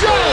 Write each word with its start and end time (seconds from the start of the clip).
show. 0.00 0.24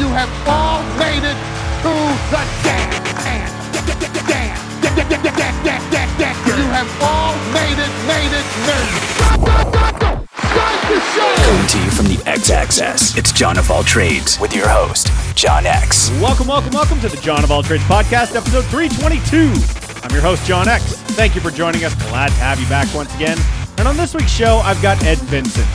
You 0.00 0.08
have 0.16 0.32
all 0.48 0.80
made 0.96 1.24
it 1.24 1.36
to 1.84 1.92
the 2.32 2.42
dance. 2.64 3.02
You 6.46 6.68
have 6.72 6.90
all 7.02 7.34
made 7.52 7.78
it, 7.78 7.92
made 8.08 8.32
it, 8.32 8.46
made 8.66 8.88
it. 8.88 10.28
Start 10.32 10.80
the 10.88 10.98
show. 11.12 11.34
Coming 11.44 11.66
to 11.66 11.78
you 11.78 11.90
from 11.90 12.06
the 12.06 12.22
X 12.26 12.50
Access, 12.50 13.16
it's 13.18 13.32
John 13.32 13.58
of 13.58 13.70
All 13.70 13.82
Trades 13.82 14.40
with 14.40 14.54
your 14.54 14.68
host, 14.68 15.08
John 15.36 15.66
X. 15.66 16.10
Welcome, 16.22 16.46
welcome, 16.46 16.72
welcome 16.72 17.00
to 17.00 17.08
the 17.08 17.18
John 17.18 17.44
of 17.44 17.50
All 17.50 17.62
Trades 17.62 17.84
podcast, 17.84 18.34
episode 18.34 18.64
322. 18.66 19.52
I'm 20.02 20.10
your 20.10 20.22
host, 20.22 20.46
John 20.46 20.68
X. 20.68 21.01
Thank 21.12 21.34
you 21.34 21.42
for 21.42 21.50
joining 21.50 21.84
us. 21.84 21.94
Glad 22.08 22.28
to 22.28 22.34
have 22.36 22.58
you 22.58 22.66
back 22.68 22.92
once 22.94 23.14
again. 23.14 23.38
And 23.76 23.86
on 23.86 23.96
this 23.98 24.14
week's 24.14 24.30
show, 24.32 24.58
I've 24.64 24.80
got 24.80 25.02
Ed 25.04 25.18
Vincent. 25.18 25.66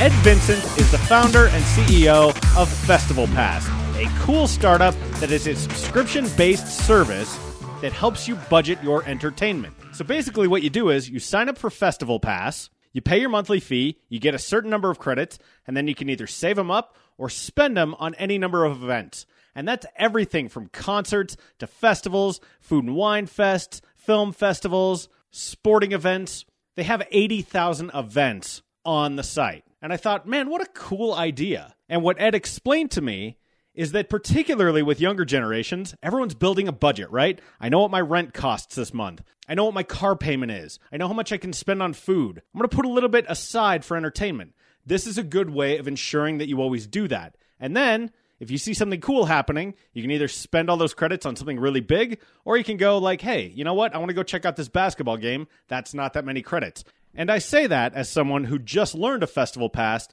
Ed 0.00 0.12
Vincent 0.22 0.64
is 0.78 0.90
the 0.90 0.98
founder 0.98 1.46
and 1.46 1.62
CEO 1.64 2.30
of 2.56 2.68
Festival 2.68 3.26
Pass, 3.28 3.68
a 3.96 4.06
cool 4.20 4.48
startup 4.48 4.94
that 5.20 5.30
is 5.30 5.46
a 5.46 5.54
subscription 5.54 6.26
based 6.36 6.66
service 6.86 7.38
that 7.82 7.92
helps 7.92 8.26
you 8.26 8.34
budget 8.48 8.82
your 8.82 9.04
entertainment. 9.04 9.74
So 9.92 10.04
basically, 10.04 10.48
what 10.48 10.62
you 10.62 10.70
do 10.70 10.88
is 10.88 11.10
you 11.10 11.18
sign 11.18 11.50
up 11.50 11.58
for 11.58 11.68
Festival 11.68 12.18
Pass, 12.18 12.70
you 12.92 13.02
pay 13.02 13.20
your 13.20 13.28
monthly 13.28 13.60
fee, 13.60 13.98
you 14.08 14.18
get 14.18 14.34
a 14.34 14.38
certain 14.38 14.70
number 14.70 14.90
of 14.90 14.98
credits, 14.98 15.38
and 15.66 15.76
then 15.76 15.86
you 15.86 15.94
can 15.94 16.08
either 16.08 16.26
save 16.26 16.56
them 16.56 16.70
up 16.70 16.96
or 17.18 17.28
spend 17.28 17.76
them 17.76 17.94
on 17.98 18.14
any 18.14 18.38
number 18.38 18.64
of 18.64 18.82
events. 18.82 19.26
And 19.54 19.68
that's 19.68 19.86
everything 19.96 20.48
from 20.48 20.68
concerts 20.68 21.36
to 21.58 21.66
festivals, 21.66 22.40
food 22.60 22.84
and 22.84 22.94
wine 22.94 23.26
fests, 23.26 23.82
film 24.04 24.32
festivals, 24.32 25.08
sporting 25.30 25.92
events. 25.92 26.44
They 26.76 26.82
have 26.82 27.06
80,000 27.10 27.90
events 27.94 28.62
on 28.84 29.16
the 29.16 29.22
site. 29.22 29.64
And 29.80 29.92
I 29.92 29.96
thought, 29.96 30.26
man, 30.26 30.48
what 30.48 30.62
a 30.62 30.66
cool 30.66 31.14
idea. 31.14 31.74
And 31.88 32.02
what 32.02 32.20
Ed 32.20 32.34
explained 32.34 32.90
to 32.92 33.00
me 33.00 33.36
is 33.74 33.92
that 33.92 34.10
particularly 34.10 34.82
with 34.82 35.00
younger 35.00 35.24
generations, 35.24 35.94
everyone's 36.02 36.34
building 36.34 36.68
a 36.68 36.72
budget, 36.72 37.10
right? 37.10 37.40
I 37.60 37.68
know 37.68 37.80
what 37.80 37.90
my 37.90 38.00
rent 38.00 38.34
costs 38.34 38.74
this 38.74 38.92
month. 38.92 39.22
I 39.48 39.54
know 39.54 39.64
what 39.64 39.74
my 39.74 39.82
car 39.82 40.14
payment 40.14 40.52
is. 40.52 40.78
I 40.92 40.98
know 40.98 41.08
how 41.08 41.14
much 41.14 41.32
I 41.32 41.38
can 41.38 41.52
spend 41.52 41.82
on 41.82 41.94
food. 41.94 42.42
I'm 42.54 42.58
going 42.58 42.68
to 42.68 42.76
put 42.76 42.84
a 42.84 42.90
little 42.90 43.08
bit 43.08 43.24
aside 43.28 43.84
for 43.84 43.96
entertainment. 43.96 44.54
This 44.84 45.06
is 45.06 45.16
a 45.16 45.22
good 45.22 45.50
way 45.50 45.78
of 45.78 45.88
ensuring 45.88 46.38
that 46.38 46.48
you 46.48 46.60
always 46.60 46.86
do 46.86 47.08
that. 47.08 47.36
And 47.58 47.76
then, 47.76 48.10
if 48.42 48.50
you 48.50 48.58
see 48.58 48.74
something 48.74 49.00
cool 49.00 49.26
happening, 49.26 49.72
you 49.92 50.02
can 50.02 50.10
either 50.10 50.26
spend 50.26 50.68
all 50.68 50.76
those 50.76 50.94
credits 50.94 51.24
on 51.24 51.36
something 51.36 51.60
really 51.60 51.78
big, 51.80 52.18
or 52.44 52.56
you 52.56 52.64
can 52.64 52.76
go 52.76 52.98
like, 52.98 53.20
hey, 53.20 53.52
you 53.54 53.62
know 53.62 53.72
what? 53.72 53.94
I 53.94 53.98
want 53.98 54.08
to 54.08 54.14
go 54.14 54.24
check 54.24 54.44
out 54.44 54.56
this 54.56 54.68
basketball 54.68 55.16
game. 55.16 55.46
That's 55.68 55.94
not 55.94 56.14
that 56.14 56.24
many 56.24 56.42
credits. 56.42 56.82
And 57.14 57.30
I 57.30 57.38
say 57.38 57.68
that 57.68 57.94
as 57.94 58.10
someone 58.10 58.42
who 58.42 58.58
just 58.58 58.96
learned 58.96 59.22
a 59.22 59.28
festival 59.28 59.70
pass 59.70 60.08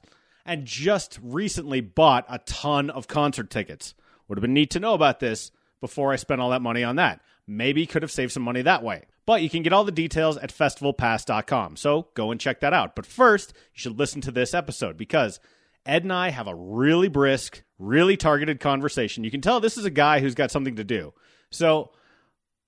and 0.46 0.64
just 0.64 1.18
recently 1.20 1.80
bought 1.80 2.24
a 2.28 2.38
ton 2.38 2.88
of 2.88 3.08
concert 3.08 3.50
tickets. 3.50 3.94
Would 4.28 4.38
have 4.38 4.42
been 4.42 4.54
neat 4.54 4.70
to 4.70 4.80
know 4.80 4.94
about 4.94 5.18
this 5.18 5.50
before 5.80 6.12
I 6.12 6.16
spent 6.16 6.40
all 6.40 6.50
that 6.50 6.62
money 6.62 6.84
on 6.84 6.94
that. 6.96 7.20
Maybe 7.48 7.84
could 7.84 8.02
have 8.02 8.12
saved 8.12 8.30
some 8.30 8.44
money 8.44 8.62
that 8.62 8.84
way. 8.84 9.06
But 9.26 9.42
you 9.42 9.50
can 9.50 9.64
get 9.64 9.72
all 9.72 9.82
the 9.82 9.90
details 9.90 10.36
at 10.36 10.54
festivalpass.com. 10.54 11.74
So 11.74 12.06
go 12.14 12.30
and 12.30 12.40
check 12.40 12.60
that 12.60 12.72
out. 12.72 12.94
But 12.94 13.06
first, 13.06 13.54
you 13.74 13.80
should 13.80 13.98
listen 13.98 14.20
to 14.20 14.30
this 14.30 14.54
episode 14.54 14.96
because 14.96 15.40
Ed 15.86 16.02
and 16.02 16.12
I 16.12 16.30
have 16.30 16.46
a 16.46 16.54
really 16.54 17.08
brisk, 17.08 17.62
really 17.78 18.16
targeted 18.16 18.60
conversation. 18.60 19.24
You 19.24 19.30
can 19.30 19.40
tell 19.40 19.60
this 19.60 19.78
is 19.78 19.84
a 19.84 19.90
guy 19.90 20.20
who's 20.20 20.34
got 20.34 20.50
something 20.50 20.76
to 20.76 20.84
do. 20.84 21.14
So 21.50 21.90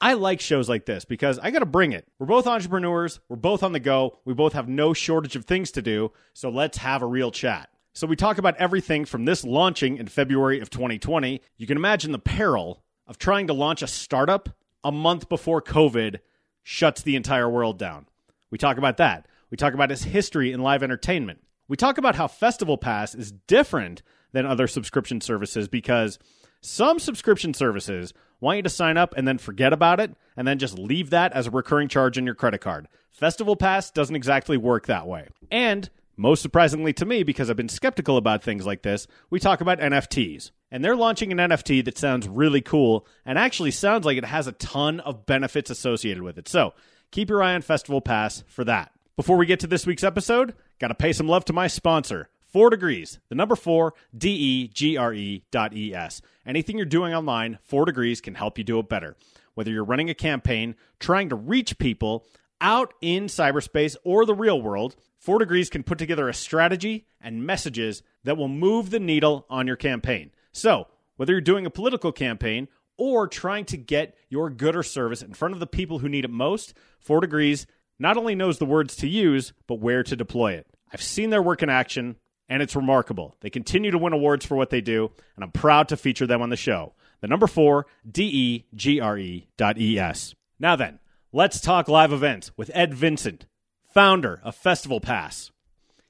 I 0.00 0.14
like 0.14 0.41
shows 0.41 0.69
like 0.69 0.86
this 0.86 1.04
because 1.04 1.38
I 1.38 1.50
got 1.50 1.60
to 1.60 1.66
bring 1.66 1.92
it. 1.92 2.08
We're 2.19 2.27
both 2.27 2.46
entrepreneurs, 2.46 3.20
we're 3.28 3.36
both 3.36 3.62
on 3.62 3.72
the 3.72 3.80
go, 3.80 4.19
we 4.24 4.34
both 4.34 4.54
have 4.54 4.69
no 4.69 4.92
shortage 4.92 5.36
of 5.36 5.44
things 5.44 5.70
to 5.72 5.82
do, 5.82 6.10
so 6.34 6.50
let's 6.50 6.78
have 6.78 7.02
a 7.02 7.06
real 7.06 7.30
chat. 7.30 7.69
So 7.92 8.06
we 8.06 8.16
talk 8.16 8.38
about 8.38 8.56
everything 8.56 9.04
from 9.04 9.26
this 9.26 9.44
launching 9.44 9.98
in 9.98 10.08
February 10.08 10.60
of 10.60 10.70
2020. 10.70 11.41
You 11.56 11.66
can 11.66 11.76
imagine 11.76 12.10
the 12.10 12.19
peril 12.19 12.82
of 13.06 13.19
trying 13.19 13.47
to 13.47 13.53
launch 13.53 13.82
a 13.82 13.87
startup 13.87 14.48
a 14.82 14.91
month 14.91 15.28
before 15.28 15.62
COVID 15.62 16.19
shuts 16.62 17.03
the 17.03 17.16
entire 17.16 17.48
world 17.48 17.78
down. 17.78 18.06
We 18.50 18.58
talk 18.58 18.78
about 18.78 18.97
that. 18.97 19.26
We 19.50 19.56
talk 19.56 19.75
about 19.75 19.91
his 19.91 20.04
history 20.04 20.53
in 20.53 20.62
live 20.62 20.82
entertainment. 20.82 21.41
We 21.72 21.77
talk 21.78 21.97
about 21.97 22.16
how 22.16 22.28
Festival 22.28 22.77
Pass 22.77 23.15
is 23.15 23.33
different 23.33 24.03
than 24.33 24.44
other 24.44 24.66
subscription 24.66 25.22
services 25.22 25.69
because 25.69 26.19
some 26.60 26.99
subscription 26.99 27.55
services 27.55 28.12
want 28.43 28.59
you 28.59 28.62
to 28.65 28.69
sign 28.69 28.99
up 28.99 29.15
and 29.16 29.27
then 29.27 29.38
forget 29.38 29.72
about 29.72 29.99
it 29.99 30.15
and 30.37 30.47
then 30.47 30.59
just 30.59 30.78
leave 30.78 31.09
that 31.09 31.32
as 31.32 31.47
a 31.47 31.50
recurring 31.50 31.88
charge 31.88 32.19
in 32.19 32.27
your 32.27 32.34
credit 32.34 32.61
card. 32.61 32.88
Festival 33.11 33.56
Pass 33.56 33.91
doesn't 33.91 34.15
exactly 34.15 34.59
work 34.59 34.84
that 34.84 35.06
way. 35.06 35.28
And 35.50 35.88
most 36.15 36.43
surprisingly 36.43 36.93
to 36.93 37.06
me, 37.06 37.22
because 37.22 37.49
I've 37.49 37.56
been 37.56 37.71
skeptical 37.71 38.19
about 38.19 38.43
things 38.43 38.66
like 38.66 38.82
this, 38.82 39.06
we 39.31 39.41
talk 39.41 39.62
about 39.62 39.81
NFTs. 39.81 40.50
And 40.71 40.84
they're 40.84 40.94
launching 40.94 41.32
an 41.32 41.38
NFT 41.38 41.87
that 41.87 41.97
sounds 41.97 42.28
really 42.28 42.61
cool 42.61 43.06
and 43.25 43.38
actually 43.38 43.71
sounds 43.71 44.05
like 44.05 44.19
it 44.19 44.27
has 44.27 44.47
a 44.47 44.53
ton 44.53 45.00
of 45.00 45.25
benefits 45.25 45.71
associated 45.71 46.22
with 46.22 46.37
it. 46.37 46.49
So 46.49 46.75
keep 47.12 47.31
your 47.31 47.43
eye 47.43 47.55
on 47.55 47.62
Festival 47.62 48.03
Pass 48.03 48.44
for 48.47 48.62
that. 48.65 48.93
Before 49.16 49.37
we 49.37 49.47
get 49.47 49.61
to 49.61 49.66
this 49.66 49.87
week's 49.87 50.05
episode, 50.05 50.55
got 50.82 50.88
to 50.88 50.94
pay 50.94 51.12
some 51.12 51.28
love 51.28 51.44
to 51.47 51.53
my 51.53 51.69
sponsor, 51.69 52.28
Four 52.48 52.69
Degrees, 52.69 53.20
the 53.31 53.34
number 53.34 53.56
four, 53.56 53.94
D 54.15 54.28
E 54.31 54.69
G 54.69 54.98
R 54.98 55.15
E 55.15 55.44
dot 55.50 55.75
E 55.75 55.94
S. 55.94 56.20
Anything 56.44 56.76
you're 56.76 56.84
doing 56.84 57.15
online, 57.15 57.59
Four 57.62 57.87
Degrees 57.87 58.20
can 58.20 58.34
help 58.34 58.59
you 58.59 58.65
do 58.65 58.78
it 58.81 58.88
better. 58.88 59.16
Whether 59.54 59.70
you're 59.70 59.84
running 59.84 60.10
a 60.10 60.15
campaign, 60.15 60.75
trying 60.98 61.28
to 61.28 61.37
reach 61.37 61.78
people 61.78 62.26
out 62.60 62.94
in 63.00 63.26
cyberspace 63.26 63.97
or 64.04 64.26
the 64.26 64.34
real 64.34 64.60
world, 64.60 64.97
Four 65.19 65.38
Degrees 65.38 65.70
can 65.70 65.84
put 65.84 65.98
together 65.98 66.28
a 66.28 66.34
strategy 66.34 67.06
and 67.20 67.47
messages 67.47 68.03
that 68.25 68.37
will 68.37 68.49
move 68.49 68.91
the 68.91 69.00
needle 69.00 69.47
on 69.49 69.69
your 69.69 69.76
campaign. 69.76 70.32
So, 70.50 70.88
whether 71.16 71.32
you're 71.32 71.41
doing 71.41 71.64
a 71.64 71.70
political 71.70 72.10
campaign 72.10 72.66
or 72.99 73.28
trying 73.28 73.66
to 73.66 73.76
get 73.76 74.16
your 74.28 74.50
good 74.50 74.75
or 74.75 74.82
service 74.82 75.22
in 75.22 75.32
front 75.32 75.54
of 75.54 75.60
the 75.60 75.66
people 75.66 76.00
who 76.00 76.09
need 76.09 76.25
it 76.25 76.31
most, 76.31 76.75
Four 76.99 77.20
Degrees 77.20 77.69
not 77.99 78.16
only 78.16 78.34
knows 78.34 78.59
the 78.59 78.66
words 78.66 78.97
to 78.97 79.09
use, 79.09 79.53
but 79.69 79.76
where 79.76 80.03
to 80.03 80.16
deploy 80.16 80.54
it. 80.54 80.66
I've 80.92 81.03
seen 81.03 81.30
their 81.30 81.42
work 81.42 81.62
in 81.62 81.69
action, 81.69 82.16
and 82.48 82.62
it's 82.62 82.76
remarkable. 82.76 83.34
They 83.41 83.50
continue 83.50 83.91
to 83.91 83.98
win 83.98 84.12
awards 84.12 84.44
for 84.44 84.56
what 84.56 84.70
they 84.70 84.80
do, 84.80 85.10
and 85.36 85.44
I'm 85.44 85.53
proud 85.53 85.88
to 85.88 85.97
feature 85.97 86.26
them 86.26 86.42
on 86.42 86.50
the 86.50 86.56
show. 86.56 86.92
The 87.20 87.28
number 87.28 87.47
four, 87.47 87.86
D 88.10 88.25
E 88.25 88.66
G 88.75 89.00
R 89.00 89.16
E 89.16 89.47
dot 89.56 89.78
E 89.78 89.98
S. 89.98 90.34
Now 90.58 90.76
then, 90.76 90.98
let's 91.32 91.60
talk 91.60 91.88
live 91.88 92.12
events 92.12 92.50
with 92.56 92.70
Ed 92.75 92.92
Vincent, 92.92 93.47
founder 93.94 94.41
of 94.42 94.54
Festival 94.54 95.00
Pass. 95.00 95.50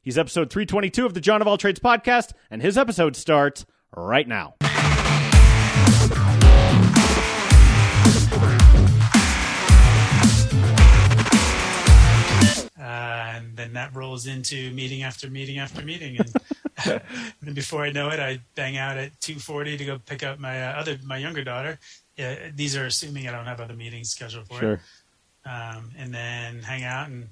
He's 0.01 0.19
episode 0.19 0.51
322 0.51 1.07
of 1.07 1.15
the 1.15 1.21
John 1.21 1.41
of 1.41 1.47
All 1.47 1.59
Trades 1.59 1.81
podcast, 1.81 2.33
and 2.51 2.61
his 2.61 2.77
episode 2.77 3.15
starts 3.15 3.65
right 3.95 4.27
now. 4.27 4.55
And 13.53 13.59
then 13.59 13.75
that 13.75 13.95
rolls 13.95 14.27
into 14.27 14.71
meeting 14.73 15.03
after 15.03 15.29
meeting 15.29 15.59
after 15.59 15.83
meeting, 15.83 16.17
and 16.19 16.33
then 17.43 17.53
before 17.53 17.83
I 17.85 17.93
know 17.93 18.09
it, 18.09 18.19
I 18.19 18.41
bang 18.55 18.79
out 18.79 18.97
at 18.97 19.21
two 19.21 19.35
forty 19.39 19.77
to 19.77 19.85
go 19.85 19.99
pick 19.99 20.23
up 20.23 20.39
my 20.39 20.63
uh, 20.63 20.73
other 20.81 20.99
my 21.05 21.19
younger 21.19 21.45
daughter. 21.45 21.79
Yeah, 22.17 22.49
these 22.55 22.75
are 22.77 22.87
assuming 22.87 23.29
I 23.29 23.33
don't 23.33 23.45
have 23.45 23.61
other 23.61 23.75
meetings 23.75 24.09
scheduled 24.09 24.49
for 24.49 24.59
Sure. 24.59 24.73
it. 24.75 25.49
Um, 25.49 25.91
and 25.99 26.15
then 26.15 26.61
hang 26.63 26.83
out 26.83 27.09
and 27.09 27.29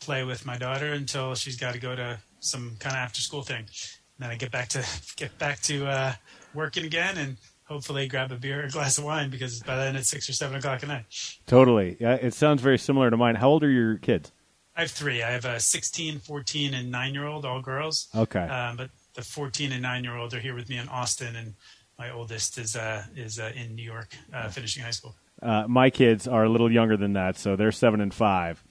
play 0.00 0.24
with 0.24 0.46
my 0.46 0.56
daughter 0.56 0.92
until 0.94 1.34
she's 1.34 1.56
got 1.56 1.74
to 1.74 1.80
go 1.80 1.94
to 1.94 2.18
some 2.40 2.76
kind 2.78 2.94
of 2.96 3.00
after 3.00 3.20
school 3.20 3.42
thing. 3.42 3.58
And 3.66 4.20
then 4.20 4.30
I 4.30 4.36
get 4.36 4.50
back 4.50 4.68
to 4.70 4.86
get 5.16 5.36
back 5.38 5.60
to 5.62 5.86
uh, 5.86 6.12
working 6.54 6.86
again, 6.86 7.18
and 7.18 7.36
hopefully 7.64 8.06
grab 8.08 8.32
a 8.32 8.36
beer 8.36 8.62
or 8.62 8.64
a 8.64 8.70
glass 8.70 8.96
of 8.96 9.04
wine 9.04 9.28
because 9.28 9.60
by 9.62 9.76
then 9.76 9.96
it's 9.96 10.08
six 10.08 10.30
or 10.30 10.32
seven 10.32 10.56
o'clock 10.56 10.82
at 10.82 10.88
night. 10.88 11.04
Totally. 11.46 11.98
Yeah, 12.00 12.14
it 12.14 12.32
sounds 12.32 12.62
very 12.62 12.78
similar 12.78 13.10
to 13.10 13.18
mine. 13.18 13.34
How 13.34 13.50
old 13.50 13.62
are 13.64 13.70
your 13.70 13.98
kids? 13.98 14.32
I 14.76 14.82
have 14.82 14.90
three. 14.90 15.22
I 15.22 15.30
have 15.30 15.44
a 15.44 15.60
16, 15.60 16.20
14, 16.20 16.74
and 16.74 16.90
nine 16.90 17.14
year 17.14 17.26
old, 17.26 17.44
all 17.44 17.60
girls. 17.60 18.08
Okay. 18.14 18.40
Um, 18.40 18.76
but 18.76 18.90
the 19.14 19.22
14 19.22 19.72
and 19.72 19.82
nine 19.82 20.04
year 20.04 20.16
old 20.16 20.32
are 20.34 20.40
here 20.40 20.54
with 20.54 20.68
me 20.68 20.78
in 20.78 20.88
Austin, 20.88 21.36
and 21.36 21.54
my 21.98 22.10
oldest 22.10 22.58
is 22.58 22.74
uh, 22.74 23.04
is 23.14 23.38
uh, 23.38 23.52
in 23.54 23.74
New 23.74 23.84
York, 23.84 24.08
uh, 24.32 24.48
finishing 24.48 24.82
high 24.82 24.90
school. 24.90 25.14
Uh, 25.40 25.64
my 25.68 25.90
kids 25.90 26.26
are 26.28 26.44
a 26.44 26.48
little 26.48 26.70
younger 26.70 26.96
than 26.96 27.12
that, 27.14 27.36
so 27.36 27.56
they're 27.56 27.72
seven 27.72 28.00
and 28.00 28.14
five. 28.14 28.62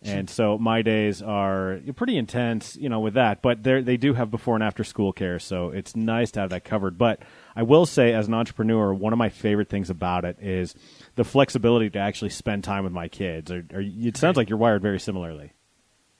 And 0.00 0.30
so 0.30 0.58
my 0.58 0.82
days 0.82 1.22
are 1.22 1.80
pretty 1.96 2.16
intense, 2.16 2.76
you 2.76 2.88
know, 2.88 3.00
with 3.00 3.14
that. 3.14 3.42
But 3.42 3.64
they 3.64 3.80
they 3.80 3.96
do 3.96 4.14
have 4.14 4.30
before 4.30 4.54
and 4.54 4.62
after 4.62 4.84
school 4.84 5.12
care, 5.12 5.40
so 5.40 5.70
it's 5.70 5.96
nice 5.96 6.30
to 6.32 6.40
have 6.40 6.50
that 6.50 6.64
covered. 6.64 6.96
But 6.96 7.20
I 7.56 7.64
will 7.64 7.84
say, 7.84 8.12
as 8.12 8.28
an 8.28 8.34
entrepreneur, 8.34 8.94
one 8.94 9.12
of 9.12 9.18
my 9.18 9.28
favorite 9.28 9.68
things 9.68 9.90
about 9.90 10.24
it 10.24 10.38
is 10.40 10.76
the 11.16 11.24
flexibility 11.24 11.90
to 11.90 11.98
actually 11.98 12.30
spend 12.30 12.62
time 12.62 12.84
with 12.84 12.92
my 12.92 13.08
kids. 13.08 13.50
Or, 13.50 13.64
or 13.72 13.80
it 13.80 14.16
sounds 14.16 14.36
like 14.36 14.48
you're 14.48 14.58
wired 14.58 14.82
very 14.82 15.00
similarly. 15.00 15.52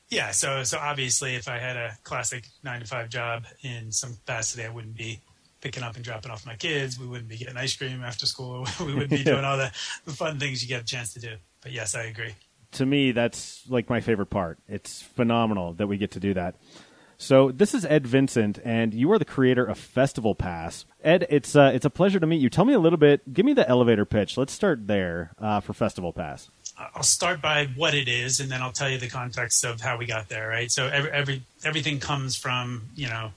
Yeah. 0.09 0.33
So 0.33 0.65
so 0.65 0.79
obviously, 0.79 1.37
if 1.37 1.47
I 1.47 1.59
had 1.59 1.77
a 1.77 1.97
classic 2.03 2.47
nine 2.65 2.81
to 2.81 2.87
five 2.87 3.11
job 3.11 3.45
in 3.63 3.93
some 3.93 4.15
capacity, 4.15 4.65
I 4.65 4.71
wouldn't 4.71 4.97
be 4.97 5.21
picking 5.61 5.85
up 5.85 5.95
and 5.95 6.05
dropping 6.05 6.33
off 6.33 6.45
my 6.45 6.57
kids. 6.57 6.99
We 6.99 7.07
wouldn't 7.07 7.29
be 7.29 7.37
getting 7.37 7.57
ice 7.57 7.77
cream 7.77 8.03
after 8.03 8.27
school. 8.27 8.67
we 8.81 8.93
wouldn't 8.95 9.11
be 9.11 9.25
doing 9.25 9.45
all 9.45 9.57
the, 9.57 9.71
the 10.05 10.13
fun 10.13 10.41
things 10.41 10.63
you 10.63 10.69
get 10.69 10.83
a 10.83 10.85
chance 10.85 11.13
to 11.15 11.21
do. 11.21 11.37
But 11.61 11.73
yes, 11.73 11.95
I 11.95 12.05
agree. 12.05 12.35
To 12.79 12.87
me, 12.87 13.13
that's 13.13 13.63
like 13.69 13.89
my 13.89 14.01
favorite 14.01 14.31
part. 14.31 14.59
It's 14.69 15.03
phenomenal 15.03 15.75
that 15.75 15.87
we 15.87 15.99
get 15.99 16.13
to 16.13 16.21
do 16.21 16.35
that. 16.35 16.57
So 17.21 17.51
this 17.51 17.75
is 17.75 17.85
Ed 17.85 18.07
Vincent, 18.07 18.61
and 18.65 18.95
you 18.95 19.11
are 19.11 19.19
the 19.19 19.25
creator 19.25 19.65
of 19.65 19.77
Festival 19.77 20.37
Pass. 20.37 20.85
Ed, 21.03 21.27
it's 21.29 21.57
uh, 21.57 21.73
it's 21.75 21.85
a 21.85 21.91
pleasure 21.91 22.21
to 22.21 22.27
meet 22.27 22.41
you. 22.41 22.49
Tell 22.49 22.65
me 22.65 22.75
a 22.75 22.79
little 22.79 22.97
bit. 22.97 23.35
Give 23.35 23.45
me 23.45 23.53
the 23.53 23.69
elevator 23.69 24.05
pitch. 24.05 24.37
Let's 24.37 24.53
start 24.53 24.87
there 24.87 25.33
uh, 25.41 25.59
for 25.59 25.73
Festival 25.73 26.13
Pass. 26.13 26.49
I'll 26.95 27.03
start 27.03 27.43
by 27.43 27.67
what 27.75 27.95
it 27.95 28.07
is, 28.07 28.39
and 28.39 28.49
then 28.49 28.63
I'll 28.63 28.71
tell 28.71 28.89
you 28.89 28.99
the 28.99 29.09
context 29.09 29.65
of 29.65 29.81
how 29.81 29.99
we 29.99 30.07
got 30.07 30.29
there. 30.29 30.49
Right. 30.49 30.71
So 30.71 30.87
every, 30.87 31.11
every 31.11 31.43
everything 31.65 31.99
comes 31.99 32.37
from 32.37 32.83
you 32.95 33.09
know 33.09 33.33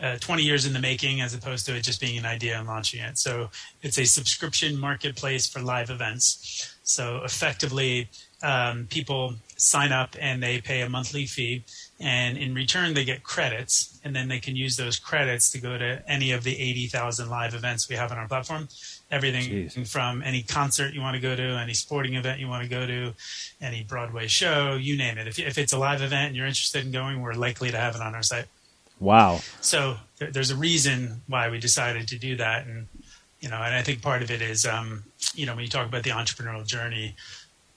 uh, 0.00 0.16
20 0.16 0.42
years 0.42 0.66
in 0.66 0.72
the 0.72 0.80
making 0.80 1.20
as 1.20 1.34
opposed 1.34 1.66
to 1.66 1.76
it 1.76 1.82
just 1.82 2.00
being 2.00 2.18
an 2.18 2.24
idea 2.24 2.58
and 2.58 2.66
launching 2.66 3.00
it. 3.00 3.18
So 3.18 3.50
it's 3.82 3.98
a 3.98 4.04
subscription 4.04 4.78
marketplace 4.78 5.46
for 5.46 5.60
live 5.60 5.90
events. 5.90 6.74
So 6.84 7.22
effectively, 7.22 8.08
um, 8.42 8.86
people 8.90 9.34
sign 9.56 9.92
up 9.92 10.16
and 10.18 10.42
they 10.42 10.60
pay 10.60 10.80
a 10.80 10.88
monthly 10.88 11.26
fee, 11.26 11.64
and 11.98 12.38
in 12.38 12.54
return 12.54 12.94
they 12.94 13.04
get 13.04 13.22
credits, 13.22 13.98
and 14.02 14.16
then 14.16 14.28
they 14.28 14.40
can 14.40 14.56
use 14.56 14.76
those 14.76 14.98
credits 14.98 15.50
to 15.50 15.60
go 15.60 15.76
to 15.76 16.02
any 16.08 16.32
of 16.32 16.44
the 16.44 16.58
80,000 16.58 17.28
live 17.28 17.54
events 17.54 17.88
we 17.88 17.96
have 17.96 18.10
on 18.10 18.18
our 18.18 18.26
platform. 18.26 18.68
Everything 19.10 19.42
Jeez. 19.42 19.88
from 19.88 20.22
any 20.22 20.42
concert 20.42 20.94
you 20.94 21.00
want 21.00 21.16
to 21.16 21.20
go 21.20 21.36
to, 21.36 21.42
any 21.42 21.74
sporting 21.74 22.14
event 22.14 22.40
you 22.40 22.48
want 22.48 22.62
to 22.62 22.68
go 22.68 22.86
to, 22.86 23.12
any 23.60 23.82
Broadway 23.82 24.28
show, 24.28 24.76
you 24.76 24.96
name 24.96 25.18
it. 25.18 25.26
If, 25.26 25.38
if 25.38 25.58
it's 25.58 25.72
a 25.72 25.78
live 25.78 26.00
event 26.00 26.28
and 26.28 26.36
you're 26.36 26.46
interested 26.46 26.84
in 26.84 26.92
going, 26.92 27.20
we're 27.20 27.34
likely 27.34 27.70
to 27.70 27.76
have 27.76 27.96
it 27.96 28.00
on 28.00 28.14
our 28.14 28.22
site. 28.22 28.46
Wow. 29.00 29.40
So 29.60 29.96
there, 30.18 30.30
there's 30.30 30.50
a 30.50 30.56
reason 30.56 31.22
why 31.26 31.50
we 31.50 31.58
decided 31.58 32.06
to 32.08 32.18
do 32.18 32.36
that, 32.36 32.66
and 32.66 32.86
you 33.40 33.48
know, 33.48 33.56
and 33.56 33.74
I 33.74 33.82
think 33.82 34.02
part 34.02 34.22
of 34.22 34.30
it 34.30 34.42
is, 34.42 34.66
um, 34.66 35.04
you 35.34 35.46
know, 35.46 35.54
when 35.54 35.64
you 35.64 35.70
talk 35.70 35.86
about 35.86 36.02
the 36.02 36.10
entrepreneurial 36.10 36.66
journey, 36.66 37.16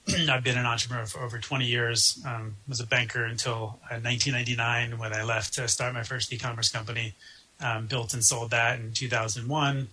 I've 0.28 0.44
been 0.44 0.58
an 0.58 0.66
entrepreneur 0.66 1.06
for 1.06 1.20
over 1.20 1.38
20 1.38 1.64
years. 1.64 2.22
Um, 2.26 2.56
was 2.68 2.80
a 2.80 2.86
banker 2.86 3.24
until 3.24 3.78
uh, 3.90 3.96
1999 4.02 4.98
when 4.98 5.14
I 5.14 5.22
left 5.22 5.54
to 5.54 5.66
start 5.68 5.94
my 5.94 6.02
first 6.02 6.32
e-commerce 6.32 6.70
company. 6.70 7.14
Um, 7.60 7.86
built 7.86 8.12
and 8.12 8.22
sold 8.22 8.50
that 8.50 8.80
in 8.80 8.92
2001, 8.92 9.88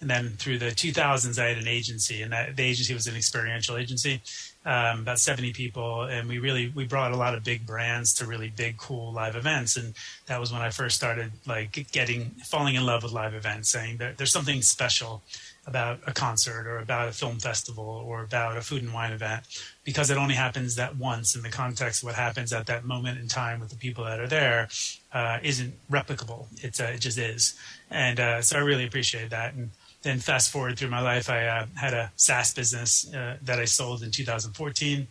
and 0.00 0.08
then 0.08 0.30
through 0.38 0.58
the 0.58 0.66
2000s, 0.66 1.36
I 1.36 1.48
had 1.48 1.58
an 1.58 1.66
agency, 1.66 2.22
and 2.22 2.32
that 2.32 2.54
the 2.54 2.62
agency 2.62 2.94
was 2.94 3.08
an 3.08 3.16
experiential 3.16 3.76
agency, 3.76 4.22
um, 4.64 5.00
about 5.00 5.18
70 5.18 5.52
people, 5.52 6.02
and 6.02 6.28
we 6.28 6.38
really 6.38 6.72
we 6.74 6.84
brought 6.86 7.10
a 7.10 7.16
lot 7.16 7.34
of 7.34 7.42
big 7.42 7.66
brands 7.66 8.14
to 8.14 8.24
really 8.24 8.52
big, 8.56 8.76
cool 8.76 9.12
live 9.12 9.34
events, 9.34 9.76
and 9.76 9.94
that 10.26 10.38
was 10.38 10.52
when 10.52 10.62
I 10.62 10.70
first 10.70 10.96
started 10.96 11.32
like 11.44 11.90
getting 11.90 12.30
falling 12.44 12.76
in 12.76 12.86
love 12.86 13.02
with 13.02 13.12
live 13.12 13.34
events, 13.34 13.68
saying 13.68 13.96
that 13.96 14.16
there's 14.16 14.32
something 14.32 14.62
special 14.62 15.22
about 15.66 16.00
a 16.06 16.12
concert 16.12 16.66
or 16.66 16.78
about 16.78 17.08
a 17.08 17.12
film 17.12 17.38
festival 17.38 17.84
or 17.84 18.22
about 18.22 18.56
a 18.56 18.60
food 18.60 18.82
and 18.82 18.92
wine 18.92 19.12
event 19.12 19.44
because 19.84 20.10
it 20.10 20.16
only 20.16 20.34
happens 20.34 20.74
that 20.74 20.96
once 20.96 21.36
in 21.36 21.42
the 21.42 21.48
context 21.48 22.02
of 22.02 22.08
what 22.08 22.16
happens 22.16 22.52
at 22.52 22.66
that 22.66 22.84
moment 22.84 23.18
in 23.18 23.28
time 23.28 23.60
with 23.60 23.70
the 23.70 23.76
people 23.76 24.02
that 24.04 24.18
are 24.18 24.26
there 24.26 24.68
uh, 25.12 25.38
isn't 25.42 25.72
replicable. 25.90 26.46
It's 26.64 26.80
uh, 26.80 26.92
it 26.94 27.00
just 27.00 27.18
is, 27.18 27.54
and 27.90 28.18
uh, 28.18 28.42
so 28.42 28.58
I 28.58 28.62
really 28.62 28.86
appreciate 28.86 29.30
that. 29.30 29.54
And 29.54 29.70
then 30.02 30.18
fast 30.18 30.50
forward 30.50 30.78
through 30.78 30.90
my 30.90 31.00
life, 31.00 31.30
I 31.30 31.46
uh, 31.46 31.66
had 31.76 31.94
a 31.94 32.10
SaaS 32.16 32.52
business 32.54 33.12
uh, 33.14 33.36
that 33.42 33.58
I 33.60 33.64
sold 33.66 34.02
in 34.02 34.10
2014, 34.10 35.06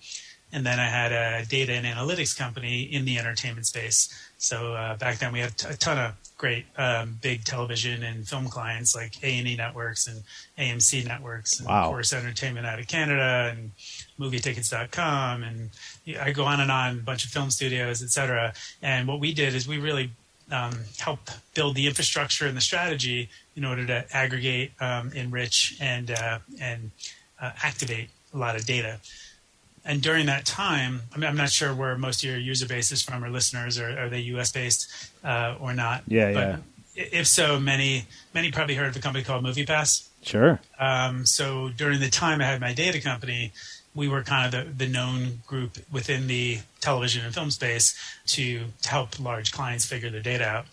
and 0.52 0.66
then 0.66 0.80
I 0.80 0.88
had 0.88 1.12
a 1.14 1.46
data 1.46 1.72
and 1.72 1.86
analytics 1.86 2.38
company 2.38 2.82
in 2.82 3.06
the 3.06 3.18
entertainment 3.18 3.68
space. 3.68 4.31
So 4.42 4.74
uh, 4.74 4.98
back 4.98 5.20
then 5.20 5.32
we 5.32 5.40
had 5.40 5.54
a 5.70 5.78
ton 5.78 6.00
of 6.00 6.14
great 6.36 6.66
um, 6.76 7.20
big 7.22 7.44
television 7.44 8.02
and 8.02 8.28
film 8.28 8.48
clients 8.48 8.96
like 8.96 9.24
A 9.24 9.38
and 9.38 9.48
E 9.48 9.56
networks 9.56 10.08
and 10.08 10.24
AMC 10.58 11.06
networks, 11.06 11.60
and 11.60 11.70
Wow. 11.70 11.84
of 11.84 11.90
course 11.92 12.12
Entertainment 12.12 12.66
out 12.66 12.80
of 12.80 12.88
Canada 12.88 13.54
and 13.56 13.72
MovieTickets.com, 14.20 15.44
and 15.44 15.70
I 16.20 16.32
go 16.32 16.44
on 16.46 16.60
and 16.60 16.72
on, 16.72 16.94
a 16.98 17.02
bunch 17.02 17.24
of 17.24 17.30
film 17.30 17.52
studios, 17.52 18.02
et 18.02 18.10
cetera. 18.10 18.54
And 18.82 19.08
what 19.08 19.20
we 19.20 19.32
did 19.32 19.54
is 19.54 19.68
we 19.68 19.78
really 19.78 20.10
um, 20.52 20.74
help 21.00 21.20
build 21.54 21.76
the 21.76 21.86
infrastructure 21.86 22.48
and 22.48 22.58
the 22.58 22.62
strategy 22.62 23.30
in 23.56 23.64
order 23.64 23.86
to 23.86 24.06
aggregate, 24.12 24.72
um, 24.82 25.12
enrich, 25.14 25.78
and 25.80 26.10
uh, 26.10 26.40
and 26.60 26.90
uh, 27.40 27.52
activate 27.64 28.10
a 28.34 28.38
lot 28.40 28.56
of 28.56 28.66
data. 28.66 29.00
And 29.84 30.02
during 30.02 30.28
that 30.28 30.46
time, 30.46 31.02
I 31.14 31.18
mean, 31.18 31.28
I'm 31.28 31.36
not 31.36 31.50
sure 31.50 31.74
where 31.74 31.98
most 31.98 32.24
of 32.24 32.30
your 32.30 32.38
user 32.38 32.68
base 32.68 32.92
is 32.92 33.02
from 33.02 33.24
or 33.24 33.30
listeners, 33.30 33.80
or 33.80 33.98
are 33.98 34.10
they 34.10 34.20
U.S. 34.20 34.52
based 34.52 34.88
uh, 35.24 35.56
or 35.60 35.74
not? 35.74 36.04
Yeah, 36.08 36.34
but 36.34 36.40
yeah. 36.40 36.58
If 37.12 37.26
so, 37.26 37.60
many 37.60 38.06
many 38.34 38.52
probably 38.52 38.76
heard 38.76 38.90
of 38.90 38.96
a 38.96 39.00
company 39.00 39.24
called 39.24 39.44
MoviePass. 39.44 40.08
Sure. 40.24 40.60
Um, 40.80 41.26
so 41.26 41.70
during 41.70 42.00
the 42.00 42.10
time 42.10 42.42
I 42.42 42.46
had 42.46 42.62
my 42.62 42.74
data 42.74 43.02
company, 43.02 43.54
we 43.96 44.08
were 44.08 44.24
kind 44.24 44.54
of 44.54 44.78
the, 44.78 44.86
the 44.86 44.92
known 44.92 45.42
group 45.48 45.78
within 45.92 46.28
the 46.28 46.60
television 46.80 47.26
and 47.26 47.34
film 47.34 47.52
space 47.52 47.96
to, 48.28 48.66
to 48.82 48.90
help 48.90 49.20
large 49.20 49.52
clients 49.52 49.86
figure 49.86 50.10
their 50.10 50.22
data 50.22 50.46
out. 50.46 50.66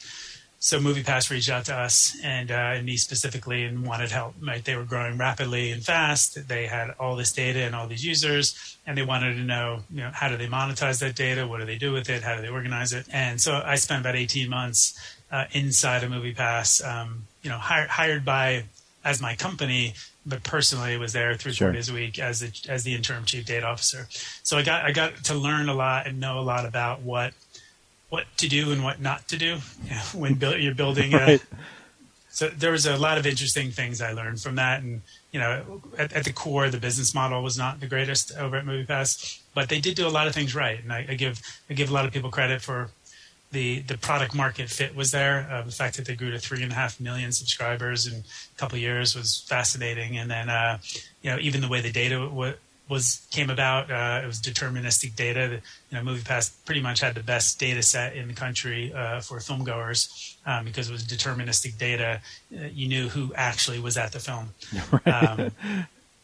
So 0.60 0.80
MoviePass 0.80 1.30
reached 1.30 1.48
out 1.50 1.64
to 1.66 1.74
us 1.74 2.16
and, 2.24 2.50
uh, 2.50 2.54
and 2.74 2.84
me 2.84 2.96
specifically 2.96 3.64
and 3.64 3.86
wanted 3.86 4.10
help. 4.10 4.34
Right? 4.40 4.64
They 4.64 4.74
were 4.74 4.84
growing 4.84 5.16
rapidly 5.16 5.70
and 5.70 5.84
fast. 5.84 6.48
They 6.48 6.66
had 6.66 6.90
all 6.98 7.14
this 7.14 7.32
data 7.32 7.60
and 7.60 7.74
all 7.76 7.86
these 7.86 8.04
users, 8.04 8.76
and 8.86 8.98
they 8.98 9.02
wanted 9.02 9.34
to 9.34 9.42
know, 9.44 9.80
you 9.90 10.00
know, 10.00 10.10
how 10.12 10.28
do 10.28 10.36
they 10.36 10.48
monetize 10.48 10.98
that 11.00 11.14
data? 11.14 11.46
What 11.46 11.60
do 11.60 11.66
they 11.66 11.78
do 11.78 11.92
with 11.92 12.10
it? 12.10 12.22
How 12.24 12.34
do 12.34 12.42
they 12.42 12.48
organize 12.48 12.92
it? 12.92 13.06
And 13.12 13.40
so 13.40 13.62
I 13.64 13.76
spent 13.76 14.00
about 14.00 14.16
18 14.16 14.48
months 14.50 14.98
uh, 15.30 15.44
inside 15.52 16.02
of 16.02 16.10
MoviePass, 16.10 16.84
um, 16.84 17.24
you 17.42 17.50
know, 17.50 17.58
hired, 17.58 17.90
hired 17.90 18.24
by 18.24 18.64
as 19.04 19.22
my 19.22 19.36
company, 19.36 19.94
but 20.26 20.42
personally 20.42 20.96
was 20.98 21.12
there 21.12 21.34
three 21.34 21.52
Sure. 21.52 21.68
four 21.68 21.72
days 21.72 21.88
a 21.88 21.94
week 21.94 22.18
as 22.18 22.40
the 22.40 22.70
as 22.70 22.82
the 22.84 22.94
interim 22.94 23.24
chief 23.24 23.46
data 23.46 23.64
officer. 23.64 24.08
So 24.42 24.58
I 24.58 24.62
got 24.62 24.84
I 24.84 24.92
got 24.92 25.24
to 25.24 25.34
learn 25.34 25.68
a 25.68 25.74
lot 25.74 26.06
and 26.06 26.18
know 26.20 26.38
a 26.38 26.42
lot 26.42 26.66
about 26.66 27.00
what 27.02 27.32
what 28.10 28.24
to 28.38 28.48
do 28.48 28.72
and 28.72 28.82
what 28.84 29.00
not 29.00 29.28
to 29.28 29.36
do 29.36 29.58
when 30.14 30.34
build, 30.34 30.60
you're 30.60 30.74
building. 30.74 31.14
A, 31.14 31.18
Right. 31.18 31.42
so 32.30 32.48
there 32.48 32.70
was 32.72 32.86
a 32.86 32.96
lot 32.96 33.18
of 33.18 33.26
interesting 33.26 33.70
things 33.70 34.00
I 34.00 34.12
learned 34.12 34.40
from 34.40 34.54
that, 34.56 34.82
and 34.82 35.02
you 35.32 35.40
know, 35.40 35.82
at, 35.98 36.12
at 36.12 36.24
the 36.24 36.32
core, 36.32 36.70
the 36.70 36.78
business 36.78 37.14
model 37.14 37.42
was 37.42 37.58
not 37.58 37.80
the 37.80 37.86
greatest 37.86 38.34
over 38.36 38.56
at 38.56 38.64
MoviePass, 38.64 39.40
but 39.54 39.68
they 39.68 39.80
did 39.80 39.94
do 39.94 40.06
a 40.06 40.10
lot 40.10 40.26
of 40.26 40.34
things 40.34 40.54
right, 40.54 40.82
and 40.82 40.92
I, 40.92 41.06
I 41.10 41.14
give 41.14 41.40
I 41.68 41.74
give 41.74 41.90
a 41.90 41.92
lot 41.92 42.06
of 42.06 42.12
people 42.12 42.30
credit 42.30 42.62
for 42.62 42.90
the 43.50 43.80
the 43.80 43.96
product 43.98 44.34
market 44.34 44.68
fit 44.70 44.94
was 44.94 45.10
there. 45.10 45.46
Uh, 45.50 45.62
the 45.62 45.72
fact 45.72 45.96
that 45.96 46.06
they 46.06 46.14
grew 46.14 46.30
to 46.30 46.38
three 46.38 46.62
and 46.62 46.72
a 46.72 46.74
half 46.74 47.00
million 47.00 47.32
subscribers 47.32 48.06
in 48.06 48.14
a 48.20 48.58
couple 48.58 48.76
of 48.76 48.82
years 48.82 49.14
was 49.14 49.44
fascinating, 49.48 50.16
and 50.18 50.30
then 50.30 50.48
uh, 50.48 50.78
you 51.22 51.30
know 51.30 51.38
even 51.40 51.60
the 51.60 51.68
way 51.68 51.80
the 51.80 51.90
data 51.92 52.16
w- 52.16 52.54
was 52.88 53.26
came 53.30 53.50
about, 53.50 53.90
uh, 53.90 54.20
it 54.22 54.26
was 54.26 54.40
deterministic 54.40 55.14
data. 55.14 55.60
You 55.90 56.02
know, 56.02 56.10
MoviePass 56.10 56.52
pretty 56.64 56.80
much 56.80 57.00
had 57.00 57.14
the 57.14 57.22
best 57.22 57.58
data 57.58 57.82
set 57.82 58.16
in 58.16 58.28
the 58.28 58.34
country 58.34 58.92
uh, 58.92 59.20
for 59.20 59.38
filmgoers 59.38 60.36
um, 60.46 60.64
because 60.64 60.88
it 60.88 60.92
was 60.92 61.04
deterministic 61.04 61.78
data. 61.78 62.20
Uh, 62.52 62.66
you 62.72 62.88
knew 62.88 63.08
who 63.08 63.32
actually 63.34 63.78
was 63.78 63.96
at 63.96 64.12
the 64.12 64.20
film. 64.20 64.50
Um, 65.06 65.50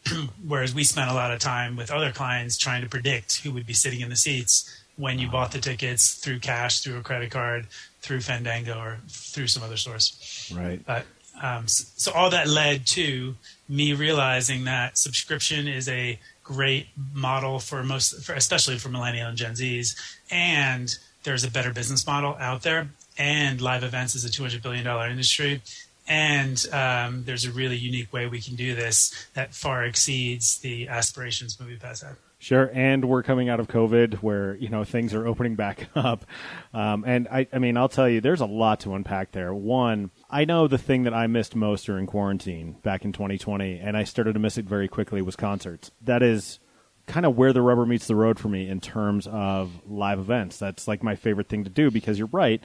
whereas 0.47 0.75
we 0.75 0.83
spent 0.83 1.09
a 1.09 1.13
lot 1.13 1.31
of 1.31 1.39
time 1.39 1.75
with 1.75 1.89
other 1.89 2.11
clients 2.11 2.57
trying 2.57 2.83
to 2.83 2.89
predict 2.89 3.41
who 3.41 3.51
would 3.51 3.65
be 3.65 3.73
sitting 3.73 4.01
in 4.01 4.09
the 4.09 4.15
seats 4.15 4.83
when 4.97 5.19
you 5.19 5.29
bought 5.29 5.51
the 5.51 5.59
tickets 5.59 6.15
through 6.15 6.39
cash, 6.39 6.81
through 6.81 6.97
a 6.97 7.01
credit 7.01 7.31
card, 7.31 7.67
through 8.01 8.21
Fandango, 8.21 8.77
or 8.77 8.97
through 9.09 9.47
some 9.47 9.63
other 9.63 9.77
source. 9.77 10.51
Right. 10.55 10.85
But 10.85 11.05
um, 11.41 11.67
so, 11.67 11.85
so 11.97 12.11
all 12.11 12.29
that 12.29 12.47
led 12.47 12.85
to 12.87 13.35
me 13.67 13.93
realizing 13.93 14.65
that 14.65 14.97
subscription 14.97 15.67
is 15.67 15.89
a 15.89 16.19
great 16.45 16.87
model 17.13 17.59
for 17.59 17.83
most, 17.83 18.23
for, 18.23 18.33
especially 18.33 18.77
for 18.77 18.87
millennial 18.87 19.27
and 19.27 19.37
Gen 19.37 19.55
Zs, 19.55 19.95
and 20.31 20.97
there's 21.23 21.43
a 21.43 21.51
better 21.51 21.73
business 21.73 22.07
model 22.07 22.37
out 22.39 22.61
there. 22.61 22.87
And 23.17 23.61
live 23.61 23.83
events 23.83 24.15
is 24.15 24.23
a 24.23 24.29
two 24.29 24.43
hundred 24.43 24.61
billion 24.61 24.85
dollar 24.85 25.09
industry, 25.09 25.61
and 26.07 26.65
um, 26.71 27.23
there's 27.25 27.45
a 27.45 27.51
really 27.51 27.77
unique 27.77 28.13
way 28.13 28.27
we 28.27 28.41
can 28.41 28.55
do 28.55 28.75
this 28.75 29.27
that 29.33 29.53
far 29.53 29.83
exceeds 29.85 30.59
the 30.59 30.87
aspirations 30.87 31.57
MoviePass 31.57 32.05
had. 32.05 32.15
Sure, 32.45 32.69
and 32.75 33.05
we're 33.05 33.23
coming 33.23 33.49
out 33.49 33.59
of 33.59 33.67
COVID, 33.67 34.21
where 34.21 34.53
you 34.57 34.69
know 34.69 34.83
things 34.83 35.15
are 35.15 35.25
opening 35.25 35.55
back 35.55 35.89
up, 35.95 36.27
um, 36.75 37.03
and 37.03 37.27
I, 37.27 37.47
I 37.51 37.57
mean, 37.57 37.75
I'll 37.75 37.89
tell 37.89 38.07
you, 38.07 38.21
there's 38.21 38.39
a 38.39 38.45
lot 38.45 38.81
to 38.81 38.93
unpack 38.93 39.31
there. 39.31 39.51
One, 39.51 40.11
I 40.29 40.45
know 40.45 40.67
the 40.67 40.77
thing 40.77 41.05
that 41.05 41.13
I 41.15 41.25
missed 41.25 41.55
most 41.55 41.87
during 41.87 42.05
quarantine 42.05 42.73
back 42.83 43.03
in 43.03 43.13
2020, 43.13 43.79
and 43.79 43.97
I 43.97 44.03
started 44.03 44.33
to 44.33 44.39
miss 44.39 44.59
it 44.59 44.65
very 44.65 44.87
quickly 44.87 45.23
was 45.23 45.35
concerts. 45.35 45.89
That 46.03 46.21
is 46.21 46.59
kind 47.07 47.25
of 47.25 47.35
where 47.35 47.51
the 47.51 47.63
rubber 47.63 47.83
meets 47.83 48.05
the 48.05 48.15
road 48.15 48.37
for 48.37 48.49
me 48.49 48.69
in 48.69 48.79
terms 48.79 49.25
of 49.25 49.71
live 49.87 50.19
events. 50.19 50.59
That's 50.59 50.87
like 50.87 51.01
my 51.01 51.15
favorite 51.15 51.49
thing 51.49 51.63
to 51.63 51.71
do 51.71 51.89
because 51.89 52.19
you're 52.19 52.29
right, 52.31 52.63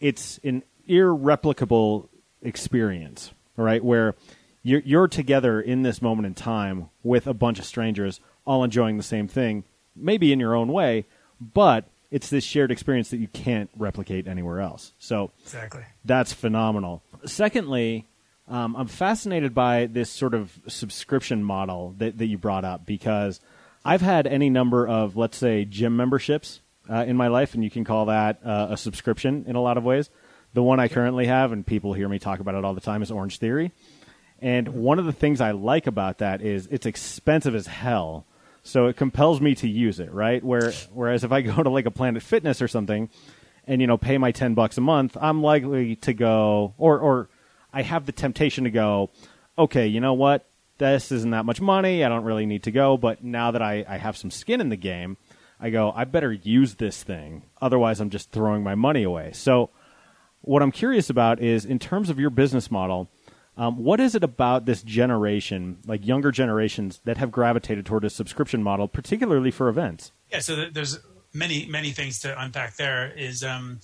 it's 0.00 0.40
an 0.42 0.64
irreplicable 0.88 2.10
experience, 2.42 3.32
right? 3.56 3.84
where 3.84 4.16
you're, 4.64 4.82
you're 4.84 5.08
together 5.08 5.60
in 5.60 5.82
this 5.82 6.02
moment 6.02 6.26
in 6.26 6.34
time 6.34 6.88
with 7.04 7.28
a 7.28 7.34
bunch 7.34 7.60
of 7.60 7.64
strangers 7.64 8.20
all 8.44 8.64
enjoying 8.64 8.96
the 8.96 9.02
same 9.02 9.28
thing, 9.28 9.64
maybe 9.94 10.32
in 10.32 10.40
your 10.40 10.54
own 10.54 10.72
way, 10.72 11.06
but 11.40 11.86
it's 12.10 12.28
this 12.28 12.44
shared 12.44 12.70
experience 12.70 13.10
that 13.10 13.18
you 13.18 13.28
can't 13.28 13.70
replicate 13.76 14.26
anywhere 14.26 14.60
else. 14.60 14.92
So 14.98 15.30
Exactly. 15.44 15.82
that's 16.04 16.32
phenomenal. 16.32 17.02
Secondly, 17.24 18.06
um, 18.48 18.76
I'm 18.76 18.88
fascinated 18.88 19.54
by 19.54 19.86
this 19.86 20.10
sort 20.10 20.34
of 20.34 20.52
subscription 20.68 21.42
model 21.42 21.94
that, 21.98 22.18
that 22.18 22.26
you 22.26 22.36
brought 22.36 22.64
up 22.64 22.84
because 22.84 23.40
I've 23.84 24.02
had 24.02 24.26
any 24.26 24.50
number 24.50 24.86
of, 24.86 25.16
let's 25.16 25.36
say, 25.38 25.64
gym 25.64 25.96
memberships 25.96 26.60
uh, 26.90 27.04
in 27.06 27.16
my 27.16 27.28
life, 27.28 27.54
and 27.54 27.64
you 27.64 27.70
can 27.70 27.84
call 27.84 28.06
that 28.06 28.40
uh, 28.44 28.68
a 28.70 28.76
subscription 28.76 29.44
in 29.46 29.56
a 29.56 29.62
lot 29.62 29.78
of 29.78 29.84
ways. 29.84 30.10
The 30.54 30.62
one 30.62 30.80
I 30.80 30.88
currently 30.88 31.26
have, 31.26 31.52
and 31.52 31.66
people 31.66 31.94
hear 31.94 32.08
me 32.08 32.18
talk 32.18 32.40
about 32.40 32.54
it 32.54 32.64
all 32.64 32.74
the 32.74 32.80
time, 32.80 33.02
is 33.02 33.10
Orange 33.10 33.38
Theory. 33.38 33.72
And 34.40 34.68
one 34.68 34.98
of 34.98 35.06
the 35.06 35.12
things 35.12 35.40
I 35.40 35.52
like 35.52 35.86
about 35.86 36.18
that 36.18 36.42
is 36.42 36.66
it's 36.70 36.84
expensive 36.84 37.54
as 37.54 37.66
hell. 37.68 38.26
So 38.62 38.86
it 38.86 38.96
compels 38.96 39.40
me 39.40 39.54
to 39.56 39.68
use 39.68 39.98
it, 39.98 40.12
right? 40.12 40.42
Where, 40.42 40.72
whereas 40.92 41.24
if 41.24 41.32
I 41.32 41.40
go 41.42 41.62
to 41.62 41.70
like 41.70 41.86
a 41.86 41.90
Planet 41.90 42.22
Fitness 42.22 42.62
or 42.62 42.68
something 42.68 43.10
and, 43.66 43.80
you 43.80 43.86
know, 43.86 43.98
pay 43.98 44.18
my 44.18 44.32
10 44.32 44.54
bucks 44.54 44.78
a 44.78 44.80
month, 44.80 45.16
I'm 45.20 45.42
likely 45.42 45.96
to 45.96 46.12
go, 46.12 46.74
or, 46.78 46.98
or 46.98 47.28
I 47.72 47.82
have 47.82 48.06
the 48.06 48.12
temptation 48.12 48.64
to 48.64 48.70
go, 48.70 49.10
okay, 49.58 49.86
you 49.86 50.00
know 50.00 50.14
what? 50.14 50.48
This 50.78 51.12
isn't 51.12 51.30
that 51.30 51.44
much 51.44 51.60
money. 51.60 52.04
I 52.04 52.08
don't 52.08 52.24
really 52.24 52.46
need 52.46 52.64
to 52.64 52.70
go. 52.70 52.96
But 52.96 53.22
now 53.22 53.50
that 53.50 53.62
I, 53.62 53.84
I 53.88 53.98
have 53.98 54.16
some 54.16 54.30
skin 54.30 54.60
in 54.60 54.68
the 54.68 54.76
game, 54.76 55.16
I 55.60 55.70
go, 55.70 55.92
I 55.94 56.04
better 56.04 56.32
use 56.32 56.74
this 56.74 57.02
thing. 57.02 57.44
Otherwise, 57.60 58.00
I'm 58.00 58.10
just 58.10 58.32
throwing 58.32 58.64
my 58.64 58.74
money 58.74 59.04
away. 59.04 59.30
So, 59.32 59.70
what 60.40 60.60
I'm 60.60 60.72
curious 60.72 61.08
about 61.08 61.40
is 61.40 61.64
in 61.64 61.78
terms 61.78 62.10
of 62.10 62.18
your 62.18 62.30
business 62.30 62.68
model, 62.68 63.08
um, 63.56 63.84
what 63.84 64.00
is 64.00 64.14
it 64.14 64.24
about 64.24 64.64
this 64.64 64.82
generation, 64.82 65.78
like 65.86 66.06
younger 66.06 66.30
generations, 66.30 67.00
that 67.04 67.18
have 67.18 67.30
gravitated 67.30 67.84
toward 67.84 68.04
a 68.04 68.10
subscription 68.10 68.62
model, 68.62 68.88
particularly 68.88 69.50
for 69.50 69.68
events? 69.68 70.12
Yeah, 70.30 70.38
so 70.38 70.68
there's 70.70 70.98
many 71.34 71.66
many 71.66 71.90
things 71.90 72.20
to 72.20 72.40
unpack. 72.40 72.76
There 72.76 73.12
is 73.14 73.42
um, 73.44 73.80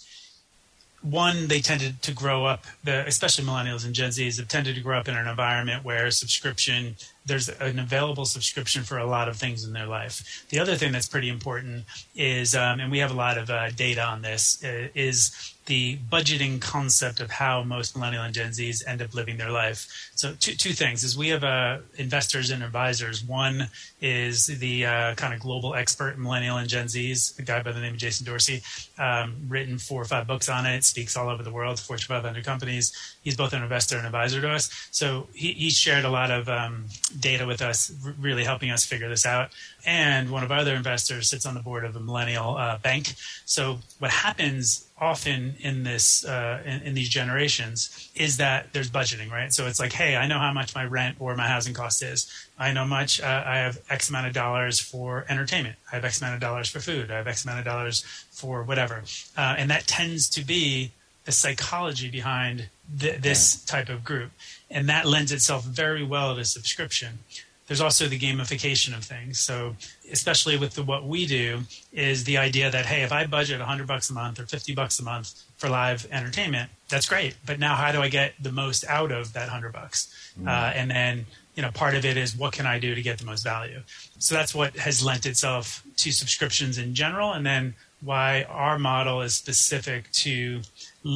one 1.03 1.49
they 1.49 1.61
tended 1.61 2.03
to 2.03 2.13
grow 2.13 2.45
up, 2.45 2.65
the, 2.83 3.07
especially 3.07 3.45
millennials 3.45 3.85
and 3.85 3.95
Gen 3.95 4.11
Zs 4.11 4.39
have 4.39 4.49
tended 4.49 4.75
to 4.75 4.81
grow 4.81 4.99
up 4.99 5.09
in 5.09 5.17
an 5.17 5.29
environment 5.29 5.85
where 5.85 6.11
subscription 6.11 6.97
there's 7.29 7.49
an 7.49 7.79
available 7.79 8.25
subscription 8.25 8.83
for 8.83 8.99
a 8.99 9.07
lot 9.07 9.29
of 9.29 9.37
things 9.37 9.65
in 9.65 9.73
their 9.73 9.87
life. 9.87 10.45
The 10.49 10.59
other 10.59 10.75
thing 10.75 10.93
that's 10.93 11.09
pretty 11.09 11.29
important 11.29 11.85
is, 12.17 12.55
um, 12.55 12.81
and 12.81 12.91
we 12.91 12.99
have 12.99 13.11
a 13.11 13.15
lot 13.15 13.39
of 13.39 13.51
uh, 13.51 13.71
data 13.71 14.03
on 14.03 14.23
this, 14.23 14.65
uh, 14.65 14.89
is 14.95 15.55
the 15.69 15.99
budgeting 16.11 16.61
concept 16.61 17.21
of 17.21 17.31
how 17.31 17.63
most 17.63 17.95
millennial 17.95 18.25
and 18.25 18.35
Gen 18.35 18.51
Zs 18.51 18.83
end 18.87 19.03
up 19.03 19.15
living 19.15 19.37
their 19.37 19.51
life. 19.51 20.11
So 20.15 20.33
two, 20.41 20.55
two 20.55 20.73
things 20.73 21.05
is 21.05 21.17
we 21.17 21.29
have 21.29 21.45
uh, 21.45 21.79
investors 21.99 22.51
and 22.51 22.63
advisors. 22.63 23.23
One 23.23 23.69
is 24.01 24.47
the 24.47 24.87
uh, 24.87 25.15
kind 25.17 25.35
of 25.35 25.41
global 25.41 25.75
expert 25.75 26.17
in 26.17 26.23
millennial 26.23 26.57
and 26.57 26.69
Gen 26.69 26.87
Zs, 26.87 27.39
a 27.39 27.43
guy 27.43 27.63
by 27.63 27.73
the 27.73 27.81
name 27.81 27.93
of 27.93 27.99
Jason 27.99 28.25
Dorsey, 28.25 28.63
um, 28.99 29.37
written 29.47 29.77
four 29.77 30.01
or 30.01 30.07
five 30.07 30.27
books 30.27 30.49
on 30.49 30.65
it, 30.65 30.85
speaks 30.85 31.17
all 31.19 31.29
over 31.29 31.43
the 31.43 31.53
world, 31.53 31.79
Fortune 31.79 32.09
500 32.09 32.45
companies. 32.45 33.19
He's 33.23 33.37
both 33.37 33.53
an 33.53 33.63
investor 33.63 33.99
and 33.99 34.07
advisor 34.07 34.41
to 34.41 34.51
us. 34.51 34.89
So 34.91 35.29
he, 35.35 35.53
he 35.53 35.71
shared 35.71 36.07
a 36.07 36.11
lot 36.11 36.31
of 36.31 36.49
um, 36.49 36.87
data 37.21 37.47
with 37.47 37.63
us, 37.63 37.93
really 38.19 38.45
helping 38.45 38.71
us 38.71 38.85
figure 38.85 39.09
this 39.09 39.27
out. 39.27 39.51
And 39.87 40.31
one 40.31 40.43
of 40.43 40.53
our 40.53 40.59
other 40.59 40.75
investors 40.75 41.29
sits 41.29 41.47
on 41.47 41.55
the 41.55 41.61
board 41.61 41.85
of 41.85 41.97
a 41.97 42.01
millennial 42.01 42.57
uh, 42.57 42.79
bank. 42.79 43.15
So 43.45 43.79
what 43.99 44.11
happens 44.11 44.87
often 45.01 45.55
in 45.61 45.85
this 45.85 46.25
uh, 46.25 46.61
in, 46.65 46.83
in, 46.83 46.95
these 46.95 47.09
generations 47.09 48.11
is 48.15 48.37
that 48.39 48.73
there's 48.73 48.91
budgeting, 48.91 49.31
right? 49.31 49.53
So 49.53 49.67
it's 49.67 49.79
like, 49.79 49.93
hey, 49.93 50.17
I 50.17 50.27
know 50.27 50.39
how 50.39 50.53
much 50.53 50.75
my 50.75 50.85
rent 50.85 51.17
or 51.21 51.37
my 51.37 51.47
housing 51.47 51.75
cost 51.75 52.03
is. 52.03 52.31
I 52.59 52.73
know 52.73 52.85
much. 52.85 53.21
Uh, 53.21 53.45
I 53.47 53.59
have 53.59 53.79
X 53.89 54.09
amount 54.09 54.27
of 54.27 54.33
dollars 54.33 54.81
for 54.81 55.25
entertainment. 55.29 55.77
I 55.93 55.97
have 55.97 56.05
X 56.05 56.21
amount 56.21 56.35
of 56.35 56.41
dollars 56.41 56.69
for 56.69 56.81
food. 56.81 57.11
I 57.11 57.17
have 57.17 57.29
X 57.29 57.45
amount 57.45 57.61
of 57.61 57.65
dollars 57.65 58.03
for 58.31 58.63
whatever, 58.63 59.05
uh, 59.37 59.55
and 59.57 59.71
that 59.71 59.87
tends 59.87 60.29
to 60.31 60.45
be 60.45 60.93
the 61.25 61.33
psychology 61.33 62.11
behind 62.11 62.69
th- 62.99 63.21
this 63.21 63.65
yeah. 63.67 63.73
type 63.73 63.89
of 63.89 64.05
group, 64.05 64.31
and 64.71 64.89
that 64.89 65.07
lends 65.07 65.33
itself 65.33 65.65
very 65.65 66.05
well 66.05 66.37
to 66.37 66.45
subscription 66.45 67.21
there's 67.69 67.83
also 67.83 68.09
the 68.09 68.19
gamification 68.19 68.97
of 68.97 69.05
things. 69.05 69.39
So, 69.39 69.77
especially 70.11 70.57
with 70.57 70.75
the, 70.75 70.83
what 70.83 71.07
we 71.07 71.27
do, 71.27 71.61
is 71.93 72.25
the 72.25 72.39
idea 72.39 72.71
that 72.71 72.87
hey, 72.87 73.03
if 73.03 73.13
I 73.13 73.27
budget 73.27 73.61
100 73.61 73.87
bucks 73.87 74.11
a 74.11 74.15
month 74.15 74.41
or 74.41 74.47
50 74.47 74.75
bucks 74.75 74.99
a 74.99 75.05
month 75.05 75.43
for 75.59 75.69
live 75.69 76.07
entertainment, 76.11 76.71
that's 76.89 77.07
great. 77.07 77.37
But 77.47 77.61
now, 77.61 77.77
how 77.77 77.93
do 77.93 78.01
I 78.01 78.09
get 78.09 78.33
the 78.41 78.51
most 78.51 78.85
out 78.89 79.13
of 79.13 79.35
that 79.35 79.45
100 79.45 79.73
bucks? 79.73 80.33
Mm. 80.41 80.49
Uh, 80.49 80.73
and 80.75 80.91
then, 80.91 81.27
you 81.55 81.63
know, 81.63 81.71
part 81.71 81.95
of 81.95 82.07
it 82.07 82.17
is 82.17 82.35
what 82.35 82.55
can 82.55 82.67
I 82.67 82.79
do 82.79 82.95
to 82.95 83.03
get 83.03 83.19
the 83.19 83.27
most 83.27 83.45
value. 83.45 83.83
So 84.19 84.35
that's 84.35 84.55
what 84.55 84.77
has 84.77 85.05
lent 85.05 85.27
itself 85.27 85.83
to 85.99 86.11
subscriptions 86.11 86.79
in 86.79 86.95
general, 86.95 87.33
and 87.33 87.45
then 87.45 87.75
why 88.01 88.45
our 88.45 88.79
model 88.79 89.21
is 89.21 89.35
specific 89.35 90.11
to 90.13 90.63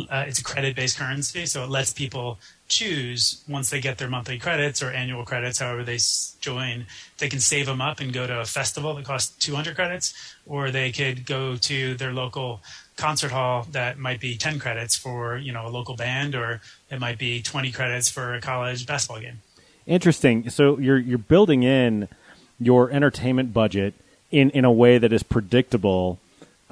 uh, 0.09 0.25
it's 0.27 0.39
a 0.39 0.45
credit 0.45 0.75
based 0.75 0.99
currency, 0.99 1.47
so 1.47 1.65
it 1.65 1.71
lets 1.71 1.93
people 1.93 2.39
choose 2.69 3.43
once 3.49 3.71
they 3.71 3.81
get 3.81 3.99
their 3.99 4.09
monthly 4.09 4.39
credits 4.39 4.83
or 4.83 4.91
annual 4.91 5.25
credits, 5.25 5.59
however 5.59 5.85
they 5.85 5.99
join, 6.41 6.87
they 7.19 7.29
can 7.29 7.41
save 7.41 7.67
them 7.67 7.81
up 7.81 8.01
and 8.01 8.13
go 8.13 8.27
to 8.27 8.41
a 8.41 8.45
festival 8.45 8.95
that 8.95 9.05
costs 9.05 9.37
200 9.45 9.75
credits, 9.75 10.35
or 10.47 10.71
they 10.71 10.91
could 10.91 11.27
go 11.27 11.57
to 11.57 11.95
their 11.95 12.13
local 12.13 12.61
concert 12.97 13.33
hall 13.33 13.67
that 13.73 13.99
might 13.99 14.21
be 14.21 14.37
10 14.37 14.59
credits 14.59 14.97
for 14.97 15.37
you 15.37 15.53
know 15.53 15.67
a 15.67 15.71
local 15.71 15.97
band, 15.97 16.35
or 16.35 16.61
it 16.91 16.99
might 16.99 17.19
be 17.19 17.43
20 17.43 17.71
credits 17.73 18.09
for 18.09 18.35
a 18.35 18.41
college 18.41 18.87
basketball 18.87 19.21
game. 19.21 19.41
Interesting. 19.87 20.49
So 20.49 20.79
you're 20.79 20.99
you're 20.99 21.19
building 21.19 21.63
in 21.63 22.09
your 22.59 22.91
entertainment 22.91 23.53
budget 23.53 23.95
in 24.31 24.51
in 24.51 24.65
a 24.65 24.73
way 24.73 24.99
that 24.99 25.13
is 25.13 25.23
predictable 25.23 26.19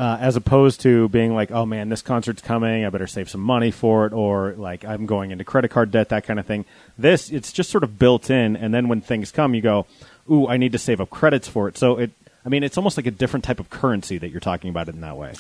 uh, 0.00 0.16
as 0.18 0.34
opposed 0.34 0.80
to 0.80 1.10
being 1.10 1.34
like, 1.34 1.50
oh 1.50 1.66
man, 1.66 1.90
this 1.90 2.00
concert's 2.00 2.40
coming, 2.40 2.86
I 2.86 2.88
better 2.88 3.06
save 3.06 3.28
some 3.28 3.42
money 3.42 3.70
for 3.70 4.06
it, 4.06 4.14
or 4.14 4.54
like 4.56 4.82
I'm 4.82 5.04
going 5.04 5.30
into 5.30 5.44
credit 5.44 5.70
card 5.70 5.90
debt, 5.90 6.08
that 6.08 6.24
kind 6.24 6.40
of 6.40 6.46
thing. 6.46 6.64
This, 6.96 7.28
it's 7.28 7.52
just 7.52 7.68
sort 7.68 7.84
of 7.84 7.98
built 7.98 8.30
in, 8.30 8.56
and 8.56 8.72
then 8.72 8.88
when 8.88 9.02
things 9.02 9.30
come, 9.30 9.54
you 9.54 9.60
go, 9.60 9.84
ooh, 10.30 10.48
I 10.48 10.56
need 10.56 10.72
to 10.72 10.78
save 10.78 11.02
up 11.02 11.10
credits 11.10 11.48
for 11.48 11.68
it. 11.68 11.76
So 11.76 11.98
it, 11.98 12.12
I 12.46 12.48
mean, 12.48 12.62
it's 12.62 12.78
almost 12.78 12.96
like 12.96 13.04
a 13.04 13.10
different 13.10 13.44
type 13.44 13.60
of 13.60 13.68
currency 13.68 14.16
that 14.16 14.30
you're 14.30 14.40
talking 14.40 14.70
about 14.70 14.88
it 14.88 14.94
in 14.94 15.02
that 15.02 15.18
way. 15.18 15.34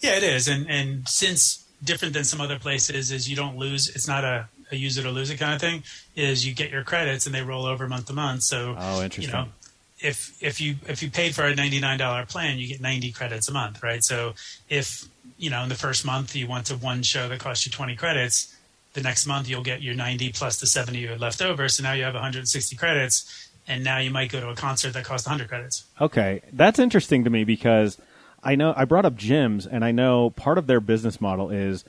Yeah, 0.00 0.16
it 0.16 0.24
is, 0.24 0.48
and 0.48 0.68
and 0.68 1.08
since 1.08 1.64
different 1.84 2.14
than 2.14 2.24
some 2.24 2.40
other 2.40 2.58
places 2.58 3.12
is 3.12 3.30
you 3.30 3.36
don't 3.36 3.56
lose. 3.58 3.88
It's 3.94 4.08
not 4.08 4.24
a, 4.24 4.48
a 4.72 4.76
use 4.76 4.98
it 4.98 5.06
or 5.06 5.12
lose 5.12 5.30
it 5.30 5.36
kind 5.36 5.54
of 5.54 5.60
thing. 5.60 5.84
Is 6.16 6.44
you 6.44 6.52
get 6.52 6.72
your 6.72 6.82
credits 6.82 7.26
and 7.26 7.34
they 7.34 7.42
roll 7.42 7.64
over 7.64 7.86
month 7.86 8.06
to 8.06 8.12
month. 8.12 8.42
So 8.42 8.74
oh, 8.76 9.04
interesting. 9.04 9.32
You 9.32 9.44
know, 9.44 9.48
if 10.04 10.36
if 10.42 10.60
you 10.60 10.76
if 10.86 11.02
you 11.02 11.10
paid 11.10 11.34
for 11.34 11.44
a 11.44 11.54
ninety 11.54 11.80
nine 11.80 11.98
dollar 11.98 12.26
plan, 12.26 12.58
you 12.58 12.68
get 12.68 12.80
ninety 12.80 13.10
credits 13.10 13.48
a 13.48 13.52
month, 13.52 13.82
right? 13.82 14.04
So 14.04 14.34
if 14.68 15.08
you 15.38 15.50
know 15.50 15.62
in 15.62 15.70
the 15.70 15.74
first 15.74 16.04
month 16.04 16.36
you 16.36 16.46
went 16.46 16.66
to 16.66 16.76
one 16.76 17.02
show 17.02 17.28
that 17.28 17.40
cost 17.40 17.64
you 17.64 17.72
twenty 17.72 17.96
credits, 17.96 18.54
the 18.92 19.00
next 19.00 19.26
month 19.26 19.48
you'll 19.48 19.62
get 19.62 19.82
your 19.82 19.94
ninety 19.94 20.30
plus 20.30 20.60
the 20.60 20.66
seventy 20.66 20.98
you 20.98 21.08
had 21.08 21.20
left 21.20 21.40
over. 21.40 21.68
So 21.68 21.82
now 21.82 21.94
you 21.94 22.04
have 22.04 22.14
one 22.14 22.22
hundred 22.22 22.40
and 22.40 22.48
sixty 22.48 22.76
credits, 22.76 23.50
and 23.66 23.82
now 23.82 23.98
you 23.98 24.10
might 24.10 24.30
go 24.30 24.40
to 24.40 24.50
a 24.50 24.54
concert 24.54 24.92
that 24.92 25.04
costs 25.04 25.26
hundred 25.26 25.48
credits. 25.48 25.84
Okay, 26.00 26.42
that's 26.52 26.78
interesting 26.78 27.24
to 27.24 27.30
me 27.30 27.44
because 27.44 27.96
I 28.42 28.56
know 28.56 28.74
I 28.76 28.84
brought 28.84 29.06
up 29.06 29.14
gyms, 29.14 29.66
and 29.70 29.84
I 29.84 29.90
know 29.90 30.30
part 30.30 30.58
of 30.58 30.66
their 30.66 30.80
business 30.80 31.18
model 31.18 31.48
is 31.50 31.82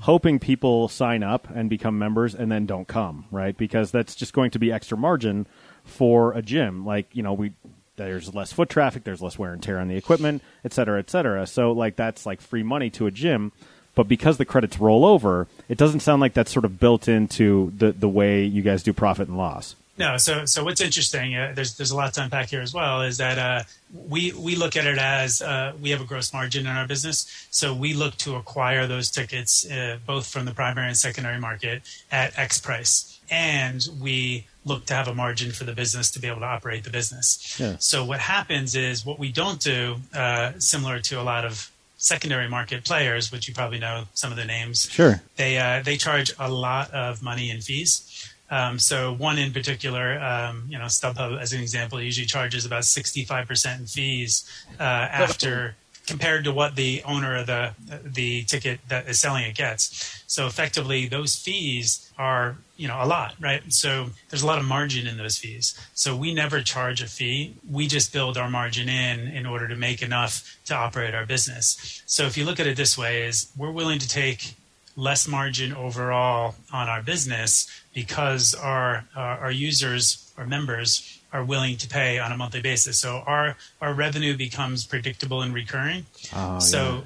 hoping 0.00 0.38
people 0.38 0.88
sign 0.88 1.22
up 1.22 1.48
and 1.54 1.70
become 1.70 1.98
members 1.98 2.34
and 2.34 2.52
then 2.52 2.66
don't 2.66 2.88
come, 2.88 3.24
right? 3.30 3.56
Because 3.56 3.90
that's 3.90 4.14
just 4.14 4.32
going 4.34 4.50
to 4.50 4.58
be 4.58 4.70
extra 4.70 4.96
margin 4.96 5.46
for 5.84 6.32
a 6.32 6.42
gym. 6.42 6.84
Like, 6.86 7.06
you 7.12 7.22
know, 7.22 7.32
we 7.32 7.52
there's 7.96 8.34
less 8.34 8.52
foot 8.52 8.68
traffic, 8.68 9.04
there's 9.04 9.22
less 9.22 9.38
wear 9.38 9.52
and 9.52 9.62
tear 9.62 9.78
on 9.78 9.88
the 9.88 9.96
equipment, 9.96 10.42
et 10.64 10.72
cetera, 10.72 10.98
et 10.98 11.10
cetera. 11.10 11.46
So 11.46 11.72
like 11.72 11.96
that's 11.96 12.24
like 12.24 12.40
free 12.40 12.62
money 12.62 12.90
to 12.90 13.06
a 13.06 13.10
gym. 13.10 13.52
But 13.94 14.08
because 14.08 14.38
the 14.38 14.46
credits 14.46 14.78
roll 14.78 15.04
over, 15.04 15.48
it 15.68 15.76
doesn't 15.76 16.00
sound 16.00 16.22
like 16.22 16.32
that's 16.32 16.50
sort 16.50 16.64
of 16.64 16.80
built 16.80 17.08
into 17.08 17.72
the, 17.76 17.92
the 17.92 18.08
way 18.08 18.42
you 18.42 18.62
guys 18.62 18.82
do 18.82 18.94
profit 18.94 19.28
and 19.28 19.36
loss. 19.36 19.76
No, 19.98 20.16
so 20.16 20.46
so 20.46 20.64
what's 20.64 20.80
interesting? 20.80 21.36
Uh, 21.36 21.52
there's 21.54 21.76
there's 21.76 21.90
a 21.90 21.96
lot 21.96 22.14
to 22.14 22.22
unpack 22.22 22.48
here 22.48 22.62
as 22.62 22.72
well. 22.72 23.02
Is 23.02 23.18
that 23.18 23.38
uh, 23.38 23.62
we 24.08 24.32
we 24.32 24.56
look 24.56 24.74
at 24.74 24.86
it 24.86 24.96
as 24.96 25.42
uh, 25.42 25.74
we 25.80 25.90
have 25.90 26.00
a 26.00 26.04
gross 26.04 26.32
margin 26.32 26.66
in 26.66 26.74
our 26.74 26.86
business, 26.86 27.46
so 27.50 27.74
we 27.74 27.92
look 27.92 28.16
to 28.16 28.36
acquire 28.36 28.86
those 28.86 29.10
tickets 29.10 29.70
uh, 29.70 29.98
both 30.06 30.26
from 30.26 30.46
the 30.46 30.52
primary 30.52 30.86
and 30.88 30.96
secondary 30.96 31.38
market 31.38 31.82
at 32.10 32.36
X 32.38 32.58
price, 32.58 33.20
and 33.30 33.86
we 34.00 34.46
look 34.64 34.86
to 34.86 34.94
have 34.94 35.08
a 35.08 35.14
margin 35.14 35.50
for 35.50 35.64
the 35.64 35.72
business 35.72 36.10
to 36.12 36.20
be 36.20 36.28
able 36.28 36.40
to 36.40 36.46
operate 36.46 36.84
the 36.84 36.90
business. 36.90 37.56
Yeah. 37.58 37.76
So 37.78 38.04
what 38.04 38.20
happens 38.20 38.74
is 38.74 39.04
what 39.04 39.18
we 39.18 39.32
don't 39.32 39.60
do, 39.60 39.96
uh, 40.14 40.52
similar 40.58 41.00
to 41.00 41.20
a 41.20 41.24
lot 41.24 41.44
of 41.44 41.70
secondary 41.96 42.48
market 42.48 42.84
players, 42.84 43.30
which 43.30 43.48
you 43.48 43.54
probably 43.54 43.78
know 43.78 44.04
some 44.14 44.30
of 44.30 44.36
the 44.36 44.44
names. 44.44 44.88
Sure. 44.90 45.22
They 45.36 45.58
uh, 45.58 45.82
they 45.82 45.96
charge 45.96 46.32
a 46.38 46.50
lot 46.50 46.90
of 46.92 47.22
money 47.22 47.50
in 47.50 47.60
fees. 47.60 48.28
Um, 48.50 48.78
so 48.78 49.14
one 49.14 49.38
in 49.38 49.52
particular, 49.52 50.20
um, 50.20 50.64
you 50.68 50.78
know, 50.78 50.84
StubHub 50.84 51.40
as 51.40 51.54
an 51.54 51.60
example, 51.62 52.02
usually 52.02 52.26
charges 52.26 52.66
about 52.66 52.84
sixty 52.84 53.24
five 53.24 53.46
percent 53.46 53.80
in 53.80 53.86
fees 53.86 54.44
uh, 54.78 54.82
after 54.82 55.76
compared 56.06 56.44
to 56.44 56.52
what 56.52 56.76
the 56.76 57.02
owner 57.04 57.36
of 57.36 57.46
the 57.46 57.72
the 58.04 58.42
ticket 58.44 58.80
that 58.88 59.08
is 59.08 59.20
selling 59.20 59.44
it 59.44 59.54
gets. 59.54 60.21
So 60.32 60.46
effectively, 60.46 61.08
those 61.08 61.36
fees 61.36 62.10
are 62.16 62.56
you 62.78 62.88
know 62.88 62.98
a 63.02 63.04
lot, 63.04 63.34
right? 63.38 63.62
So 63.70 64.06
there's 64.30 64.42
a 64.42 64.46
lot 64.46 64.58
of 64.58 64.64
margin 64.64 65.06
in 65.06 65.18
those 65.18 65.36
fees. 65.36 65.78
So 65.92 66.16
we 66.16 66.32
never 66.32 66.62
charge 66.62 67.02
a 67.02 67.06
fee. 67.06 67.54
We 67.70 67.86
just 67.86 68.14
build 68.14 68.38
our 68.38 68.48
margin 68.48 68.88
in 68.88 69.28
in 69.28 69.44
order 69.44 69.68
to 69.68 69.76
make 69.76 70.00
enough 70.00 70.56
to 70.64 70.74
operate 70.74 71.14
our 71.14 71.26
business. 71.26 72.02
So 72.06 72.24
if 72.24 72.38
you 72.38 72.46
look 72.46 72.58
at 72.58 72.66
it 72.66 72.78
this 72.78 72.96
way, 72.96 73.24
is 73.24 73.52
we're 73.58 73.72
willing 73.72 73.98
to 73.98 74.08
take 74.08 74.54
less 74.96 75.28
margin 75.28 75.74
overall 75.74 76.54
on 76.72 76.88
our 76.88 77.02
business 77.02 77.68
because 77.92 78.54
our 78.54 79.04
our, 79.14 79.38
our 79.44 79.52
users 79.52 80.32
or 80.38 80.46
members 80.46 81.20
are 81.30 81.44
willing 81.44 81.76
to 81.76 81.86
pay 81.88 82.18
on 82.18 82.32
a 82.32 82.38
monthly 82.38 82.62
basis. 82.62 82.98
So 82.98 83.22
our 83.26 83.54
our 83.82 83.92
revenue 83.92 84.34
becomes 84.34 84.86
predictable 84.86 85.42
and 85.42 85.52
recurring. 85.52 86.06
Oh, 86.34 86.58
so. 86.58 87.04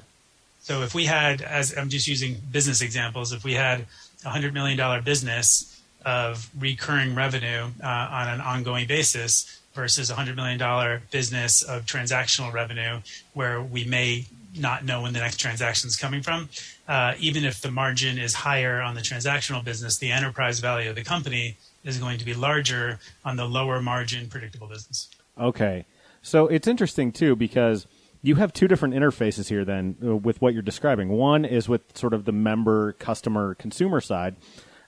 So 0.67 0.81
if 0.81 0.93
we 0.93 1.05
had, 1.05 1.41
as 1.41 1.77
I'm 1.77 1.87
just 1.87 2.09
using 2.09 2.35
business 2.51 2.81
examples, 2.81 3.31
if 3.31 3.45
we 3.45 3.53
had 3.53 3.85
a 4.25 4.29
hundred 4.29 4.53
million 4.53 4.77
dollar 4.77 5.01
business 5.01 5.81
of 6.03 6.49
recurring 6.59 7.15
revenue 7.15 7.67
uh, 7.81 7.87
on 8.11 8.27
an 8.27 8.41
ongoing 8.41 8.85
basis 8.85 9.61
versus 9.73 10.09
a 10.09 10.15
hundred 10.15 10.35
million 10.35 10.59
dollar 10.59 11.03
business 11.09 11.61
of 11.61 11.85
transactional 11.85 12.51
revenue, 12.51 12.99
where 13.33 13.61
we 13.61 13.85
may 13.85 14.25
not 14.59 14.83
know 14.83 15.03
when 15.03 15.13
the 15.13 15.19
next 15.19 15.37
transaction 15.37 15.87
is 15.87 15.95
coming 15.95 16.21
from. 16.21 16.49
Uh, 16.85 17.13
even 17.17 17.45
if 17.45 17.61
the 17.61 17.71
margin 17.71 18.17
is 18.17 18.33
higher 18.33 18.81
on 18.81 18.93
the 18.93 19.01
transactional 19.01 19.63
business, 19.63 19.97
the 19.99 20.11
enterprise 20.11 20.59
value 20.59 20.89
of 20.89 20.97
the 20.97 21.03
company 21.03 21.55
is 21.85 21.97
going 21.97 22.17
to 22.17 22.25
be 22.25 22.33
larger 22.33 22.99
on 23.23 23.37
the 23.37 23.45
lower 23.45 23.81
margin 23.81 24.27
predictable 24.27 24.67
business. 24.67 25.07
Okay. 25.39 25.85
So 26.21 26.47
it's 26.47 26.67
interesting 26.67 27.13
too 27.13 27.37
because 27.37 27.87
you 28.27 28.35
have 28.35 28.51
two 28.51 28.67
different 28.67 28.93
interfaces 28.93 29.47
here 29.47 29.63
then 29.63 29.95
uh, 30.05 30.15
with 30.15 30.41
what 30.41 30.53
you're 30.53 30.61
describing. 30.61 31.09
One 31.09 31.45
is 31.45 31.69
with 31.69 31.97
sort 31.97 32.13
of 32.13 32.25
the 32.25 32.33
member, 32.33 32.91
customer, 32.93 33.55
consumer 33.55 34.01
side, 34.01 34.35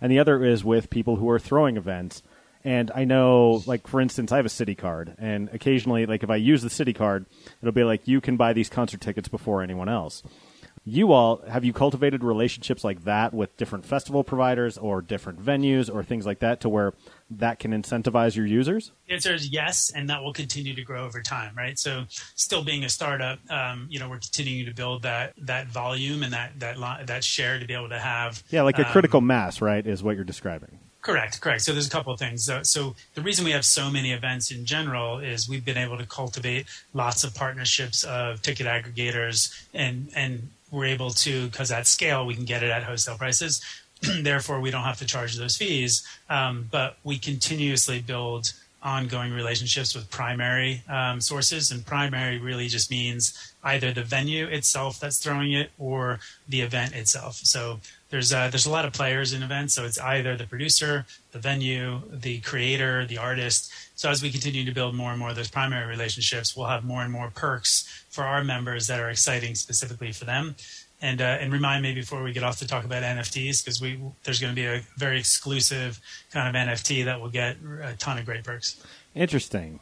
and 0.02 0.12
the 0.12 0.20
other 0.20 0.44
is 0.44 0.64
with 0.66 0.90
people 0.90 1.16
who 1.16 1.30
are 1.30 1.40
throwing 1.40 1.78
events. 1.78 2.22
And 2.66 2.92
I 2.94 3.06
know, 3.06 3.64
like 3.66 3.88
for 3.88 4.02
instance, 4.02 4.34
I 4.34 4.36
have 4.36 4.46
a 4.46 4.50
city 4.50 4.76
card, 4.76 5.16
and 5.18 5.50
occasionally, 5.54 6.06
like 6.06 6.24
if 6.24 6.30
I 6.30 6.36
use 6.36 6.62
the 6.62 6.70
city 6.70 6.92
card, 6.92 7.26
it'll 7.62 7.72
be 7.72 7.86
like 7.86 8.06
you 8.10 8.20
can 8.20 8.36
buy 8.36 8.52
these 8.52 8.70
concert 8.70 9.00
tickets 9.00 9.30
before 9.30 9.64
anyone 9.64 9.88
else. 9.88 10.22
You 10.84 11.14
all 11.14 11.42
have 11.48 11.64
you 11.64 11.72
cultivated 11.72 12.24
relationships 12.24 12.84
like 12.84 13.06
that 13.06 13.34
with 13.34 13.56
different 13.56 13.86
festival 13.86 14.26
providers 14.26 14.78
or 14.78 15.02
different 15.02 15.42
venues 15.42 15.94
or 15.94 16.04
things 16.04 16.26
like 16.26 16.40
that 16.40 16.60
to 16.62 16.70
where 16.70 16.94
that 17.32 17.60
can 17.60 17.72
incentivize 17.72 18.36
your 18.36 18.46
users? 18.46 18.92
The 19.08 19.14
answer 19.14 19.34
is 19.34 19.50
yes, 19.50 19.92
and 19.96 20.10
that 20.10 20.24
will 20.24 20.34
continue 20.34 20.74
to 20.74 20.82
grow 20.82 21.06
over 21.06 21.22
time, 21.22 21.54
right? 21.56 21.78
So, 21.78 22.06
still 22.36 22.64
being 22.64 22.84
a 22.84 22.90
startup, 22.90 23.40
um, 23.50 23.88
you 23.90 24.00
know, 24.00 24.10
we're 24.10 24.20
continuing 24.20 24.66
to 24.66 24.74
build 24.74 25.04
that 25.04 25.34
that 25.38 25.68
volume 25.68 26.24
and 26.24 26.34
that 26.34 26.60
that 26.60 26.78
that 27.08 27.24
share 27.24 27.60
to 27.60 27.66
be 27.66 27.74
able 27.74 27.90
to 27.90 28.00
have. 28.00 28.44
Yeah, 28.50 28.64
like 28.64 28.80
a 28.80 28.86
um, 28.86 28.92
critical 28.92 29.22
mass, 29.22 29.62
right? 29.62 29.86
Is 29.86 30.04
what 30.04 30.16
you're 30.16 30.26
describing. 30.26 30.80
Correct, 31.02 31.40
correct. 31.40 31.62
So 31.62 31.72
there's 31.72 31.88
a 31.88 31.92
couple 31.92 32.12
of 32.12 32.20
things. 32.20 32.44
So, 32.44 32.62
so, 32.64 32.96
the 33.14 33.22
reason 33.22 33.46
we 33.46 33.52
have 33.52 33.64
so 33.64 33.90
many 33.90 34.12
events 34.12 34.52
in 34.52 34.66
general 34.66 35.20
is 35.20 35.48
we've 35.48 35.64
been 35.64 35.78
able 35.78 35.98
to 35.98 36.06
cultivate 36.06 36.66
lots 36.94 37.24
of 37.24 37.34
partnerships 37.34 38.04
of 38.04 38.42
ticket 38.42 38.68
aggregators, 38.68 39.66
and 39.74 40.10
and 40.14 40.50
we're 40.72 40.86
able 40.86 41.10
to 41.12 41.48
because 41.48 41.72
at 41.72 41.88
scale 41.88 42.26
we 42.26 42.36
can 42.36 42.46
get 42.46 42.64
it 42.64 42.70
at 42.70 42.84
wholesale 42.84 43.18
prices. 43.18 43.64
Therefore, 44.22 44.60
we 44.60 44.72
don't 44.72 44.84
have 44.84 45.00
to 45.00 45.06
charge 45.06 45.36
those 45.36 45.58
fees. 45.58 46.06
Um, 46.30 46.68
but 46.72 46.98
we 47.04 47.18
continuously 47.18 48.02
build 48.02 48.54
ongoing 48.82 49.34
relationships 49.34 49.94
with 49.94 50.10
primary 50.10 50.82
um, 50.88 51.20
sources, 51.20 51.72
and 51.72 51.86
primary 51.86 52.38
really 52.38 52.68
just 52.68 52.90
means 52.90 53.54
either 53.64 53.92
the 53.92 54.04
venue 54.04 54.48
itself 54.48 55.00
that's 55.00 55.18
throwing 55.18 55.52
it 55.52 55.72
or 55.78 56.20
the 56.48 56.62
event 56.62 56.96
itself. 56.96 57.36
So 57.36 57.80
there's 58.10 58.32
a, 58.32 58.48
there's 58.50 58.66
a 58.66 58.72
lot 58.72 58.86
of 58.86 58.94
players 58.94 59.34
in 59.34 59.44
events, 59.44 59.74
so 59.74 59.86
it's 59.86 60.00
either 60.00 60.38
the 60.38 60.46
producer, 60.46 61.06
the 61.32 61.40
venue, 61.40 62.02
the 62.10 62.40
creator, 62.40 63.06
the 63.06 63.18
artist. 63.18 63.72
So 63.96 64.10
as 64.10 64.24
we 64.24 64.32
continue 64.32 64.64
to 64.66 64.72
build 64.72 64.96
more 64.96 65.12
and 65.12 65.20
more 65.20 65.30
of 65.30 65.36
those 65.36 65.52
primary 65.52 65.88
relationships, 65.88 66.56
we'll 66.56 66.68
have 66.68 66.86
more 66.86 67.02
and 67.02 67.12
more 67.12 67.32
perks 67.36 68.06
for 68.10 68.24
our 68.24 68.44
members 68.44 68.88
that 68.88 69.00
are 69.00 69.10
exciting 69.10 69.56
specifically 69.56 70.12
for 70.12 70.26
them. 70.26 70.56
And 71.02 71.22
uh, 71.22 71.38
and 71.40 71.54
remind 71.54 71.82
me 71.82 71.94
before 71.94 72.22
we 72.24 72.34
get 72.34 72.44
off 72.44 72.60
to 72.60 72.68
talk 72.68 72.84
about 72.84 73.04
NFTs 73.04 73.64
because 73.64 73.82
we 73.82 74.00
there's 74.26 74.42
going 74.42 74.54
to 74.54 74.56
be 74.56 74.66
a 74.66 74.82
very 74.98 75.18
exclusive 75.18 76.02
kind 76.32 76.54
of 76.54 76.62
NFT 76.62 77.06
that 77.06 77.22
will 77.22 77.30
get 77.30 77.56
a 77.82 77.96
ton 77.98 78.18
of 78.18 78.26
great 78.26 78.44
perks. 78.44 78.84
Interesting. 79.16 79.80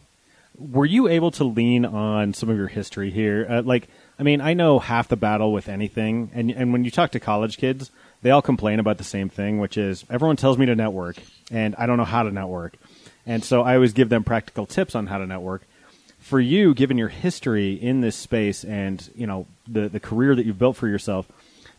Were 0.59 0.85
you 0.85 1.07
able 1.07 1.31
to 1.31 1.43
lean 1.43 1.85
on 1.85 2.33
some 2.33 2.49
of 2.49 2.57
your 2.57 2.67
history 2.67 3.09
here? 3.11 3.45
Uh, 3.49 3.61
like, 3.63 3.87
I 4.19 4.23
mean, 4.23 4.41
I 4.41 4.53
know 4.53 4.79
half 4.79 5.07
the 5.07 5.15
battle 5.15 5.51
with 5.51 5.69
anything, 5.69 6.29
and 6.33 6.51
and 6.51 6.71
when 6.71 6.83
you 6.83 6.91
talk 6.91 7.11
to 7.11 7.19
college 7.19 7.57
kids, 7.57 7.89
they 8.21 8.29
all 8.29 8.41
complain 8.43 8.79
about 8.79 8.99
the 8.99 9.03
same 9.03 9.29
thing, 9.29 9.59
which 9.59 9.75
is 9.75 10.05
everyone 10.11 10.35
tells 10.35 10.57
me 10.59 10.67
to 10.67 10.75
network, 10.75 11.17
and 11.51 11.75
I 11.77 11.87
don't 11.87 11.97
know 11.97 12.05
how 12.05 12.23
to 12.23 12.31
network, 12.31 12.75
and 13.25 13.43
so 13.43 13.61
I 13.63 13.73
always 13.75 13.93
give 13.93 14.09
them 14.09 14.23
practical 14.23 14.67
tips 14.67 14.93
on 14.93 15.07
how 15.07 15.17
to 15.17 15.25
network. 15.25 15.63
For 16.27 16.41
you, 16.41 16.73
given 16.73 16.97
your 16.97 17.07
history 17.07 17.73
in 17.73 18.01
this 18.01 18.17
space 18.17 18.65
and 18.65 19.09
you 19.15 19.25
know 19.25 19.47
the 19.65 19.87
the 19.87 19.99
career 19.99 20.35
that 20.35 20.45
you've 20.45 20.59
built 20.59 20.75
for 20.75 20.89
yourself, 20.89 21.25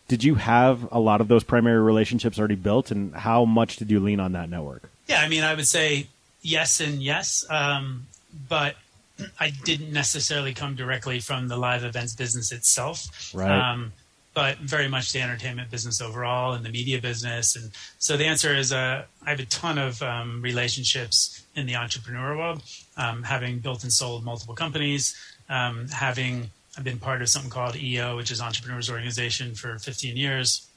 did 0.09 0.25
you 0.25 0.37
have 0.37 0.91
a 0.91 0.99
lot 0.99 1.21
of 1.21 1.29
those 1.29 1.45
primary 1.45 1.81
relationships 1.81 2.39
already 2.39 2.55
built, 2.55 2.91
and 2.91 3.15
how 3.15 3.45
much 3.45 3.77
did 3.77 3.91
you 3.91 4.01
lean 4.01 4.21
on 4.21 4.33
that 4.33 4.49
network? 4.49 4.91
Yeah, 5.07 5.21
I 5.21 5.29
mean, 5.29 5.45
I 5.45 5.55
would 5.55 5.67
say 5.67 6.07
yes 6.41 6.81
and 6.81 7.03
yes, 7.03 7.45
um, 7.51 8.07
but 8.49 8.77
I 9.41 9.51
didn't 9.51 9.93
necessarily 9.93 10.55
come 10.55 10.75
directly 10.77 11.21
from 11.21 11.49
the 11.49 11.59
live 11.59 11.85
events 11.85 12.15
business 12.15 12.51
itself. 12.51 13.35
Right. 13.35 13.51
Um, 13.51 13.93
but 14.39 14.57
very 14.59 14.87
much 14.87 15.11
the 15.13 15.21
entertainment 15.21 15.69
business 15.69 16.01
overall 16.01 16.53
and 16.53 16.65
the 16.65 16.69
media 16.69 17.01
business. 17.01 17.57
And 17.57 17.73
so 17.99 18.17
the 18.17 18.25
answer 18.25 18.55
is 18.55 18.73
uh, 18.73 19.03
I 19.27 19.31
have 19.31 19.41
a 19.41 19.47
ton 19.47 19.79
of 19.79 20.01
um, 20.01 20.41
relationships 20.41 21.45
in 21.57 21.67
the 21.67 21.75
entrepreneur 21.75 22.37
world, 22.37 22.63
um, 22.97 23.25
having 23.25 23.59
built 23.59 23.83
and 23.83 23.93
sold 23.93 24.25
multiple 24.25 24.55
companies, 24.55 25.17
um, 25.49 25.89
having 25.89 26.51
I've 26.77 26.85
been 26.85 27.01
part 27.01 27.21
of 27.21 27.29
something 27.29 27.51
called 27.51 27.75
EO, 27.75 28.15
which 28.17 28.31
is 28.31 28.41
Entrepreneurs 28.41 28.89
Organization, 28.89 29.57
for 29.57 29.77
15 29.77 30.17
years 30.17 30.69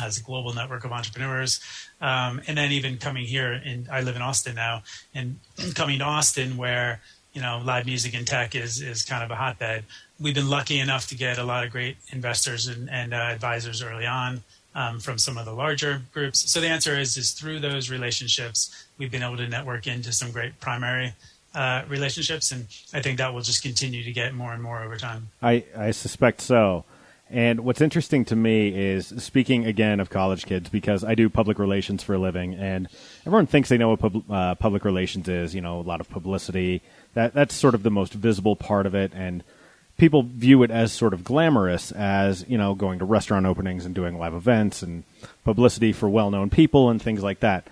as 0.00 0.18
a 0.18 0.22
global 0.24 0.52
network 0.52 0.84
of 0.84 0.90
entrepreneurs. 0.90 1.60
Um, 2.00 2.40
and 2.48 2.58
then 2.58 2.72
even 2.72 2.96
coming 2.96 3.24
here, 3.24 3.52
and 3.52 3.88
I 3.88 4.00
live 4.00 4.16
in 4.16 4.22
Austin 4.22 4.56
now, 4.56 4.82
and 5.14 5.38
coming 5.76 6.00
to 6.00 6.04
Austin 6.04 6.56
where 6.56 7.00
you 7.32 7.40
know 7.40 7.62
live 7.64 7.86
music 7.86 8.14
and 8.14 8.26
tech 8.26 8.56
is 8.56 8.80
is 8.80 9.04
kind 9.04 9.22
of 9.22 9.30
a 9.30 9.36
hotbed. 9.36 9.84
We've 10.20 10.34
been 10.34 10.50
lucky 10.50 10.78
enough 10.80 11.08
to 11.08 11.16
get 11.16 11.38
a 11.38 11.44
lot 11.44 11.64
of 11.64 11.70
great 11.70 11.96
investors 12.10 12.66
and, 12.66 12.88
and 12.90 13.12
uh, 13.12 13.16
advisors 13.16 13.82
early 13.82 14.06
on. 14.06 14.42
Um, 14.74 15.00
from 15.00 15.16
some 15.16 15.38
of 15.38 15.46
the 15.46 15.54
larger 15.54 16.02
groups. 16.12 16.52
So 16.52 16.60
the 16.60 16.68
answer 16.68 16.98
is 16.98 17.16
is 17.16 17.30
through 17.32 17.60
those 17.60 17.88
relationships, 17.88 18.84
we've 18.98 19.10
been 19.10 19.22
able 19.22 19.38
to 19.38 19.48
network 19.48 19.86
into 19.86 20.12
some 20.12 20.30
great 20.32 20.60
primary 20.60 21.14
uh, 21.54 21.84
relationships, 21.88 22.52
and 22.52 22.66
I 22.92 23.00
think 23.00 23.16
that 23.16 23.32
will 23.32 23.40
just 23.40 23.62
continue 23.62 24.04
to 24.04 24.12
get 24.12 24.34
more 24.34 24.52
and 24.52 24.62
more 24.62 24.82
over 24.82 24.98
time. 24.98 25.30
I, 25.40 25.64
I 25.74 25.92
suspect 25.92 26.42
so. 26.42 26.84
And 27.30 27.60
what's 27.60 27.80
interesting 27.80 28.24
to 28.26 28.36
me 28.36 28.68
is 28.68 29.06
speaking 29.16 29.64
again 29.64 29.98
of 29.98 30.10
college 30.10 30.44
kids 30.44 30.68
because 30.68 31.02
I 31.02 31.14
do 31.14 31.30
public 31.30 31.58
relations 31.58 32.02
for 32.02 32.14
a 32.14 32.18
living, 32.18 32.54
and 32.54 32.88
everyone 33.22 33.46
thinks 33.46 33.70
they 33.70 33.78
know 33.78 33.88
what 33.88 34.00
pub, 34.00 34.30
uh, 34.30 34.54
public 34.56 34.84
relations 34.84 35.26
is. 35.26 35.54
You 35.54 35.62
know, 35.62 35.80
a 35.80 35.82
lot 35.82 36.00
of 36.00 36.10
publicity. 36.10 36.82
That 37.14 37.32
that's 37.32 37.54
sort 37.54 37.74
of 37.74 37.82
the 37.82 37.90
most 37.90 38.12
visible 38.12 38.54
part 38.54 38.84
of 38.84 38.94
it, 38.94 39.12
and 39.14 39.42
people 39.96 40.22
view 40.22 40.62
it 40.62 40.70
as 40.70 40.92
sort 40.92 41.14
of 41.14 41.24
glamorous 41.24 41.92
as 41.92 42.44
you 42.48 42.58
know 42.58 42.74
going 42.74 42.98
to 42.98 43.04
restaurant 43.04 43.46
openings 43.46 43.86
and 43.86 43.94
doing 43.94 44.18
live 44.18 44.34
events 44.34 44.82
and 44.82 45.04
publicity 45.44 45.92
for 45.92 46.08
well-known 46.08 46.50
people 46.50 46.90
and 46.90 47.00
things 47.00 47.22
like 47.22 47.40
that. 47.40 47.66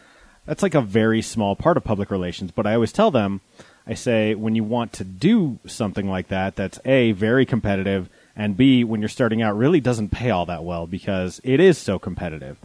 That's 0.46 0.62
like 0.62 0.74
a 0.74 0.82
very 0.82 1.22
small 1.22 1.56
part 1.56 1.76
of 1.76 1.84
public 1.84 2.10
relations 2.10 2.50
but 2.50 2.66
i 2.66 2.74
always 2.74 2.92
tell 2.92 3.10
them 3.10 3.40
i 3.86 3.94
say 3.94 4.34
when 4.34 4.54
you 4.54 4.62
want 4.64 4.92
to 4.94 5.04
do 5.04 5.58
something 5.66 6.08
like 6.08 6.28
that 6.28 6.54
that's 6.54 6.78
a 6.84 7.12
very 7.12 7.46
competitive 7.46 8.10
and 8.36 8.56
b 8.56 8.84
when 8.84 9.00
you're 9.00 9.08
starting 9.08 9.40
out 9.40 9.56
really 9.56 9.80
doesn't 9.80 10.10
pay 10.10 10.30
all 10.30 10.44
that 10.46 10.64
well 10.64 10.86
because 10.86 11.40
it 11.44 11.60
is 11.60 11.78
so 11.78 11.98
competitive. 11.98 12.58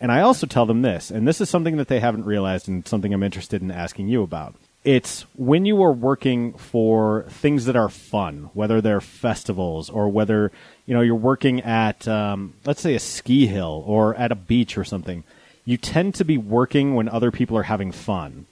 And 0.00 0.10
i 0.12 0.20
also 0.20 0.46
tell 0.46 0.64
them 0.66 0.82
this 0.82 1.10
and 1.10 1.28
this 1.28 1.40
is 1.40 1.50
something 1.50 1.76
that 1.76 1.88
they 1.88 2.00
haven't 2.00 2.24
realized 2.24 2.68
and 2.68 2.86
something 2.86 3.12
i'm 3.12 3.22
interested 3.22 3.60
in 3.60 3.70
asking 3.70 4.08
you 4.08 4.22
about 4.22 4.54
it's 4.84 5.22
when 5.34 5.64
you 5.64 5.82
are 5.82 5.92
working 5.92 6.52
for 6.52 7.24
things 7.28 7.64
that 7.64 7.74
are 7.74 7.88
fun, 7.88 8.50
whether 8.52 8.82
they're 8.82 9.00
festivals 9.00 9.88
or 9.88 10.10
whether 10.10 10.52
you 10.84 10.94
know 10.94 11.00
you're 11.00 11.14
working 11.14 11.62
at, 11.62 12.06
um, 12.06 12.54
let's 12.66 12.82
say, 12.82 12.94
a 12.94 13.00
ski 13.00 13.46
hill 13.46 13.82
or 13.86 14.14
at 14.16 14.30
a 14.30 14.34
beach 14.36 14.76
or 14.76 14.84
something. 14.84 15.24
You 15.64 15.78
tend 15.78 16.14
to 16.16 16.24
be 16.24 16.36
working 16.36 16.94
when 16.94 17.08
other 17.08 17.30
people 17.30 17.56
are 17.56 17.62
having 17.62 17.90
fun, 17.92 18.44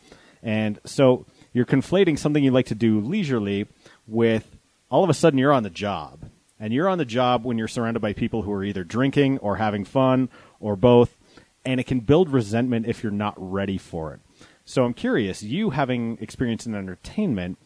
and 0.43 0.81
so 0.87 1.27
you're 1.53 1.67
conflating 1.67 2.19
something 2.19 2.43
you 2.43 2.51
like 2.51 2.67
to 2.67 2.75
do 2.75 3.01
leisurely 3.01 3.67
with 4.09 4.57
all 4.91 5.05
of 5.05 5.11
a 5.11 5.15
sudden 5.15 5.39
you're 5.39 5.53
on 5.53 5.63
the 5.63 5.71
job, 5.71 6.21
and 6.59 6.73
you're 6.73 6.89
on 6.89 6.97
the 6.97 7.05
job 7.05 7.45
when 7.45 7.59
you're 7.59 7.69
surrounded 7.69 8.01
by 8.01 8.15
people 8.15 8.43
who 8.43 8.53
are 8.53 8.65
either 8.65 8.85
drinking 8.85 9.37
or 9.39 9.57
having 9.57 9.85
fun 9.85 10.31
or 10.61 10.77
both, 10.77 11.15
and 11.67 11.79
it 11.79 11.85
can 11.85 12.01
build 12.01 12.31
resentment 12.31 12.87
if 12.87 13.03
you're 13.03 13.13
not 13.13 13.35
ready 13.37 13.77
for 13.77 14.15
it. 14.15 14.21
So 14.65 14.85
I'm 14.85 14.95
curious, 14.95 15.43
you 15.43 15.71
having 15.71 16.19
experience 16.21 16.67
in 16.67 16.75
entertainment, 16.75 17.59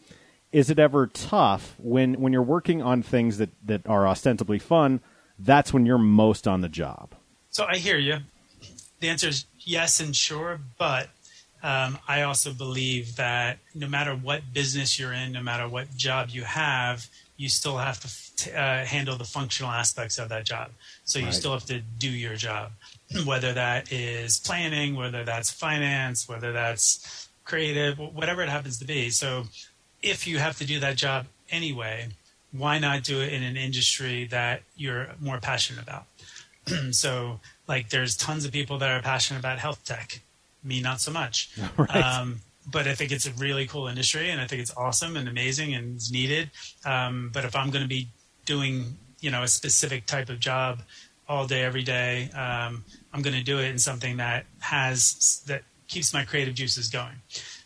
is 0.51 0.69
it 0.69 0.79
ever 0.79 1.07
tough 1.07 1.75
when 1.77 2.15
when 2.21 2.33
you're 2.33 2.41
working 2.41 2.81
on 2.81 3.03
things 3.03 3.37
that 3.37 3.49
that 3.65 3.85
are 3.87 4.07
ostensibly 4.07 4.59
fun? 4.59 5.01
That's 5.37 5.71
when 5.73 5.85
you're 5.85 5.97
most 5.99 6.47
on 6.47 6.61
the 6.61 6.69
job. 6.69 7.13
So 7.51 7.65
I 7.65 7.77
hear 7.77 7.97
you. 7.97 8.17
The 8.99 9.09
answer 9.09 9.27
is 9.27 9.45
yes 9.59 9.99
and 9.99 10.15
sure, 10.15 10.59
but 10.79 11.09
um, 11.61 11.99
I 12.07 12.23
also 12.23 12.53
believe 12.53 13.15
that 13.17 13.59
no 13.75 13.87
matter 13.87 14.15
what 14.15 14.41
business 14.53 14.99
you're 14.99 15.13
in, 15.13 15.31
no 15.33 15.41
matter 15.41 15.67
what 15.67 15.95
job 15.95 16.29
you 16.31 16.43
have, 16.43 17.07
you 17.35 17.49
still 17.49 17.77
have 17.77 17.99
to 18.37 18.51
uh, 18.59 18.85
handle 18.85 19.15
the 19.15 19.25
functional 19.25 19.71
aspects 19.71 20.17
of 20.17 20.29
that 20.29 20.45
job. 20.45 20.71
So 21.03 21.19
you 21.19 21.25
Right. 21.25 21.33
still 21.33 21.53
have 21.53 21.65
to 21.65 21.79
do 21.79 22.09
your 22.09 22.35
job, 22.35 22.71
whether 23.25 23.53
that 23.53 23.91
is 23.91 24.39
planning, 24.39 24.95
whether 24.95 25.23
that's 25.23 25.49
finance, 25.49 26.27
whether 26.27 26.51
that's 26.51 27.29
creative, 27.45 27.97
whatever 27.97 28.41
it 28.41 28.49
happens 28.49 28.77
to 28.79 28.85
be. 28.85 29.09
So 29.09 29.45
if 30.01 30.27
you 30.27 30.37
have 30.37 30.57
to 30.57 30.65
do 30.65 30.79
that 30.79 30.95
job 30.97 31.25
anyway, 31.49 32.09
why 32.51 32.79
not 32.79 33.03
do 33.03 33.21
it 33.21 33.33
in 33.33 33.43
an 33.43 33.57
industry 33.57 34.25
that 34.25 34.61
you're 34.75 35.07
more 35.19 35.39
passionate 35.39 35.83
about? 35.83 36.05
so, 36.91 37.39
like, 37.67 37.89
there's 37.89 38.15
tons 38.15 38.45
of 38.45 38.51
people 38.51 38.77
that 38.79 38.89
are 38.89 39.01
passionate 39.01 39.39
about 39.39 39.59
health 39.59 39.83
tech. 39.85 40.21
Me, 40.63 40.81
not 40.81 41.01
so 41.01 41.11
much. 41.11 41.51
Right. 41.77 41.89
Um, 41.95 42.41
but 42.69 42.85
I 42.85 42.95
think 42.95 43.13
it's 43.13 43.25
a 43.25 43.31
really 43.31 43.65
cool 43.65 43.87
industry, 43.87 44.29
and 44.29 44.41
I 44.41 44.47
think 44.47 44.61
it's 44.61 44.75
awesome 44.75 45.15
and 45.15 45.29
amazing 45.29 45.73
and 45.73 45.95
it's 45.95 46.11
needed. 46.11 46.51
Um, 46.83 47.29
but 47.33 47.45
if 47.45 47.55
I'm 47.55 47.69
going 47.69 47.83
to 47.83 47.87
be 47.87 48.09
doing, 48.45 48.97
you 49.21 49.31
know, 49.31 49.43
a 49.43 49.47
specific 49.47 50.05
type 50.05 50.27
of 50.29 50.39
job 50.39 50.81
all 51.29 51.47
day, 51.47 51.63
every 51.63 51.83
day, 51.83 52.29
um, 52.31 52.83
I'm 53.13 53.21
going 53.21 53.35
to 53.35 53.43
do 53.43 53.59
it 53.59 53.65
in 53.65 53.79
something 53.79 54.17
that 54.17 54.45
has 54.59 55.41
that 55.47 55.63
keeps 55.87 56.13
my 56.13 56.25
creative 56.25 56.53
juices 56.53 56.89
going. 56.89 57.15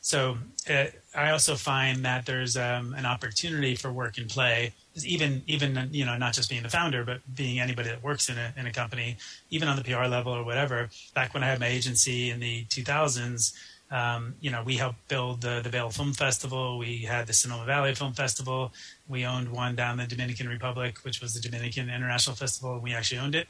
So 0.02 0.38
uh, 0.70 0.86
I 1.16 1.32
also 1.32 1.56
find 1.56 2.06
that 2.06 2.26
there's 2.26 2.56
um, 2.56 2.94
an 2.94 3.06
opportunity 3.06 3.76
for 3.76 3.92
work 3.92 4.18
and 4.18 4.30
play, 4.30 4.74
even 5.06 5.44
even 5.48 5.90
you 5.92 6.06
know 6.06 6.18
not 6.18 6.34
just 6.34 6.50
being 6.50 6.64
the 6.64 6.70
founder, 6.70 7.04
but 7.04 7.22
being 7.36 7.60
anybody 7.60 7.90
that 7.90 8.04
works 8.04 8.30
in 8.30 8.38
a 8.38 8.54
in 8.58 8.68
a 8.68 8.72
company, 8.72 9.18
even 9.50 9.68
on 9.68 9.76
the 9.76 9.84
PR 9.84 10.06
level 10.06 10.34
or 10.34 10.44
whatever. 10.44 10.90
Back 11.14 11.34
when 11.34 11.44
I 11.44 11.48
had 11.48 11.60
my 11.60 11.68
agency 11.68 12.30
in 12.30 12.40
the 12.40 12.66
2000s. 12.66 13.54
Um, 13.92 14.36
you 14.40 14.50
know, 14.50 14.64
we 14.64 14.78
helped 14.78 15.06
build 15.10 15.42
the, 15.42 15.60
the 15.62 15.70
Vail 15.70 15.90
Film 15.90 16.14
Festival. 16.14 16.78
We 16.78 17.00
had 17.00 17.28
the 17.28 17.34
Sonoma 17.34 17.66
Valley 17.66 17.94
Film 17.94 18.14
Festival. 18.14 18.72
We 19.10 19.26
owned 19.26 19.52
one 19.52 19.76
down 19.76 20.00
in 20.00 20.08
the 20.08 20.16
Dominican 20.16 20.48
Republic, 20.48 21.00
which 21.04 21.20
was 21.20 21.34
the 21.34 21.42
Dominican 21.42 21.90
International 21.90 22.34
Festival. 22.34 22.76
And 22.76 22.84
we 22.84 22.94
actually 22.94 23.20
owned 23.20 23.36
it. 23.36 23.48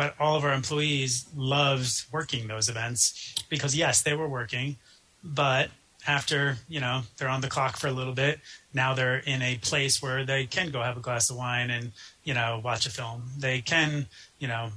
But 0.00 0.14
all 0.18 0.34
of 0.34 0.44
our 0.44 0.54
employees 0.54 1.26
loved 1.36 2.06
working 2.10 2.48
those 2.48 2.70
events 2.70 3.34
because, 3.50 3.76
yes, 3.76 4.00
they 4.00 4.14
were 4.14 4.30
working, 4.30 4.76
but 5.22 5.68
after 6.08 6.56
you 6.70 6.80
know 6.80 7.02
they're 7.18 7.28
on 7.28 7.42
the 7.42 7.48
clock 7.48 7.76
for 7.76 7.86
a 7.86 7.92
little 7.92 8.14
bit 8.14 8.40
now 8.72 8.94
they're 8.94 9.18
in 9.18 9.42
a 9.42 9.58
place 9.58 10.00
where 10.00 10.24
they 10.24 10.46
can 10.46 10.70
go 10.70 10.80
have 10.80 10.96
a 10.96 11.00
glass 11.00 11.28
of 11.28 11.36
wine 11.36 11.68
and 11.68 11.92
you 12.24 12.32
know 12.32 12.58
watch 12.64 12.86
a 12.86 12.90
film. 12.90 13.24
They 13.38 13.60
can 13.60 14.06
you 14.38 14.48
know 14.48 14.70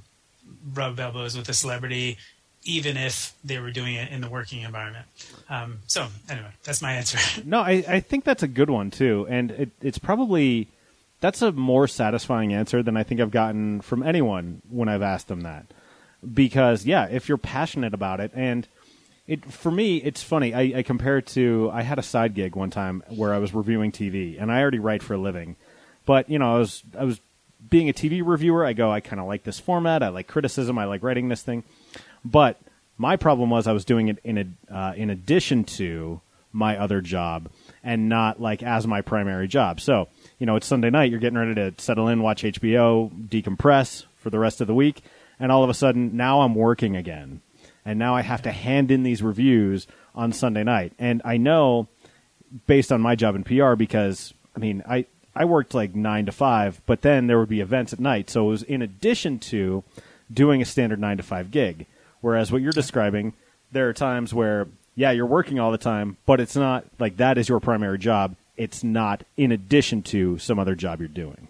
rub 0.74 1.00
elbows 1.00 1.38
with 1.38 1.48
a 1.48 1.54
celebrity 1.54 2.18
even 2.66 2.98
if 2.98 3.34
they 3.46 3.60
were 3.60 3.72
doing 3.72 3.96
it 3.96 4.12
in 4.12 4.20
the 4.20 4.28
working 4.28 4.64
environment. 4.64 5.06
Um, 5.50 5.80
so 5.88 6.08
anyway 6.30 6.52
that's 6.66 6.82
my 6.82 6.96
answer. 6.96 7.18
No, 7.46 7.62
I, 7.62 7.86
I 7.88 8.00
think 8.02 8.26
that's 8.26 8.44
a 8.44 8.50
good 8.50 8.70
one 8.70 8.92
too, 8.92 9.26
and 9.30 9.52
it, 9.52 9.70
it's 9.82 9.98
probably 9.98 10.68
that's 11.24 11.42
a 11.42 11.54
more 11.54 11.88
satisfying 11.88 12.54
answer 12.54 12.84
than 12.84 12.98
I 12.98 13.04
think 13.04 13.22
I've 13.22 13.32
gotten 13.32 13.80
from 13.80 14.04
anyone 14.04 14.62
when 14.70 14.90
I've 14.90 15.02
asked 15.02 15.30
them 15.30 15.42
that. 15.42 15.66
Because 16.34 16.86
yeah, 16.86 17.08
if 17.10 17.30
you're 17.30 17.38
passionate 17.38 17.94
about 17.94 18.20
it, 18.20 18.32
and 18.36 18.68
it 19.26 19.46
for 19.50 19.72
me, 19.72 19.98
it's 20.00 20.22
funny. 20.22 20.54
I, 20.54 20.80
I 20.80 20.84
compare 20.84 21.20
it 21.20 21.28
to 21.28 21.72
I 21.74 21.84
had 21.84 21.98
a 21.98 22.04
side 22.04 22.34
gig 22.34 22.58
one 22.58 22.72
time 22.72 23.04
where 23.08 23.34
I 23.34 23.38
was 23.38 23.54
reviewing 23.54 23.94
TV, 23.94 24.36
and 24.38 24.52
I 24.52 24.60
already 24.60 24.80
write 24.80 25.02
for 25.02 25.14
a 25.14 25.18
living, 25.18 25.56
but 26.06 26.30
you 26.30 26.38
know 26.38 26.58
I 26.58 26.60
was 26.60 26.84
I 27.00 27.06
was 27.06 27.22
being 27.70 27.88
a 27.88 27.94
TV 27.94 28.22
reviewer. 28.22 28.66
I 28.66 28.74
go 28.74 28.92
I 28.92 29.00
kind 29.00 29.22
of 29.22 29.26
like 29.26 29.46
this 29.46 29.62
format. 29.62 30.04
I 30.04 30.10
like 30.10 30.28
criticism. 30.28 30.78
I 30.78 30.84
like 30.84 31.04
writing 31.04 31.30
this 31.30 31.42
thing, 31.42 31.64
but 32.26 32.60
my 32.98 33.16
problem 33.16 33.50
was 33.50 33.66
I 33.66 33.72
was 33.72 33.86
doing 33.86 34.10
it 34.10 34.20
in 34.26 34.38
a, 34.38 34.74
uh, 34.74 34.94
in 34.98 35.10
addition 35.10 35.64
to 35.64 36.20
my 36.52 36.78
other 36.78 37.00
job 37.00 37.50
and 37.82 38.10
not 38.10 38.42
like 38.42 38.62
as 38.62 38.86
my 38.86 39.02
primary 39.02 39.48
job. 39.48 39.80
So, 39.80 40.10
you 40.44 40.46
know, 40.46 40.58
it's 40.58 40.68
Sunday 40.68 40.90
night, 40.90 41.10
you're 41.10 41.22
getting 41.22 41.40
ready 41.40 41.56
to 41.56 41.74
settle 41.78 42.10
in, 42.10 42.22
watch 42.22 42.44
HBO, 42.44 43.10
decompress 43.30 44.04
for 44.18 44.30
the 44.30 44.40
rest 44.40 44.60
of 44.60 44.68
the 44.68 44.74
week, 44.74 45.02
and 45.40 45.54
all 45.54 45.64
of 45.64 45.70
a 45.70 45.74
sudden 45.74 46.18
now 46.18 46.42
I'm 46.42 46.54
working 46.54 46.98
again. 46.98 47.40
And 47.86 47.98
now 47.98 48.14
I 48.14 48.24
have 48.24 48.42
to 48.42 48.52
hand 48.52 48.92
in 48.92 49.04
these 49.04 49.24
reviews 49.24 49.88
on 50.14 50.34
Sunday 50.34 50.66
night. 50.66 50.92
And 51.00 51.22
I 51.24 51.38
know 51.38 51.88
based 52.68 52.92
on 52.92 53.00
my 53.00 53.16
job 53.16 53.38
in 53.38 53.46
PR 53.46 53.76
because 53.76 54.34
I 54.54 54.60
mean, 54.60 54.84
I 54.86 55.06
I 55.34 55.46
worked 55.46 55.74
like 55.74 55.96
9 55.96 56.26
to 56.26 56.34
5, 56.34 56.82
but 56.86 57.04
then 57.04 57.28
there 57.28 57.40
would 57.40 57.48
be 57.48 57.62
events 57.62 57.94
at 57.94 58.02
night. 58.02 58.30
So 58.30 58.48
it 58.48 58.50
was 58.50 58.64
in 58.64 58.82
addition 58.82 59.40
to 59.40 59.86
doing 60.30 60.62
a 60.62 60.66
standard 60.66 61.00
9 61.00 61.16
to 61.16 61.24
5 61.24 61.52
gig. 61.52 61.86
Whereas 62.20 62.52
what 62.52 62.62
you're 62.62 62.74
describing, 62.74 63.32
there 63.72 63.88
are 63.88 63.94
times 63.94 64.34
where, 64.34 64.68
yeah, 64.94 65.12
you're 65.12 65.26
working 65.26 65.58
all 65.58 65.72
the 65.72 65.78
time, 65.78 66.18
but 66.26 66.42
it's 66.42 66.58
not 66.58 66.84
like 67.00 67.16
that 67.16 67.38
is 67.38 67.48
your 67.48 67.62
primary 67.62 67.98
job. 67.98 68.36
It's 68.58 68.84
not 68.84 69.24
in 69.38 69.52
addition 69.52 70.02
to 70.04 70.38
some 70.38 70.60
other 70.60 70.76
job 70.76 71.00
you're 71.00 71.08
doing. 71.08 71.48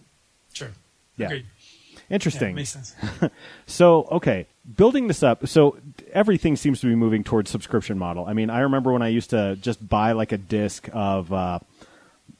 sure 0.54 0.70
Yeah. 1.18 1.28
Agreed. 1.28 1.46
Yeah, 1.94 2.00
Interesting. 2.16 2.56
makes 2.56 2.70
sense 2.72 2.96
So, 3.66 4.04
okay, 4.12 4.46
building 4.76 5.08
this 5.08 5.24
up. 5.24 5.48
So, 5.48 5.78
everything 6.12 6.56
seems 6.56 6.80
to 6.82 6.88
be 6.88 6.96
moving 6.96 7.24
towards 7.24 7.50
subscription 7.50 7.98
model. 7.98 8.26
I 8.26 8.34
mean, 8.34 8.50
I 8.50 8.60
remember 8.60 8.92
when 8.92 9.02
I 9.02 9.08
used 9.08 9.30
to 9.32 9.56
just 9.62 9.88
buy 9.88 10.12
like 10.12 10.32
a 10.32 10.38
disc 10.38 10.89
of, 10.94 11.32
uh, 11.34 11.60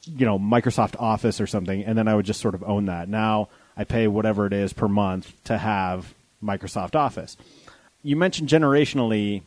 you 0.06 0.26
know, 0.26 0.38
Microsoft 0.38 0.96
Office 1.00 1.40
or 1.40 1.46
something, 1.46 1.82
and 1.84 1.96
then 1.96 2.08
I 2.08 2.14
would 2.14 2.26
just 2.26 2.40
sort 2.40 2.54
of 2.54 2.62
own 2.64 2.86
that. 2.86 3.08
Now 3.08 3.48
I 3.76 3.84
pay 3.84 4.06
whatever 4.06 4.46
it 4.46 4.52
is 4.52 4.72
per 4.72 4.86
month 4.88 5.32
to 5.44 5.58
have 5.58 6.14
Microsoft 6.42 6.94
Office. 6.94 7.36
You 8.02 8.16
mentioned 8.16 8.48
generationally, 8.50 9.42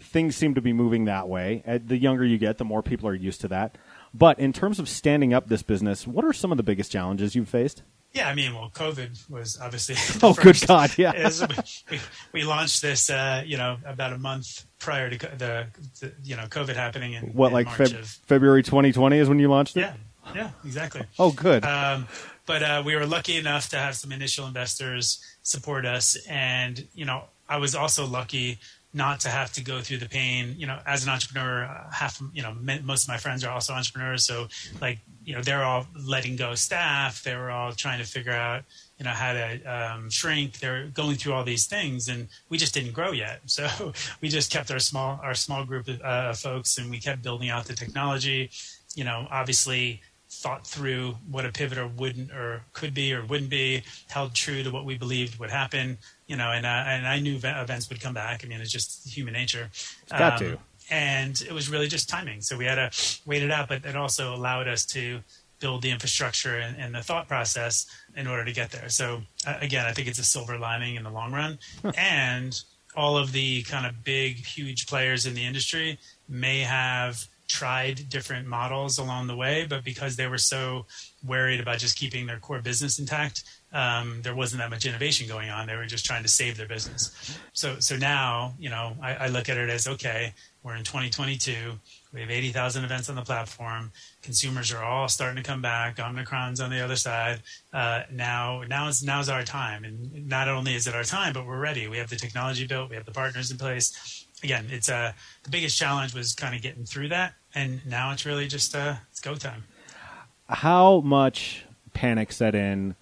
things 0.00 0.36
seem 0.36 0.54
to 0.54 0.60
be 0.60 0.72
moving 0.72 1.04
that 1.06 1.28
way. 1.28 1.62
Uh, 1.66 1.78
The 1.84 1.96
younger 1.96 2.24
you 2.24 2.38
get, 2.38 2.58
the 2.58 2.64
more 2.64 2.82
people 2.82 3.08
are 3.08 3.14
used 3.14 3.40
to 3.42 3.48
that. 3.48 3.76
But 4.14 4.38
in 4.38 4.52
terms 4.52 4.78
of 4.78 4.88
standing 4.88 5.34
up 5.34 5.48
this 5.48 5.62
business, 5.62 6.06
what 6.06 6.24
are 6.24 6.32
some 6.32 6.52
of 6.52 6.56
the 6.56 6.62
biggest 6.62 6.92
challenges 6.92 7.34
you've 7.34 7.48
faced? 7.48 7.82
Yeah, 8.12 8.28
I 8.28 8.34
mean, 8.34 8.54
well, 8.54 8.70
COVID 8.72 9.28
was 9.28 9.58
obviously. 9.60 9.96
Oh, 10.22 10.34
the 10.34 10.42
good. 10.42 10.62
God, 10.68 10.96
yeah. 10.96 11.28
We, 11.90 11.98
we 12.32 12.44
launched 12.44 12.80
this, 12.80 13.10
uh, 13.10 13.42
you 13.44 13.56
know, 13.56 13.76
about 13.84 14.12
a 14.12 14.18
month 14.18 14.66
prior 14.78 15.10
to 15.10 15.18
the, 15.18 15.66
the 16.00 16.12
you 16.22 16.36
know, 16.36 16.44
COVID 16.44 16.76
happening 16.76 17.14
in 17.14 17.24
What, 17.32 17.48
in 17.48 17.54
like 17.54 17.66
March 17.66 17.80
Feb- 17.90 17.98
of 17.98 18.06
February 18.06 18.62
2020 18.62 19.18
is 19.18 19.28
when 19.28 19.40
you 19.40 19.48
launched 19.48 19.76
it? 19.76 19.80
yeah, 19.80 19.94
yeah, 20.32 20.50
exactly. 20.64 21.02
Oh, 21.18 21.32
good. 21.32 21.64
Um, 21.64 22.06
but 22.46 22.62
uh, 22.62 22.82
we 22.86 22.94
were 22.94 23.06
lucky 23.06 23.36
enough 23.36 23.70
to 23.70 23.78
have 23.78 23.96
some 23.96 24.12
initial 24.12 24.46
investors 24.46 25.18
support 25.42 25.84
us, 25.84 26.16
and 26.28 26.86
you 26.94 27.04
know, 27.06 27.24
I 27.48 27.56
was 27.56 27.74
also 27.74 28.06
lucky 28.06 28.58
not 28.94 29.20
to 29.20 29.28
have 29.28 29.52
to 29.52 29.62
go 29.62 29.80
through 29.80 29.98
the 29.98 30.08
pain. 30.08 30.54
You 30.56 30.68
know, 30.68 30.78
as 30.86 31.02
an 31.04 31.10
entrepreneur, 31.10 31.64
uh, 31.64 31.90
half 31.90 32.22
you 32.32 32.42
know, 32.42 32.54
most 32.82 33.02
of 33.02 33.08
my 33.08 33.18
friends 33.18 33.44
are 33.44 33.50
also 33.50 33.72
entrepreneurs, 33.72 34.24
so 34.24 34.46
like 34.80 35.00
you 35.24 35.34
know, 35.34 35.42
they're 35.42 35.64
all 35.64 35.86
letting 35.98 36.36
go 36.36 36.54
staff. 36.54 37.22
They 37.22 37.34
were 37.34 37.50
all 37.50 37.72
trying 37.72 37.98
to 37.98 38.04
figure 38.04 38.32
out 38.32 38.62
you 38.98 39.04
know 39.04 39.10
how 39.10 39.32
to 39.32 39.62
um, 39.64 40.10
shrink. 40.10 40.60
They're 40.60 40.86
going 40.86 41.16
through 41.16 41.32
all 41.32 41.44
these 41.44 41.66
things, 41.66 42.08
and 42.08 42.28
we 42.48 42.56
just 42.56 42.72
didn't 42.72 42.92
grow 42.92 43.10
yet. 43.12 43.40
So 43.54 43.92
we 44.20 44.28
just 44.28 44.50
kept 44.50 44.70
our 44.70 44.78
small 44.78 45.20
our 45.22 45.34
small 45.34 45.64
group 45.64 45.88
of 45.88 46.00
uh, 46.02 46.32
folks, 46.32 46.78
and 46.78 46.90
we 46.90 46.98
kept 46.98 47.22
building 47.22 47.50
out 47.50 47.66
the 47.66 47.74
technology. 47.74 48.50
You 48.94 49.04
know, 49.04 49.26
obviously 49.30 50.00
thought 50.34 50.66
through 50.66 51.16
what 51.30 51.46
a 51.46 51.50
pivoter 51.50 51.94
wouldn't 51.96 52.30
or 52.32 52.62
could 52.72 52.92
be 52.92 53.14
or 53.14 53.24
wouldn't 53.24 53.50
be, 53.50 53.82
held 54.08 54.34
true 54.34 54.62
to 54.62 54.70
what 54.70 54.84
we 54.84 54.98
believed 54.98 55.38
would 55.38 55.50
happen. 55.50 55.98
You 56.26 56.36
know, 56.36 56.50
and 56.52 56.64
uh, 56.64 56.84
and 56.86 57.06
I 57.06 57.20
knew 57.20 57.38
ve- 57.38 57.48
events 57.48 57.88
would 57.90 58.00
come 58.00 58.14
back. 58.14 58.44
I 58.44 58.48
mean, 58.48 58.60
it's 58.60 58.72
just 58.72 59.06
human 59.08 59.34
nature. 59.34 59.70
Um, 60.10 60.18
got 60.18 60.38
to. 60.38 60.58
And 60.90 61.40
it 61.40 61.52
was 61.52 61.70
really 61.70 61.88
just 61.88 62.08
timing. 62.08 62.42
So 62.42 62.56
we 62.56 62.66
had 62.66 62.74
to 62.74 63.20
wait 63.26 63.42
it 63.42 63.50
out, 63.50 63.68
but 63.68 63.84
it 63.84 63.96
also 63.96 64.34
allowed 64.34 64.68
us 64.68 64.84
to 64.86 65.20
build 65.60 65.80
the 65.80 65.90
infrastructure 65.90 66.58
and, 66.58 66.76
and 66.78 66.94
the 66.94 67.00
thought 67.02 67.26
process 67.26 67.86
in 68.16 68.26
order 68.26 68.44
to 68.44 68.52
get 68.52 68.70
there. 68.70 68.88
So 68.90 69.22
uh, 69.46 69.56
again, 69.60 69.86
I 69.86 69.92
think 69.92 70.08
it's 70.08 70.18
a 70.18 70.24
silver 70.24 70.58
lining 70.58 70.96
in 70.96 71.04
the 71.04 71.10
long 71.10 71.32
run. 71.32 71.58
and 71.96 72.60
all 72.96 73.16
of 73.16 73.32
the 73.32 73.62
kind 73.62 73.86
of 73.86 74.04
big, 74.04 74.44
huge 74.44 74.86
players 74.86 75.26
in 75.26 75.34
the 75.34 75.44
industry 75.44 75.98
may 76.28 76.60
have 76.60 77.26
tried 77.48 78.08
different 78.08 78.46
models 78.46 78.98
along 78.98 79.26
the 79.26 79.36
way, 79.36 79.66
but 79.68 79.84
because 79.84 80.16
they 80.16 80.26
were 80.26 80.38
so 80.38 80.86
worried 81.26 81.60
about 81.60 81.78
just 81.78 81.96
keeping 81.98 82.26
their 82.26 82.38
core 82.38 82.60
business 82.60 82.98
intact, 82.98 83.44
um, 83.74 84.22
there 84.22 84.36
wasn't 84.36 84.60
that 84.60 84.70
much 84.70 84.86
innovation 84.86 85.26
going 85.26 85.50
on. 85.50 85.66
They 85.66 85.74
were 85.74 85.84
just 85.84 86.04
trying 86.06 86.22
to 86.22 86.28
save 86.28 86.56
their 86.56 86.68
business. 86.68 87.36
So, 87.52 87.80
so 87.80 87.96
now, 87.96 88.54
you 88.56 88.70
know, 88.70 88.96
I, 89.02 89.14
I 89.14 89.26
look 89.26 89.48
at 89.48 89.56
it 89.56 89.68
as 89.68 89.88
okay, 89.88 90.32
we're 90.62 90.76
in 90.76 90.84
2022. 90.84 91.72
We 92.12 92.20
have 92.20 92.30
80,000 92.30 92.84
events 92.84 93.10
on 93.10 93.16
the 93.16 93.22
platform. 93.22 93.90
Consumers 94.22 94.72
are 94.72 94.84
all 94.84 95.08
starting 95.08 95.42
to 95.42 95.42
come 95.42 95.60
back. 95.60 95.98
Omicron's 95.98 96.60
on 96.60 96.70
the 96.70 96.80
other 96.80 96.94
side. 96.94 97.42
Uh, 97.72 98.04
now, 98.12 98.62
now 98.68 98.86
is 98.86 99.02
now's 99.02 99.28
our 99.28 99.42
time, 99.42 99.84
and 99.84 100.28
not 100.28 100.48
only 100.48 100.76
is 100.76 100.86
it 100.86 100.94
our 100.94 101.02
time, 101.02 101.32
but 101.32 101.44
we're 101.44 101.58
ready. 101.58 101.88
We 101.88 101.98
have 101.98 102.08
the 102.08 102.16
technology 102.16 102.68
built. 102.68 102.90
We 102.90 102.96
have 102.96 103.04
the 103.04 103.12
partners 103.12 103.50
in 103.50 103.58
place. 103.58 104.24
Again, 104.44 104.68
it's 104.70 104.88
uh, 104.88 105.12
the 105.42 105.50
biggest 105.50 105.76
challenge 105.76 106.14
was 106.14 106.32
kind 106.32 106.54
of 106.54 106.62
getting 106.62 106.84
through 106.84 107.08
that, 107.08 107.34
and 107.56 107.84
now 107.84 108.12
it's 108.12 108.24
really 108.24 108.46
just 108.46 108.76
uh, 108.76 108.94
it's 109.10 109.20
go 109.20 109.34
time. 109.34 109.64
how 110.48 111.00
much 111.00 111.64
panic 111.92 112.30
set 112.30 112.54
in 112.54 112.94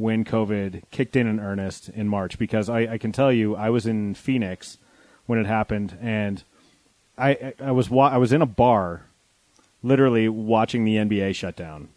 when 0.00 0.24
COVID 0.24 0.82
kicked 0.90 1.14
in 1.14 1.26
in 1.26 1.38
earnest 1.38 1.90
in 1.90 2.08
March? 2.08 2.38
Because 2.38 2.68
I, 2.68 2.94
I 2.94 2.98
can 2.98 3.12
tell 3.12 3.30
you, 3.32 3.54
I 3.54 3.70
was 3.70 3.86
in 3.86 4.14
Phoenix 4.14 4.78
when 5.26 5.38
it 5.38 5.46
happened, 5.46 5.96
and 6.00 6.42
I 7.18 7.52
I 7.60 7.72
was 7.72 7.90
wa- 7.90 8.08
I 8.08 8.16
was 8.16 8.32
in 8.32 8.42
a 8.42 8.46
bar, 8.46 9.02
literally 9.82 10.28
watching 10.28 10.84
the 10.84 10.96
NBA 10.96 11.34
shut 11.34 11.54
down, 11.54 11.88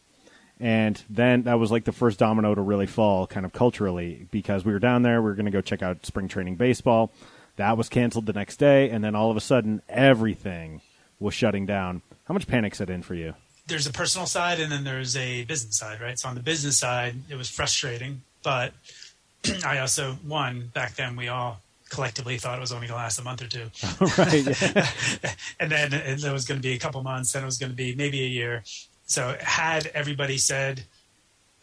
and 0.59 1.01
then 1.09 1.43
that 1.43 1.59
was 1.59 1.71
like 1.71 1.85
the 1.85 1.91
first 1.91 2.19
domino 2.19 2.53
to 2.53 2.61
really 2.61 2.87
fall, 2.87 3.25
kind 3.25 3.45
of 3.45 3.53
culturally, 3.53 4.27
because 4.31 4.65
we 4.65 4.73
were 4.73 4.79
down 4.79 5.01
there, 5.01 5.21
we 5.21 5.29
were 5.29 5.35
going 5.35 5.45
to 5.45 5.51
go 5.51 5.61
check 5.61 5.81
out 5.81 6.05
spring 6.05 6.27
training 6.27 6.55
baseball. 6.55 7.11
That 7.55 7.77
was 7.77 7.87
canceled 7.87 8.25
the 8.25 8.33
next 8.33 8.57
day, 8.57 8.89
and 8.89 9.03
then 9.03 9.15
all 9.15 9.31
of 9.31 9.37
a 9.37 9.41
sudden, 9.41 9.81
everything 9.87 10.81
was 11.19 11.33
shutting 11.33 11.65
down. 11.65 12.01
How 12.25 12.33
much 12.33 12.47
panic 12.47 12.75
set 12.75 12.89
in 12.89 13.03
for 13.03 13.13
you? 13.13 13.35
There's 13.67 13.87
a 13.87 13.91
personal 13.91 14.27
side 14.27 14.59
and 14.59 14.71
then 14.71 14.83
there's 14.83 15.15
a 15.15 15.45
business 15.45 15.77
side, 15.77 16.01
right? 16.01 16.19
So 16.19 16.29
on 16.29 16.35
the 16.35 16.41
business 16.41 16.77
side, 16.77 17.15
it 17.29 17.35
was 17.35 17.49
frustrating, 17.49 18.21
but 18.43 18.73
I 19.65 19.79
also 19.79 20.13
one 20.25 20.69
back 20.73 20.95
then 20.95 21.15
we 21.15 21.27
all 21.29 21.61
collectively 21.89 22.37
thought 22.37 22.57
it 22.57 22.61
was 22.61 22.71
only 22.71 22.87
going 22.87 22.97
to 22.97 23.03
last 23.03 23.19
a 23.19 23.23
month 23.23 23.41
or 23.41 23.47
two. 23.47 23.69
right. 24.17 25.35
And 25.59 25.71
then 25.71 25.93
it 25.93 26.31
was 26.31 26.45
going 26.45 26.59
to 26.59 26.67
be 26.67 26.73
a 26.73 26.79
couple 26.79 27.01
months, 27.03 27.31
then 27.31 27.43
it 27.43 27.45
was 27.45 27.57
going 27.57 27.71
to 27.71 27.75
be 27.75 27.95
maybe 27.95 28.21
a 28.21 28.27
year. 28.27 28.63
So 29.05 29.37
had 29.39 29.87
everybody 29.93 30.37
said 30.37 30.83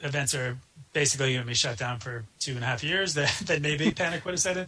events 0.00 0.34
are 0.34 0.56
basically 0.92 1.32
going 1.32 1.42
to 1.42 1.48
be 1.48 1.54
shut 1.54 1.78
down 1.78 1.98
for 1.98 2.24
two 2.38 2.52
and 2.52 2.64
a 2.64 2.66
half 2.66 2.82
years, 2.82 3.14
then, 3.18 3.28
then 3.44 3.62
maybe 3.62 3.90
panic 3.90 4.24
would 4.24 4.32
have 4.32 4.40
set 4.40 4.56
in. 4.56 4.66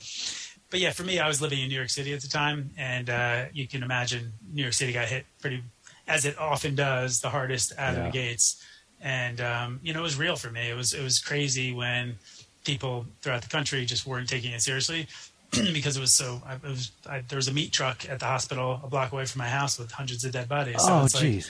But 0.71 0.81
yeah, 0.81 0.91
for 0.91 1.03
me, 1.03 1.19
I 1.19 1.29
was 1.29 1.43
living 1.43 1.61
in 1.61 1.69
New 1.69 1.75
York 1.75 1.91
City 1.91 2.15
at 2.15 2.23
the 2.23 2.29
time, 2.29 2.71
and 2.79 3.11
uh, 3.11 3.45
you 3.53 3.67
can 3.69 3.83
imagine 3.83 4.33
New 4.53 4.63
York 4.63 4.73
City 4.73 4.93
got 4.93 5.07
hit 5.07 5.27
pretty, 5.41 5.63
as 6.09 6.25
it 6.25 6.39
often 6.39 6.75
does, 6.75 7.21
the 7.21 7.31
hardest 7.31 7.73
out 7.79 7.95
Yeah. 7.95 8.01
of 8.01 8.05
the 8.13 8.19
gates. 8.19 8.63
And 9.01 9.41
um, 9.41 9.81
you 9.83 9.93
know, 9.93 10.01
it 10.01 10.05
was 10.05 10.17
real 10.17 10.37
for 10.37 10.51
me. 10.51 10.69
It 10.71 10.77
was 10.77 10.93
it 10.93 11.03
was 11.03 11.19
crazy 11.19 11.73
when 11.73 12.17
people 12.65 13.07
throughout 13.21 13.43
the 13.43 13.49
country 13.49 13.85
just 13.85 14.07
weren't 14.07 14.29
taking 14.29 14.53
it 14.53 14.63
seriously 14.63 15.09
because 15.51 15.97
it 15.97 16.01
was 16.01 16.13
so. 16.13 16.41
I, 16.47 16.55
it 16.55 16.63
was 16.63 16.93
I, 17.09 17.21
there 17.29 17.37
was 17.37 17.49
a 17.49 17.53
meat 17.53 17.73
truck 17.73 18.09
at 18.09 18.21
the 18.21 18.27
hospital 18.27 18.81
a 18.85 18.87
block 18.89 19.13
away 19.13 19.25
from 19.25 19.41
my 19.41 19.49
house 19.49 19.79
with 19.79 19.91
hundreds 19.91 20.25
of 20.25 20.33
dead 20.33 20.49
bodies. 20.49 20.83
So 20.83 20.93
oh, 20.93 21.05
it's 21.05 21.15
like, 21.15 21.45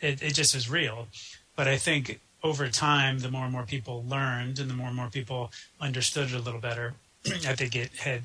it, 0.00 0.22
it 0.22 0.34
just 0.34 0.54
was 0.54 0.68
real. 0.70 1.08
But 1.56 1.68
I 1.68 1.76
think 1.78 2.20
over 2.44 2.68
time, 2.68 3.18
the 3.20 3.30
more 3.30 3.44
and 3.44 3.52
more 3.52 3.64
people 3.64 4.04
learned 4.06 4.58
and 4.60 4.70
the 4.70 4.74
more 4.74 4.86
and 4.88 4.96
more 4.96 5.08
people 5.08 5.50
understood 5.80 6.28
it 6.28 6.34
a 6.34 6.38
little 6.38 6.60
better, 6.60 6.94
I 7.26 7.54
think 7.54 7.74
it 7.74 7.90
had 7.96 8.22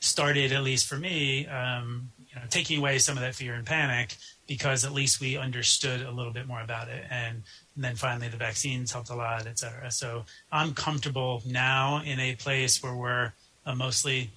started, 0.00 0.50
at 0.50 0.62
least 0.64 0.88
for 0.88 0.96
me, 0.96 1.46
um, 1.46 2.10
you 2.32 2.40
know, 2.40 2.46
taking 2.48 2.78
away 2.78 2.98
some 2.98 3.16
of 3.16 3.22
that 3.22 3.34
fear 3.34 3.54
and 3.54 3.66
panic 3.66 4.16
because 4.46 4.84
at 4.84 4.92
least 4.92 5.20
we 5.20 5.36
understood 5.36 6.02
a 6.02 6.10
little 6.10 6.32
bit 6.32 6.46
more 6.46 6.60
about 6.60 6.88
it. 6.88 7.04
And, 7.10 7.42
and 7.74 7.84
then 7.84 7.94
finally 7.96 8.28
the 8.28 8.36
vaccines 8.36 8.92
helped 8.92 9.10
a 9.10 9.14
lot, 9.14 9.46
et 9.46 9.58
cetera. 9.58 9.90
So 9.90 10.24
I'm 10.50 10.74
comfortable 10.74 11.42
now 11.46 12.02
in 12.04 12.18
a 12.18 12.34
place 12.34 12.82
where 12.82 12.94
we're 12.94 13.32
a 13.66 13.74
mostly 13.74 14.30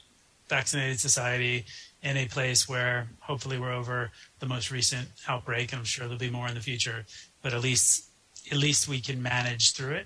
vaccinated 0.47 0.99
society 0.99 1.65
in 2.03 2.17
a 2.17 2.27
place 2.27 2.69
where 2.69 3.07
hopefully 3.19 3.57
we're 3.57 3.73
over 3.73 4.11
the 4.39 4.45
most 4.45 4.69
recent 4.69 5.07
outbreak 5.27 5.73
I'm 5.73 5.83
sure 5.83 6.05
there'll 6.05 6.19
be 6.19 6.29
more 6.29 6.47
in 6.47 6.53
the 6.53 6.59
future 6.59 7.03
but 7.41 7.51
at 7.51 7.61
least 7.61 8.09
at 8.51 8.59
least 8.59 8.87
we 8.87 9.01
can 9.01 9.23
manage 9.23 9.73
through 9.73 9.95
it 9.95 10.05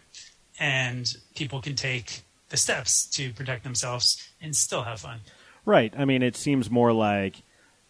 and 0.57 1.13
people 1.35 1.61
can 1.61 1.75
take 1.75 2.21
the 2.47 2.55
steps 2.55 3.05
to 3.07 3.33
protect 3.33 3.65
themselves 3.65 4.29
and 4.41 4.55
still 4.55 4.83
have 4.83 5.01
fun 5.01 5.19
Right. 5.65 5.93
I 5.95 6.05
mean, 6.05 6.23
it 6.23 6.35
seems 6.35 6.71
more 6.71 6.91
like 6.91 7.43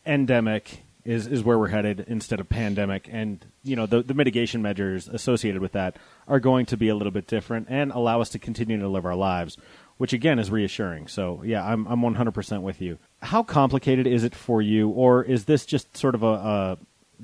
endemic 0.05 0.83
is, 1.05 1.27
is 1.27 1.43
where 1.43 1.57
we're 1.57 1.69
headed 1.69 2.05
instead 2.07 2.39
of 2.39 2.49
pandemic. 2.49 3.09
And, 3.11 3.45
you 3.63 3.75
know, 3.75 3.85
the, 3.85 4.03
the 4.03 4.13
mitigation 4.13 4.61
measures 4.61 5.07
associated 5.07 5.61
with 5.61 5.71
that 5.71 5.95
are 6.27 6.39
going 6.39 6.65
to 6.67 6.77
be 6.77 6.89
a 6.89 6.95
little 6.95 7.11
bit 7.11 7.27
different 7.27 7.67
and 7.69 7.91
allow 7.91 8.21
us 8.21 8.29
to 8.29 8.39
continue 8.39 8.79
to 8.79 8.87
live 8.87 9.05
our 9.05 9.15
lives, 9.15 9.57
which 9.97 10.13
again 10.13 10.39
is 10.39 10.51
reassuring. 10.51 11.07
So, 11.07 11.41
yeah, 11.43 11.65
I'm, 11.65 11.87
I'm 11.87 12.01
100% 12.01 12.61
with 12.61 12.81
you. 12.81 12.97
How 13.21 13.43
complicated 13.43 14.07
is 14.07 14.23
it 14.23 14.35
for 14.35 14.61
you, 14.61 14.89
or 14.89 15.23
is 15.23 15.45
this 15.45 15.65
just 15.65 15.95
sort 15.97 16.15
of 16.15 16.23
a, 16.23 16.27
a 16.27 16.77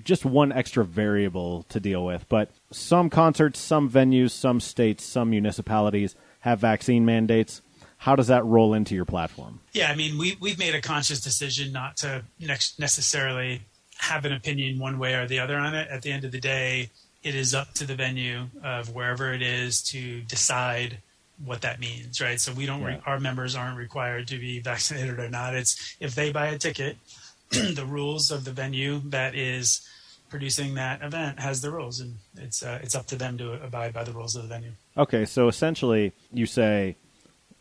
just 0.03 0.25
one 0.25 0.51
extra 0.51 0.83
variable 0.83 1.63
to 1.69 1.79
deal 1.79 2.03
with? 2.05 2.25
But 2.27 2.49
some 2.71 3.09
concerts, 3.09 3.59
some 3.59 3.89
venues, 3.89 4.31
some 4.31 4.59
states, 4.59 5.05
some 5.05 5.29
municipalities 5.29 6.15
have 6.39 6.59
vaccine 6.59 7.05
mandates. 7.05 7.61
How 8.05 8.15
does 8.15 8.27
that 8.27 8.45
roll 8.45 8.75
into 8.75 8.93
your 8.93 9.05
platform? 9.05 9.61
yeah 9.73 9.91
i 9.91 9.95
mean 9.95 10.17
we, 10.19 10.37
we've 10.39 10.59
made 10.59 10.75
a 10.75 10.81
conscious 10.81 11.19
decision 11.19 11.71
not 11.71 11.97
to 11.97 12.23
necessarily 12.39 13.61
have 13.97 14.25
an 14.25 14.31
opinion 14.31 14.77
one 14.77 14.99
way 14.99 15.15
or 15.15 15.25
the 15.25 15.39
other 15.39 15.57
on 15.57 15.73
it. 15.73 15.87
At 15.89 16.03
the 16.03 16.11
end 16.11 16.23
of 16.23 16.31
the 16.31 16.39
day 16.39 16.91
it 17.23 17.33
is 17.33 17.55
up 17.55 17.73
to 17.73 17.87
the 17.87 17.95
venue 17.95 18.43
of 18.63 18.93
wherever 18.93 19.33
it 19.33 19.41
is 19.41 19.81
to 19.93 20.21
decide 20.21 20.99
what 21.43 21.61
that 21.61 21.79
means 21.79 22.21
right? 22.21 22.39
So 22.39 22.53
we 22.53 22.67
don't 22.67 22.83
re- 22.83 23.01
our 23.07 23.19
members 23.19 23.55
aren't 23.55 23.77
required 23.77 24.27
to 24.27 24.37
be 24.37 24.59
vaccinated 24.71 25.19
or 25.19 25.29
not. 25.29 25.55
It's 25.55 25.95
if 25.99 26.13
they 26.13 26.31
buy 26.31 26.47
a 26.47 26.59
ticket 26.59 26.97
the 27.49 27.85
rules 27.87 28.29
of 28.29 28.45
the 28.45 28.51
venue 28.51 29.01
that 29.05 29.33
is 29.33 29.81
producing 30.29 30.75
that 30.75 31.01
event 31.01 31.39
has 31.39 31.61
the 31.61 31.71
rules 31.71 31.99
and 31.99 32.15
it's 32.37 32.61
uh, 32.61 32.79
it's 32.83 32.93
up 32.93 33.07
to 33.07 33.15
them 33.15 33.37
to 33.39 33.53
abide 33.63 33.93
by 33.93 34.03
the 34.03 34.11
rules 34.11 34.35
of 34.35 34.43
the 34.43 34.49
venue. 34.49 34.71
Okay, 34.95 35.25
so 35.25 35.47
essentially, 35.47 36.13
you 36.31 36.45
say 36.45 36.97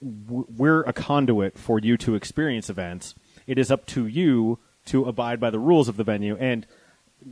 we're 0.05 0.83
a 0.83 0.93
conduit 0.93 1.59
for 1.59 1.79
you 1.79 1.97
to 1.99 2.15
experience 2.15 2.69
events. 2.69 3.15
It 3.47 3.59
is 3.59 3.71
up 3.71 3.87
to 3.87 4.07
you 4.07 4.59
to 4.87 5.05
abide 5.07 5.41
by 5.41 5.51
the 5.51 5.59
rules 5.59 5.89
of 5.89 5.97
the 5.97 6.05
venue, 6.05 6.37
and 6.37 6.67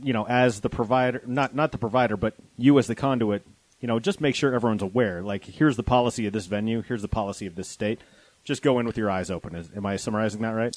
you 0.01 0.13
know, 0.13 0.25
as 0.27 0.61
the 0.61 0.69
provider, 0.69 1.21
not 1.25 1.53
not 1.55 1.71
the 1.71 1.77
provider, 1.77 2.17
but 2.17 2.35
you 2.57 2.77
as 2.79 2.87
the 2.87 2.95
conduit, 2.95 3.45
you 3.79 3.87
know, 3.87 3.99
just 3.99 4.21
make 4.21 4.35
sure 4.35 4.53
everyone's 4.53 4.81
aware. 4.81 5.21
Like, 5.21 5.45
here's 5.45 5.77
the 5.77 5.83
policy 5.83 6.25
of 6.25 6.33
this 6.33 6.47
venue. 6.47 6.81
Here's 6.81 7.01
the 7.01 7.07
policy 7.07 7.45
of 7.45 7.55
this 7.55 7.67
state. 7.67 7.99
Just 8.43 8.61
go 8.61 8.79
in 8.79 8.85
with 8.85 8.97
your 8.97 9.09
eyes 9.09 9.29
open. 9.29 9.55
Is, 9.55 9.69
am 9.75 9.85
I 9.85 9.97
summarizing 9.97 10.41
that 10.41 10.51
right? 10.51 10.75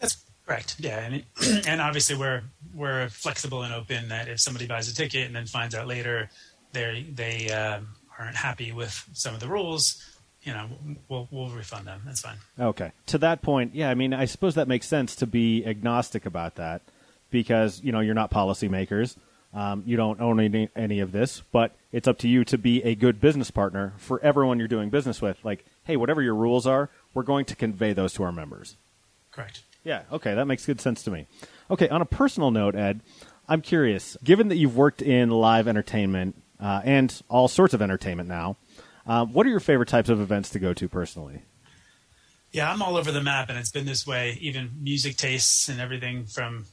That's 0.00 0.24
correct. 0.46 0.76
Yeah, 0.78 0.98
and 1.00 1.24
and 1.66 1.80
obviously 1.80 2.16
we're 2.16 2.42
we're 2.74 3.08
flexible 3.08 3.62
and 3.62 3.74
open 3.74 4.08
that 4.08 4.28
if 4.28 4.40
somebody 4.40 4.66
buys 4.66 4.90
a 4.90 4.94
ticket 4.94 5.26
and 5.26 5.36
then 5.36 5.46
finds 5.46 5.74
out 5.74 5.86
later 5.86 6.30
they 6.72 7.06
they 7.12 7.50
um, 7.50 7.88
aren't 8.18 8.36
happy 8.36 8.72
with 8.72 9.08
some 9.12 9.34
of 9.34 9.40
the 9.40 9.48
rules, 9.48 10.02
you 10.46 10.52
know, 10.52 10.68
we'll 11.08 11.28
we'll 11.32 11.50
refund 11.50 11.86
them. 11.88 12.00
That's 12.06 12.20
fine. 12.20 12.36
Okay. 12.58 12.92
To 13.06 13.18
that 13.18 13.42
point, 13.42 13.74
yeah, 13.74 13.90
I 13.90 13.94
mean, 13.94 14.14
I 14.14 14.24
suppose 14.26 14.54
that 14.54 14.68
makes 14.68 14.86
sense 14.86 15.16
to 15.16 15.26
be 15.26 15.66
agnostic 15.66 16.24
about 16.24 16.54
that 16.54 16.82
because, 17.30 17.82
you 17.82 17.90
know, 17.90 17.98
you're 18.00 18.14
not 18.14 18.30
policymakers. 18.30 19.16
Um, 19.52 19.82
you 19.86 19.96
don't 19.96 20.20
own 20.20 20.38
any, 20.38 20.68
any 20.76 21.00
of 21.00 21.12
this, 21.12 21.42
but 21.50 21.74
it's 21.90 22.06
up 22.06 22.18
to 22.18 22.28
you 22.28 22.44
to 22.44 22.58
be 22.58 22.82
a 22.84 22.94
good 22.94 23.20
business 23.20 23.50
partner 23.50 23.94
for 23.96 24.20
everyone 24.20 24.58
you're 24.58 24.68
doing 24.68 24.88
business 24.88 25.20
with. 25.20 25.44
Like, 25.44 25.64
hey, 25.84 25.96
whatever 25.96 26.22
your 26.22 26.34
rules 26.34 26.66
are, 26.66 26.90
we're 27.12 27.22
going 27.22 27.44
to 27.46 27.56
convey 27.56 27.92
those 27.92 28.12
to 28.14 28.22
our 28.22 28.32
members. 28.32 28.76
Correct. 29.32 29.62
Yeah, 29.82 30.02
okay, 30.12 30.34
that 30.34 30.46
makes 30.46 30.66
good 30.66 30.80
sense 30.80 31.02
to 31.04 31.10
me. 31.10 31.26
Okay, 31.70 31.88
on 31.88 32.02
a 32.02 32.06
personal 32.06 32.50
note, 32.50 32.74
Ed, 32.74 33.00
I'm 33.48 33.62
curious. 33.62 34.16
Given 34.22 34.48
that 34.48 34.56
you've 34.56 34.76
worked 34.76 35.02
in 35.02 35.30
live 35.30 35.66
entertainment 35.66 36.36
uh, 36.60 36.82
and 36.84 37.22
all 37.28 37.48
sorts 37.48 37.72
of 37.74 37.80
entertainment 37.80 38.28
now, 38.28 38.56
uh, 39.06 39.24
what 39.24 39.46
are 39.46 39.50
your 39.50 39.60
favorite 39.60 39.88
types 39.88 40.08
of 40.08 40.20
events 40.20 40.50
to 40.50 40.58
go 40.58 40.72
to 40.74 40.88
personally? 40.88 41.42
Yeah, 42.52 42.70
I'm 42.72 42.80
all 42.80 42.96
over 42.96 43.12
the 43.12 43.22
map, 43.22 43.48
and 43.50 43.58
it's 43.58 43.70
been 43.70 43.84
this 43.86 44.06
way. 44.06 44.38
Even 44.40 44.70
music 44.80 45.16
tastes 45.16 45.68
and 45.68 45.80
everything 45.80 46.24
from 46.24 46.64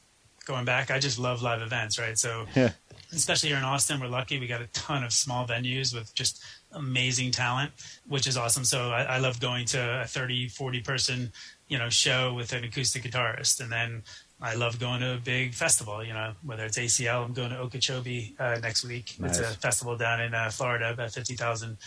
going 0.46 0.64
back. 0.64 0.90
I 0.90 0.98
just 0.98 1.18
love 1.18 1.42
live 1.42 1.62
events, 1.62 1.98
right? 1.98 2.18
So 2.18 2.46
Yeah. 2.54 2.70
especially 3.12 3.50
here 3.50 3.58
in 3.58 3.64
Austin, 3.64 4.00
we're 4.00 4.08
lucky. 4.08 4.38
We 4.38 4.46
got 4.46 4.60
a 4.62 4.66
ton 4.68 5.04
of 5.04 5.12
small 5.12 5.46
venues 5.46 5.94
with 5.94 6.14
just 6.14 6.42
amazing 6.72 7.30
talent, 7.32 7.72
which 8.06 8.26
is 8.26 8.36
awesome. 8.36 8.64
So 8.64 8.90
I, 8.90 9.02
I 9.04 9.18
love 9.18 9.40
going 9.40 9.64
to 9.66 10.02
a 10.02 10.06
30, 10.06 10.48
40 10.48 10.80
person, 10.80 11.32
you 11.68 11.78
know, 11.78 11.88
show 11.90 12.32
with 12.34 12.52
an 12.52 12.64
acoustic 12.64 13.02
guitarist. 13.04 13.60
And 13.60 13.70
then 13.70 14.02
I 14.40 14.54
love 14.54 14.78
going 14.78 15.00
to 15.00 15.14
a 15.14 15.18
big 15.18 15.54
festival, 15.54 16.04
you 16.04 16.12
know, 16.12 16.32
whether 16.42 16.64
it's 16.64 16.78
ACL, 16.78 17.24
I'm 17.24 17.32
going 17.32 17.50
to 17.50 17.58
Okeechobee 17.58 18.34
uh, 18.38 18.58
next 18.62 18.84
week. 18.84 19.14
It's 19.22 19.38
a 19.38 19.44
festival 19.44 19.96
down 19.96 20.20
in 20.20 20.34
uh, 20.34 20.50
Florida, 20.50 20.90
about 20.92 21.12
50,000 21.12 21.78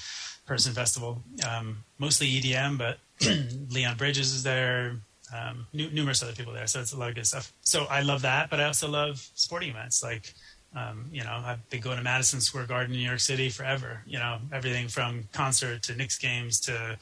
person 0.47 0.73
festival. 0.73 1.21
Um, 1.47 1.83
mostly 1.99 2.27
EDM, 2.27 2.77
but 2.77 2.97
Leon 3.71 3.97
Bridges 3.97 4.33
is 4.33 4.43
there. 4.43 4.95
Um, 5.35 5.67
nu- 5.73 5.89
numerous 5.91 6.23
other 6.23 6.31
people 6.31 6.53
there, 6.53 6.67
so 6.67 6.79
it's 6.79 6.93
a 6.93 6.97
lot 6.97 7.09
of 7.09 7.15
good 7.15 7.27
stuff. 7.27 7.51
So 7.61 7.85
I 7.89 8.01
love 8.01 8.21
that, 8.21 8.49
but 8.49 8.61
I 8.61 8.65
also 8.65 8.87
love 8.87 9.19
sporting 9.35 9.69
events. 9.69 10.01
Like, 10.01 10.33
um, 10.73 11.09
you 11.11 11.21
know, 11.21 11.41
I've 11.45 11.69
been 11.69 11.81
going 11.81 11.97
to 11.97 12.03
Madison 12.03 12.39
Square 12.39 12.67
Garden, 12.67 12.93
in 12.93 12.99
New 13.01 13.05
York 13.05 13.19
City 13.19 13.49
forever. 13.49 14.01
You 14.07 14.19
know, 14.19 14.37
everything 14.53 14.87
from 14.87 15.27
concert 15.33 15.83
to 15.83 15.95
Knicks 15.95 16.17
games 16.17 16.61
to 16.61 16.97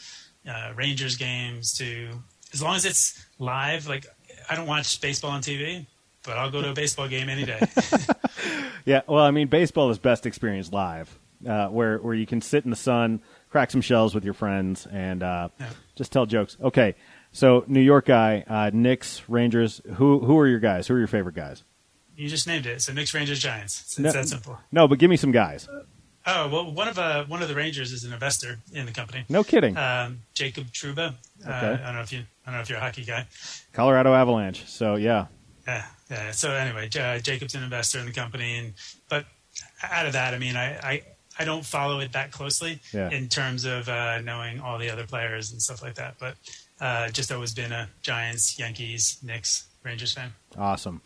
uh, 0.50 0.74
Rangers 0.76 1.16
games 1.18 1.78
to 1.78 2.10
as 2.52 2.64
long 2.64 2.76
as 2.76 2.86
it's 2.86 3.24
live. 3.38 3.88
Like, 3.88 4.08
I 4.50 4.56
don't 4.56 4.68
watch 4.68 5.00
baseball 5.02 5.30
on 5.32 5.42
TV, 5.42 5.86
but 6.24 6.38
I'll 6.38 6.50
go 6.50 6.64
to 6.64 6.72
a 6.72 6.74
baseball 6.74 7.08
game 7.08 7.30
any 7.30 7.46
day. 7.46 7.60
Yeah, 8.86 9.02
well, 9.08 9.24
I 9.24 9.32
mean, 9.32 9.48
baseball 9.48 9.90
is 9.90 9.98
best 9.98 10.28
experienced 10.28 10.72
live, 10.72 11.18
uh, 11.48 11.68
where 11.68 11.98
where 11.98 12.14
you 12.14 12.28
can 12.28 12.40
sit 12.40 12.64
in 12.64 12.70
the 12.70 12.76
sun, 12.76 13.22
crack 13.56 13.72
some 13.72 13.80
shells 13.80 14.14
with 14.14 14.26
your 14.26 14.34
friends, 14.34 14.86
and 14.92 15.24
uh, 15.24 15.48
Yeah. 15.58 15.70
just 15.96 16.12
tell 16.12 16.26
jokes. 16.26 16.58
Okay, 16.62 16.94
so 17.32 17.64
New 17.68 17.80
York 17.80 18.06
guy, 18.06 18.44
uh, 18.48 18.70
Knicks, 18.74 19.22
Rangers. 19.30 19.80
Who 19.96 20.20
who 20.20 20.38
are 20.40 20.46
your 20.46 20.60
guys? 20.60 20.88
Who 20.88 20.96
are 20.96 20.98
your 21.00 21.08
favorite 21.08 21.36
guys? 21.36 21.64
you 22.18 22.28
just 22.30 22.48
named 22.48 22.66
it. 22.66 22.82
So 22.82 22.92
Knicks, 22.94 23.14
Rangers, 23.14 23.40
Giants. 23.40 23.82
It's, 23.82 23.98
No- 24.00 24.08
it's 24.10 24.16
that 24.18 24.28
simple. 24.28 24.58
No, 24.74 24.88
but 24.90 25.00
give 25.00 25.10
me 25.10 25.16
some 25.16 25.32
guys. 25.32 25.70
Oh 26.28 26.50
well, 26.50 26.70
one 26.70 26.90
of 26.90 27.00
uh, 27.00 27.24
one 27.26 27.42
of 27.42 27.48
the 27.48 27.56
Rangers 27.56 27.94
is 27.94 28.04
an 28.04 28.12
investor 28.12 28.60
in 28.74 28.86
the 28.86 28.92
company. 28.92 29.24
No 29.30 29.42
kidding. 29.46 29.78
Um, 29.78 30.20
Jacob 30.34 30.66
Trouba. 30.74 31.14
Uh, 31.48 31.50
Okay. 31.50 31.82
I 31.82 31.86
don't 31.86 31.96
know 31.96 32.02
if 32.02 32.12
you 32.12 32.20
I 32.46 32.52
don't 32.52 32.56
know 32.56 32.62
if 32.62 32.70
you're 32.70 32.78
a 32.80 32.82
hockey 32.82 33.06
guy. 33.06 33.26
Colorado 33.72 34.14
Avalanche. 34.14 34.66
So 34.68 34.96
yeah, 34.98 35.28
Yeah, 35.66 35.86
yeah. 36.12 36.32
So 36.32 36.52
anyway, 36.52 36.90
uh, 37.00 37.20
Jacob's 37.20 37.56
an 37.56 37.64
investor 37.64 38.00
in 38.00 38.06
the 38.06 38.12
company, 38.12 38.58
and 38.58 38.74
but 39.08 39.26
out 39.82 40.08
of 40.08 40.12
that, 40.14 40.34
I 40.34 40.40
mean, 40.40 40.58
I 40.58 40.76
I, 40.78 41.02
I 41.38 41.46
don't 41.46 41.66
follow 41.66 42.00
it 42.00 42.14
that 42.14 42.32
closely 42.32 42.80
Yeah. 42.94 43.10
in 43.10 43.28
terms 43.30 43.66
of 43.66 43.90
uh, 43.90 44.22
knowing 44.22 44.60
all 44.60 44.78
the 44.78 44.90
other 44.90 45.06
players 45.06 45.52
and 45.52 45.62
stuff 45.62 45.82
like 45.82 45.96
that. 45.96 46.16
But 46.20 46.36
uh, 46.80 47.10
just 47.10 47.32
always 47.32 47.54
been 47.54 47.72
a 47.72 47.90
Giants, 48.02 48.58
Yankees, 48.60 49.18
Knicks, 49.24 49.66
Rangers 49.84 50.14
fan. 50.14 50.34
awesome. 50.58 51.02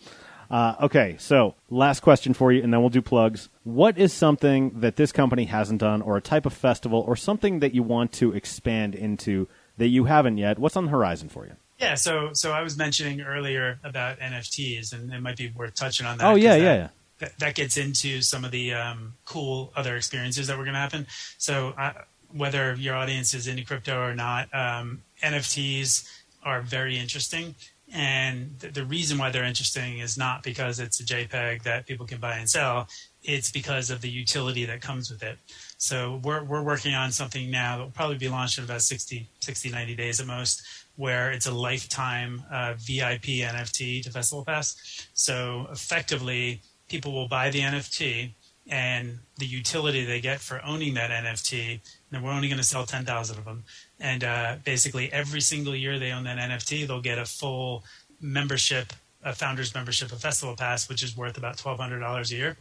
Uh, 0.49 0.75
okay, 0.81 1.15
so 1.19 1.53
last 1.69 1.99
question 1.99 2.33
for 2.33 2.51
you, 2.51 2.63
and 2.63 2.73
then 2.73 2.79
we'll 2.81 2.89
do 2.89 3.03
plugs. 3.03 3.49
What 3.63 3.99
is 3.99 4.11
something 4.11 4.79
that 4.79 4.95
this 4.95 5.11
company 5.11 5.45
hasn't 5.45 5.79
done, 5.79 6.01
or 6.01 6.17
a 6.17 6.21
type 6.21 6.47
of 6.47 6.53
festival, 6.53 7.01
or 7.07 7.15
something 7.15 7.59
that 7.59 7.75
you 7.75 7.83
want 7.83 8.11
to 8.13 8.33
expand 8.33 8.95
into 8.95 9.47
that 9.77 9.89
you 9.89 10.05
haven't 10.05 10.37
yet? 10.39 10.57
What's 10.57 10.75
on 10.75 10.85
the 10.85 10.91
horizon 10.91 11.29
for 11.29 11.45
you? 11.45 11.51
Yeah, 11.77 11.93
so 11.93 12.31
so 12.33 12.51
I 12.51 12.63
was 12.63 12.77
mentioning 12.77 13.21
earlier 13.21 13.79
about 13.83 14.17
NFTs, 14.19 14.91
and 14.91 15.13
it 15.13 15.21
might 15.21 15.37
be 15.37 15.51
worth 15.55 15.75
touching 15.75 16.07
on 16.07 16.17
that. 16.17 16.25
Oh 16.25 16.33
yeah, 16.35 16.55
yeah, 16.55 16.63
that, 16.63 16.75
yeah. 16.77 16.87
That, 17.19 17.37
that 17.39 17.55
gets 17.55 17.77
into 17.77 18.21
some 18.21 18.45
of 18.45 18.51
the 18.51 18.73
um, 18.73 19.13
cool 19.25 19.73
other 19.75 19.95
experiences 19.97 20.47
that 20.47 20.57
were 20.57 20.63
going 20.63 20.73
to 20.73 20.79
happen. 20.79 21.05
So 21.37 21.73
uh, 21.77 21.93
whether 22.31 22.75
your 22.75 22.95
audience 22.95 23.33
is 23.33 23.47
into 23.47 23.65
crypto 23.65 24.01
or 24.01 24.15
not, 24.15 24.53
um, 24.53 25.01
NFTs 25.21 26.09
are 26.43 26.61
very 26.61 26.97
interesting. 26.97 27.55
And 27.91 28.59
th- 28.59 28.73
the 28.73 28.85
reason 28.85 29.17
why 29.17 29.31
they're 29.31 29.43
interesting 29.43 29.99
is 29.99 30.17
not 30.17 30.43
because 30.43 30.79
it's 30.79 30.99
a 30.99 31.03
JPEG 31.03 31.63
that 31.63 31.87
people 31.87 32.05
can 32.05 32.19
buy 32.19 32.37
and 32.37 32.49
sell. 32.49 32.87
It's 33.23 33.51
because 33.51 33.89
of 33.89 34.01
the 34.01 34.09
utility 34.09 34.65
that 34.65 34.81
comes 34.81 35.09
with 35.09 35.23
it. 35.23 35.37
So 35.77 36.21
we're, 36.23 36.43
we're 36.43 36.61
working 36.61 36.93
on 36.93 37.11
something 37.11 37.49
now 37.49 37.77
that 37.77 37.83
will 37.83 37.91
probably 37.91 38.17
be 38.17 38.29
launched 38.29 38.57
in 38.57 38.63
about 38.63 38.81
60, 38.81 39.27
60 39.39 39.69
90 39.69 39.95
days 39.95 40.19
at 40.19 40.27
most, 40.27 40.61
where 40.95 41.31
it's 41.31 41.47
a 41.47 41.51
lifetime 41.51 42.43
uh, 42.51 42.73
VIP 42.77 43.41
NFT 43.41 44.03
to 44.03 44.11
Festival 44.11 44.45
Pass. 44.45 45.07
So 45.13 45.67
effectively, 45.71 46.61
people 46.89 47.13
will 47.13 47.27
buy 47.27 47.49
the 47.49 47.61
NFT 47.61 48.31
and 48.67 49.19
the 49.37 49.45
utility 49.45 50.05
they 50.05 50.21
get 50.21 50.39
for 50.39 50.63
owning 50.63 50.93
that 50.93 51.09
NFT. 51.09 51.79
And 52.11 52.23
we're 52.23 52.31
only 52.31 52.47
going 52.47 52.59
to 52.59 52.63
sell 52.63 52.85
10,000 52.85 53.37
of 53.37 53.45
them. 53.45 53.63
And 53.99 54.23
uh, 54.23 54.55
basically, 54.63 55.11
every 55.11 55.41
single 55.41 55.75
year 55.75 55.97
they 55.97 56.11
own 56.11 56.23
that 56.25 56.37
NFT, 56.37 56.87
they'll 56.87 57.01
get 57.01 57.17
a 57.17 57.25
full 57.25 57.83
membership, 58.21 58.93
a 59.23 59.33
founder's 59.33 59.73
membership, 59.73 60.11
a 60.11 60.15
festival 60.15 60.55
pass, 60.55 60.87
which 60.87 61.03
is 61.03 61.17
worth 61.17 61.37
about 61.37 61.57
$1,200 61.57 62.31
a 62.31 62.35
year. 62.35 62.57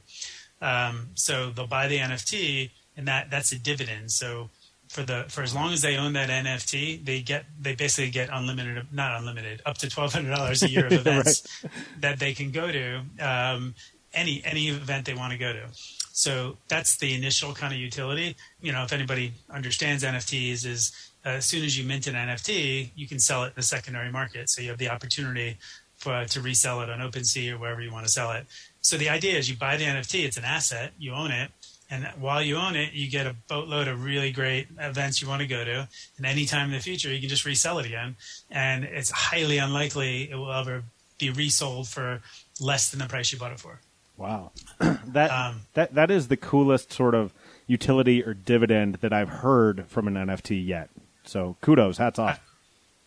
Um, 0.61 1.11
so 1.15 1.51
they'll 1.51 1.67
buy 1.67 1.89
the 1.89 1.99
NFT, 1.99 2.71
and 2.97 3.07
that 3.07 3.31
that's 3.31 3.53
a 3.53 3.59
dividend. 3.59 4.11
So 4.11 4.51
for 4.89 5.03
the 5.03 5.27
for 5.29 5.43
as 5.43 5.55
long 5.55 5.73
as 5.73 5.83
they 5.83 5.97
own 5.97 6.15
that 6.15 6.31
NFT, 6.31 7.05
they 7.05 7.21
get 7.21 7.45
they 7.61 7.75
basically 7.75 8.11
get 8.11 8.29
unlimited, 8.33 8.87
not 8.93 9.19
unlimited, 9.21 9.63
up 9.65 9.79
to 9.79 9.89
twelve 9.89 10.13
hundred 10.13 10.35
dollars 10.35 10.63
a 10.63 10.71
year 10.71 10.87
of 10.87 10.93
events 11.07 11.65
that 12.01 12.19
they 12.19 12.33
can 12.35 12.51
go 12.51 12.73
to 12.73 13.03
um, 13.21 13.75
any 14.19 14.43
any 14.45 14.69
event 14.69 15.07
they 15.07 15.15
want 15.15 15.33
to 15.33 15.39
go 15.39 15.53
to. 15.53 15.67
So 16.13 16.57
that's 16.67 16.97
the 16.97 17.15
initial 17.15 17.55
kind 17.55 17.73
of 17.73 17.79
utility. 17.79 18.35
You 18.61 18.73
know, 18.73 18.83
if 18.83 18.93
anybody 18.93 19.33
understands 19.51 20.03
NFTs, 20.03 20.67
is 20.67 21.11
uh, 21.25 21.31
as 21.31 21.47
soon 21.47 21.65
as 21.65 21.79
you 21.79 21.85
mint 21.85 22.07
an 22.09 22.15
NFT, 22.15 22.91
you 22.97 23.07
can 23.07 23.21
sell 23.21 23.45
it 23.45 23.49
in 23.49 23.53
the 23.57 23.63
secondary 23.63 24.11
market. 24.11 24.51
So 24.51 24.61
you 24.61 24.71
have 24.71 24.79
the 24.79 24.89
opportunity 24.89 25.59
for, 25.97 26.25
to 26.25 26.41
resell 26.41 26.81
it 26.81 26.91
on 26.91 26.99
OpenSea 26.99 27.53
or 27.53 27.59
wherever 27.59 27.81
you 27.81 27.93
want 27.93 28.07
to 28.07 28.13
sell 28.13 28.33
it. 28.33 28.47
So 28.81 28.97
the 28.97 29.09
idea 29.09 29.39
is 29.39 29.49
you 29.49 29.57
buy 29.57 29.77
the 29.77 29.85
NFT, 29.85 30.25
it's 30.25 30.37
an 30.37 30.45
asset, 30.45 30.93
you 30.99 31.13
own 31.13 31.31
it, 31.31 31.51
and 31.91 32.07
while 32.19 32.43
you 32.43 32.57
own 32.57 32.77
it, 32.77 32.93
you 32.93 33.11
get 33.11 33.27
a 33.27 33.35
boatload 33.49 33.89
of 33.89 34.05
really 34.05 34.31
great 34.31 34.69
events 34.79 35.23
you 35.23 35.29
want 35.29 35.41
to 35.41 35.49
go 35.49 35.65
to. 35.65 35.89
And 36.19 36.27
anytime 36.27 36.67
in 36.67 36.73
the 36.73 36.81
future, 36.81 37.13
you 37.13 37.21
can 37.21 37.31
just 37.31 37.47
resell 37.47 37.79
it 37.79 37.87
again. 37.87 38.17
And 38.51 38.85
it's 38.85 39.11
highly 39.11 39.59
unlikely 39.59 40.31
it 40.31 40.35
will 40.35 40.53
ever 40.53 40.85
be 41.19 41.31
resold 41.31 41.89
for 41.89 42.21
less 42.61 42.91
than 42.91 43.01
the 43.01 43.07
price 43.07 43.33
you 43.33 43.39
bought 43.39 43.53
it 43.53 43.61
for. 43.61 43.81
Wow, 44.19 44.51
that 44.81 45.31
Um, 45.31 45.61
that 45.75 45.95
that 45.95 46.11
is 46.11 46.29
the 46.29 46.37
coolest 46.37 46.93
sort 46.93 47.15
of 47.15 47.33
utility 47.67 48.23
or 48.23 48.35
dividend 48.35 48.97
that 48.97 49.13
I've 49.13 49.29
heard 49.29 49.87
from 49.89 50.09
an 50.09 50.15
NFT 50.15 50.67
yet. 50.67 50.91
So 51.25 51.57
kudos, 51.61 51.99
hats 51.99 52.19
off. 52.19 52.41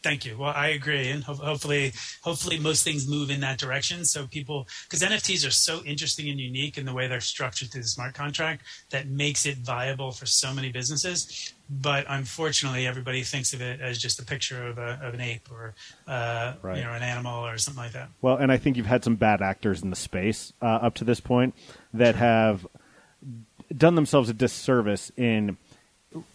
Thank 0.04 0.26
you. 0.26 0.36
Well, 0.36 0.54
I 0.56 0.70
agree, 0.70 1.10
and 1.10 1.24
ho- 1.24 1.36
hopefully, 1.36 1.94
hopefully, 2.24 2.58
most 2.58 2.84
things 2.84 3.08
move 3.08 3.30
in 3.30 3.40
that 3.42 3.60
direction. 3.60 4.04
So 4.04 4.26
people, 4.26 4.68
because 4.90 5.02
NFTs 5.02 5.48
are 5.48 5.52
so 5.52 5.84
interesting 5.84 6.28
and 6.28 6.40
unique 6.40 6.80
in 6.80 6.86
the 6.86 6.94
way 6.94 7.08
they're 7.08 7.22
structured 7.22 7.72
through 7.72 7.82
the 7.82 7.88
smart 7.88 8.16
contract, 8.16 8.64
that 8.90 9.08
makes 9.08 9.46
it 9.46 9.58
viable 9.58 10.12
for 10.12 10.26
so 10.26 10.54
many 10.56 10.72
businesses. 10.72 11.54
But 11.74 12.06
unfortunately, 12.10 12.86
everybody 12.86 13.24
thinks 13.24 13.54
of 13.54 13.62
it 13.62 13.80
as 13.80 13.98
just 13.98 14.20
a 14.20 14.26
picture 14.26 14.68
of, 14.68 14.78
a, 14.78 15.00
of 15.02 15.14
an 15.14 15.22
ape 15.22 15.48
or 15.50 15.74
uh, 16.06 16.54
Right. 16.62 16.78
you 16.78 16.84
know 16.84 16.92
an 16.92 17.02
animal 17.02 17.46
or 17.46 17.58
something 17.58 17.82
like 17.82 17.94
that. 17.94 18.10
Well, 18.22 18.36
and 18.36 18.52
I 18.52 18.58
think 18.58 18.76
you've 18.76 18.88
had 18.88 19.04
some 19.06 19.16
bad 19.16 19.42
actors 19.42 19.82
in 19.82 19.90
the 19.90 19.96
space 19.96 20.52
uh, 20.62 20.66
up 20.66 20.96
to 20.96 21.06
this 21.06 21.22
point 21.22 21.56
that 21.94 22.16
have 22.16 22.68
done 23.76 23.96
themselves 23.96 24.30
a 24.30 24.34
disservice 24.34 25.12
in 25.16 25.56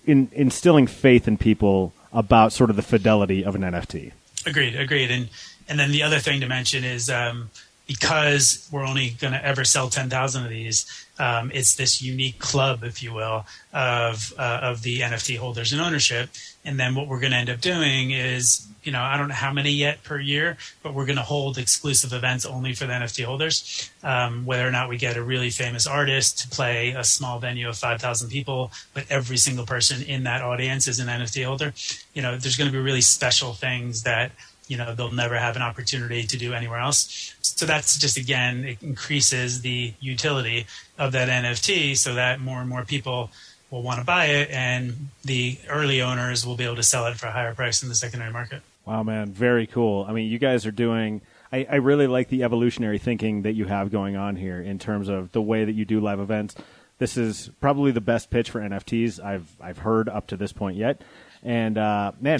in 0.06 0.30
instilling 0.32 0.86
faith 0.86 1.28
in 1.28 1.36
people 1.36 1.92
about 2.14 2.50
sort 2.50 2.70
of 2.70 2.76
the 2.76 2.82
fidelity 2.82 3.44
of 3.44 3.54
an 3.54 3.60
NFT. 3.60 4.12
Agreed, 4.46 4.74
agreed. 4.74 5.10
And 5.10 5.28
and 5.68 5.78
then 5.78 5.90
the 5.90 6.02
other 6.02 6.18
thing 6.18 6.40
to 6.40 6.46
mention 6.46 6.82
is 6.82 7.10
um, 7.10 7.50
because 7.86 8.68
we're 8.72 8.84
only 8.84 9.10
going 9.10 9.32
to 9.32 9.44
ever 9.44 9.64
sell 9.64 9.88
ten 9.88 10.10
thousand 10.10 10.44
of 10.44 10.50
these, 10.50 11.06
um, 11.18 11.50
it's 11.54 11.76
this 11.76 12.02
unique 12.02 12.38
club, 12.38 12.82
if 12.82 13.02
you 13.02 13.12
will, 13.12 13.46
of 13.72 14.34
uh, 14.38 14.60
of 14.62 14.82
the 14.82 15.00
NFT 15.00 15.38
holders 15.38 15.72
and 15.72 15.80
ownership. 15.80 16.30
And 16.64 16.80
then 16.80 16.96
what 16.96 17.06
we're 17.06 17.20
going 17.20 17.30
to 17.30 17.38
end 17.38 17.48
up 17.48 17.60
doing 17.60 18.10
is, 18.10 18.66
you 18.82 18.90
know, 18.90 19.00
I 19.00 19.16
don't 19.16 19.28
know 19.28 19.34
how 19.34 19.52
many 19.52 19.70
yet 19.70 20.02
per 20.02 20.18
year, 20.18 20.56
but 20.82 20.94
we're 20.94 21.06
going 21.06 21.16
to 21.16 21.22
hold 21.22 21.58
exclusive 21.58 22.12
events 22.12 22.44
only 22.44 22.74
for 22.74 22.86
the 22.86 22.92
NFT 22.92 23.24
holders. 23.24 23.88
Um, 24.02 24.44
whether 24.44 24.66
or 24.66 24.72
not 24.72 24.88
we 24.88 24.96
get 24.96 25.16
a 25.16 25.22
really 25.22 25.50
famous 25.50 25.86
artist 25.86 26.40
to 26.40 26.48
play 26.48 26.90
a 26.90 27.04
small 27.04 27.38
venue 27.38 27.68
of 27.68 27.78
five 27.78 28.00
thousand 28.00 28.30
people, 28.30 28.72
but 28.94 29.04
every 29.08 29.36
single 29.36 29.64
person 29.64 30.02
in 30.02 30.24
that 30.24 30.42
audience 30.42 30.88
is 30.88 30.98
an 30.98 31.06
NFT 31.06 31.44
holder, 31.44 31.72
you 32.14 32.22
know, 32.22 32.36
there's 32.36 32.56
going 32.56 32.70
to 32.70 32.76
be 32.76 32.82
really 32.82 33.00
special 33.00 33.52
things 33.52 34.02
that 34.02 34.32
you 34.68 34.76
know 34.76 34.94
they'll 34.94 35.12
never 35.12 35.36
have 35.36 35.56
an 35.56 35.62
opportunity 35.62 36.22
to 36.24 36.36
do 36.36 36.52
anywhere 36.52 36.78
else 36.78 37.34
so 37.40 37.66
that's 37.66 37.98
just 37.98 38.16
again 38.16 38.64
it 38.64 38.82
increases 38.82 39.62
the 39.62 39.92
utility 40.00 40.66
of 40.98 41.12
that 41.12 41.28
nft 41.28 41.96
so 41.96 42.14
that 42.14 42.40
more 42.40 42.60
and 42.60 42.68
more 42.68 42.84
people 42.84 43.30
will 43.70 43.82
want 43.82 43.98
to 43.98 44.04
buy 44.04 44.26
it 44.26 44.50
and 44.50 45.08
the 45.24 45.58
early 45.68 46.00
owners 46.00 46.46
will 46.46 46.56
be 46.56 46.64
able 46.64 46.76
to 46.76 46.82
sell 46.82 47.06
it 47.06 47.16
for 47.16 47.26
a 47.26 47.32
higher 47.32 47.54
price 47.54 47.82
in 47.82 47.88
the 47.88 47.94
secondary 47.94 48.32
market 48.32 48.62
Wow, 48.86 49.02
man, 49.02 49.32
very 49.32 49.66
cool. 49.66 50.06
I 50.08 50.12
mean, 50.12 50.30
you 50.30 50.38
guys 50.38 50.64
are 50.64 50.70
doing. 50.70 51.20
I, 51.52 51.66
I 51.68 51.74
really 51.76 52.06
like 52.06 52.28
the 52.28 52.44
evolutionary 52.44 52.98
thinking 52.98 53.42
that 53.42 53.52
you 53.52 53.64
have 53.64 53.90
going 53.90 54.16
on 54.16 54.36
here 54.36 54.60
in 54.60 54.78
terms 54.78 55.08
of 55.08 55.32
the 55.32 55.42
way 55.42 55.64
that 55.64 55.72
you 55.72 55.84
do 55.84 56.00
live 56.00 56.20
events. 56.20 56.54
This 56.98 57.16
is 57.16 57.50
probably 57.60 57.90
the 57.90 58.00
best 58.00 58.30
pitch 58.30 58.50
for 58.50 58.60
NFTs 58.60 59.22
I've 59.22 59.48
I've 59.60 59.78
heard 59.78 60.08
up 60.08 60.28
to 60.28 60.36
this 60.36 60.52
point 60.52 60.76
yet. 60.76 61.02
And 61.42 61.76
uh, 61.76 62.12
man. 62.20 62.38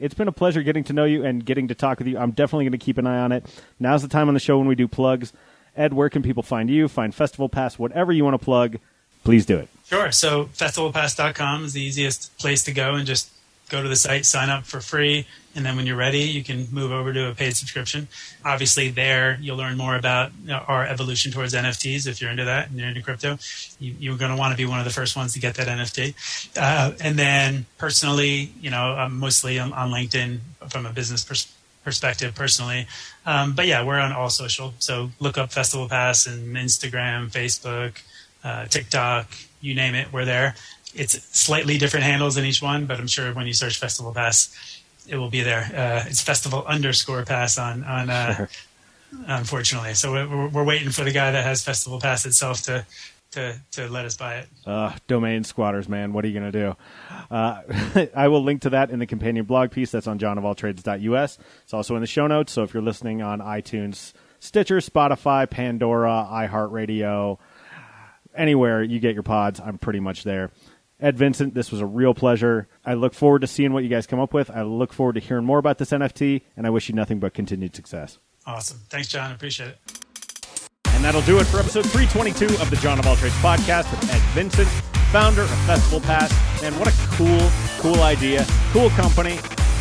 It's 0.00 0.14
been 0.14 0.28
a 0.28 0.32
pleasure 0.32 0.62
getting 0.62 0.84
to 0.84 0.92
know 0.92 1.04
you 1.04 1.24
and 1.24 1.44
getting 1.44 1.68
to 1.68 1.74
talk 1.74 1.98
with 1.98 2.08
you. 2.08 2.18
I'm 2.18 2.32
definitely 2.32 2.64
going 2.64 2.78
to 2.78 2.84
keep 2.84 2.98
an 2.98 3.06
eye 3.06 3.18
on 3.18 3.32
it. 3.32 3.46
Now's 3.78 4.02
the 4.02 4.08
time 4.08 4.28
on 4.28 4.34
the 4.34 4.40
show 4.40 4.58
when 4.58 4.66
we 4.66 4.74
do 4.74 4.88
plugs. 4.88 5.32
Ed, 5.76 5.92
where 5.92 6.10
can 6.10 6.22
people 6.22 6.42
find 6.42 6.68
you? 6.68 6.88
Find 6.88 7.14
Festival 7.14 7.48
Pass, 7.48 7.78
whatever 7.78 8.12
you 8.12 8.24
want 8.24 8.34
to 8.34 8.44
plug. 8.44 8.78
Please 9.24 9.46
do 9.46 9.58
it. 9.58 9.68
Sure. 9.86 10.10
So 10.12 10.46
festivalpass.com 10.46 11.64
is 11.64 11.72
the 11.72 11.82
easiest 11.82 12.36
place 12.38 12.64
to 12.64 12.72
go 12.72 12.94
and 12.94 13.06
just 13.06 13.30
go 13.68 13.82
to 13.82 13.88
the 13.88 13.96
site, 13.96 14.26
sign 14.26 14.50
up 14.50 14.64
for 14.64 14.80
free, 14.80 15.26
and 15.54 15.66
then 15.66 15.76
when 15.76 15.86
you're 15.86 15.96
ready, 15.96 16.20
you 16.20 16.44
can 16.44 16.68
move 16.70 16.92
over 16.92 17.12
to 17.12 17.30
a 17.30 17.34
paid 17.34 17.56
subscription. 17.56 18.06
Obviously, 18.44 18.90
there 18.90 19.38
you'll 19.40 19.56
learn 19.56 19.76
more 19.76 19.96
about 19.96 20.30
our 20.68 20.86
evolution 20.86 21.32
towards 21.32 21.52
NFTs. 21.54 22.06
If 22.06 22.20
you're 22.20 22.30
into 22.30 22.44
that 22.44 22.70
and 22.70 22.78
you're 22.78 22.88
into 22.88 23.02
crypto, 23.02 23.38
you, 23.80 23.94
you're 23.98 24.16
going 24.16 24.30
to 24.30 24.36
want 24.36 24.52
to 24.52 24.56
be 24.56 24.66
one 24.66 24.78
of 24.78 24.84
the 24.84 24.92
first 24.92 25.16
ones 25.16 25.32
to 25.32 25.40
get 25.40 25.56
that 25.56 25.66
NFT. 25.66 26.14
Uh, 26.56 26.92
and 27.00 27.18
then 27.18 27.66
personally, 27.76 28.52
you 28.60 28.70
know, 28.70 28.94
I'm 28.94 29.18
mostly 29.18 29.58
on, 29.58 29.72
on 29.72 29.90
LinkedIn 29.90 30.38
from 30.68 30.86
a 30.86 30.92
business 30.92 31.24
pers- 31.24 31.52
perspective 31.82 32.34
personally. 32.34 32.86
Um, 33.26 33.54
but 33.54 33.66
yeah, 33.66 33.84
we're 33.84 33.98
on 33.98 34.12
all 34.12 34.30
social. 34.30 34.74
So 34.78 35.10
look 35.18 35.38
up 35.38 35.52
Festival 35.52 35.88
Pass 35.88 36.26
and 36.26 36.54
Instagram, 36.54 37.30
Facebook, 37.30 38.00
uh, 38.44 38.66
TikTok, 38.66 39.26
you 39.60 39.74
name 39.74 39.94
it, 39.94 40.12
we're 40.12 40.24
there. 40.24 40.54
It's 40.98 41.22
slightly 41.38 41.78
different 41.78 42.04
handles 42.04 42.36
in 42.36 42.44
each 42.44 42.60
one, 42.60 42.86
but 42.86 42.98
I'm 42.98 43.06
sure 43.06 43.32
when 43.32 43.46
you 43.46 43.52
search 43.52 43.78
Festival 43.78 44.12
Pass, 44.12 44.82
it 45.08 45.16
will 45.16 45.30
be 45.30 45.42
there. 45.42 45.70
Uh, 45.74 46.08
it's 46.08 46.20
Festival 46.20 46.64
underscore 46.66 47.24
Pass 47.24 47.58
on 47.58 47.84
on. 47.84 48.10
Uh, 48.10 48.46
Unfortunately, 49.26 49.94
so 49.94 50.12
we're, 50.12 50.48
we're 50.48 50.64
waiting 50.64 50.90
for 50.90 51.02
the 51.02 51.12
guy 51.12 51.30
that 51.30 51.42
has 51.42 51.64
Festival 51.64 51.98
Pass 51.98 52.26
itself 52.26 52.62
to 52.64 52.84
to 53.30 53.58
to 53.72 53.88
let 53.88 54.04
us 54.04 54.16
buy 54.16 54.36
it. 54.36 54.48
Uh, 54.66 54.92
domain 55.06 55.44
squatters, 55.44 55.88
man. 55.88 56.12
What 56.12 56.24
are 56.24 56.28
you 56.28 56.38
going 56.38 56.52
to 56.52 56.58
do? 56.58 56.76
Uh, 57.30 58.06
I 58.14 58.28
will 58.28 58.42
link 58.42 58.62
to 58.62 58.70
that 58.70 58.90
in 58.90 58.98
the 58.98 59.06
companion 59.06 59.44
blog 59.44 59.70
piece 59.70 59.90
that's 59.90 60.06
on 60.06 60.18
johnofalltrades.us. 60.18 61.38
It's 61.62 61.74
also 61.74 61.94
in 61.94 62.00
the 62.00 62.06
show 62.06 62.26
notes. 62.26 62.52
So 62.52 62.62
if 62.62 62.74
you're 62.74 62.82
listening 62.82 63.22
on 63.22 63.40
iTunes, 63.40 64.12
Stitcher, 64.40 64.78
Spotify, 64.78 65.48
Pandora, 65.48 66.26
iHeartRadio, 66.30 67.38
anywhere 68.34 68.82
you 68.82 69.00
get 69.00 69.14
your 69.14 69.22
pods, 69.22 69.60
I'm 69.60 69.78
pretty 69.78 70.00
much 70.00 70.24
there. 70.24 70.50
Ed 71.00 71.16
Vincent, 71.16 71.54
this 71.54 71.70
was 71.70 71.80
a 71.80 71.86
real 71.86 72.12
pleasure. 72.12 72.68
I 72.84 72.94
look 72.94 73.14
forward 73.14 73.40
to 73.42 73.46
seeing 73.46 73.72
what 73.72 73.84
you 73.84 73.88
guys 73.88 74.06
come 74.06 74.18
up 74.18 74.34
with. 74.34 74.50
I 74.50 74.62
look 74.62 74.92
forward 74.92 75.14
to 75.14 75.20
hearing 75.20 75.44
more 75.44 75.58
about 75.58 75.78
this 75.78 75.90
NFT, 75.90 76.42
and 76.56 76.66
I 76.66 76.70
wish 76.70 76.88
you 76.88 76.94
nothing 76.94 77.20
but 77.20 77.34
continued 77.34 77.76
success. 77.76 78.18
Awesome, 78.46 78.80
thanks, 78.88 79.08
Jon. 79.08 79.30
Appreciate 79.30 79.70
it. 79.70 79.78
And 80.86 81.04
that'll 81.04 81.22
do 81.22 81.38
it 81.38 81.44
for 81.44 81.60
episode 81.60 81.86
322 81.86 82.60
of 82.60 82.70
the 82.70 82.76
John 82.76 82.98
of 82.98 83.06
All 83.06 83.14
Trades 83.14 83.34
podcast 83.36 83.88
with 83.92 84.10
Ed 84.10 84.22
Vincent, 84.34 84.68
founder 85.12 85.42
of 85.42 85.58
Festival 85.66 86.00
Pass. 86.00 86.32
Man, 86.60 86.76
what 86.80 86.88
a 86.88 86.94
cool, 87.16 87.48
cool 87.78 88.02
idea. 88.02 88.44
Cool 88.72 88.90
company. 88.90 89.38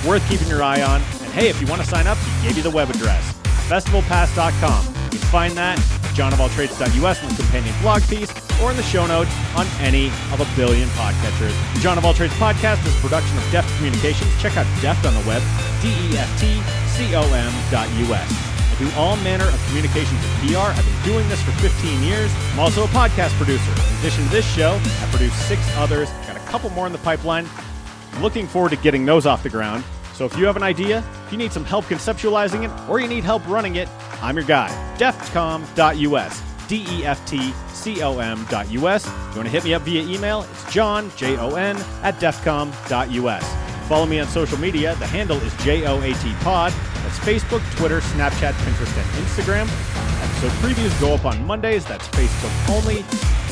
Worth 0.08 0.28
keeping 0.30 0.48
your 0.48 0.62
eye 0.62 0.84
on. 0.84 1.02
And 1.02 1.34
hey, 1.34 1.50
if 1.50 1.60
you 1.60 1.66
want 1.66 1.82
to 1.82 1.88
sign 1.88 2.06
up, 2.06 2.18
he 2.20 2.48
gave 2.48 2.58
you 2.58 2.64
the 2.64 2.70
web 2.70 2.90
address 2.92 3.38
festivalpass.com. 3.68 4.86
You 5.12 5.20
can 5.20 5.28
find 5.30 5.54
that 5.58 5.78
at 5.78 5.97
johnofalltrades.us 6.18 7.22
in 7.22 7.30
the 7.30 7.36
companion 7.36 7.76
blog 7.82 8.02
piece 8.10 8.34
or 8.60 8.72
in 8.72 8.78
the 8.78 8.82
show 8.82 9.06
notes 9.06 9.30
on 9.56 9.68
any 9.80 10.08
of 10.34 10.42
a 10.42 10.48
billion 10.56 10.90
podcatchers. 10.98 11.54
The 11.76 11.80
John 11.80 11.98
of 12.00 12.06
All 12.06 12.14
Trades 12.14 12.34
podcast 12.34 12.84
is 12.88 12.98
a 12.98 13.02
production 13.02 13.38
of 13.38 13.44
Deft 13.52 13.70
Communications. 13.78 14.30
Check 14.42 14.58
out 14.58 14.66
Deft 14.82 15.06
on 15.06 15.14
the 15.14 15.22
web, 15.30 15.44
D-E-F-T-C-O-M 15.82 17.54
dot 17.70 17.88
U-S. 18.10 18.30
I 18.34 18.76
do 18.80 18.90
all 18.98 19.16
manner 19.18 19.46
of 19.46 19.64
communications 19.68 20.20
and 20.26 20.50
PR. 20.50 20.74
I've 20.74 20.84
been 20.84 21.14
doing 21.14 21.30
this 21.30 21.42
for 21.44 21.52
15 21.62 22.02
years. 22.02 22.32
I'm 22.54 22.60
also 22.60 22.84
a 22.84 22.88
podcast 22.88 23.38
producer. 23.38 23.72
In 23.72 24.00
addition 24.00 24.24
to 24.26 24.30
this 24.32 24.46
show, 24.56 24.80
I 24.82 25.08
produce 25.12 25.34
six 25.46 25.62
others. 25.78 26.10
Got 26.26 26.38
a 26.38 26.46
couple 26.50 26.72
more 26.72 26.88
in 26.88 26.92
the 26.92 27.00
pipeline. 27.00 27.48
I'm 28.14 28.24
Looking 28.24 28.48
forward 28.48 28.70
to 28.70 28.78
getting 28.78 29.06
those 29.06 29.28
off 29.28 29.44
the 29.44 29.50
ground. 29.50 29.84
So 30.14 30.26
if 30.26 30.36
you 30.36 30.48
have 30.48 30.56
an 30.58 30.64
idea, 30.64 31.04
if 31.28 31.32
you 31.32 31.38
need 31.38 31.54
some 31.54 31.64
help 31.64 31.86
conceptualizing 31.86 32.66
it, 32.66 32.90
or 32.90 33.00
you 33.00 33.08
need 33.08 33.24
help 33.24 33.48
running 33.48 33.76
it, 33.76 33.88
I'm 34.22 34.36
your 34.36 34.46
guy. 34.46 34.70
Deftcom.us. 34.98 36.44
D 36.68 36.86
E 36.90 37.06
F 37.06 37.26
T 37.26 37.54
C 37.70 38.02
O 38.04 38.20
M.us. 38.20 38.72
You 38.72 38.82
want 38.82 39.06
to 39.46 39.50
hit 39.50 39.64
me 39.64 39.74
up 39.74 39.84
via 39.84 40.02
email, 40.02 40.42
it's 40.44 40.74
Jon, 40.74 41.10
J 41.16 41.38
O 41.38 41.56
N, 41.56 41.78
at 42.04 42.16
deftcom.us. 42.16 43.88
Follow 43.88 44.06
me 44.06 44.20
on 44.20 44.28
social 44.28 44.58
media. 44.58 44.96
The 44.96 45.08
handle 45.08 45.38
is 45.38 45.54
JOAT 45.64 46.42
Pod. 46.42 46.74
That's 46.74 47.20
Facebook, 47.20 47.64
Twitter, 47.78 48.02
Snapchat, 48.02 48.52
Pinterest, 48.52 48.98
and 48.98 49.26
Instagram. 49.26 49.64
Episode 50.24 50.52
previews 50.60 51.00
go 51.00 51.14
up 51.14 51.24
on 51.24 51.46
Mondays. 51.46 51.86
That's 51.86 52.06
Facebook 52.10 52.76
only. 52.76 52.96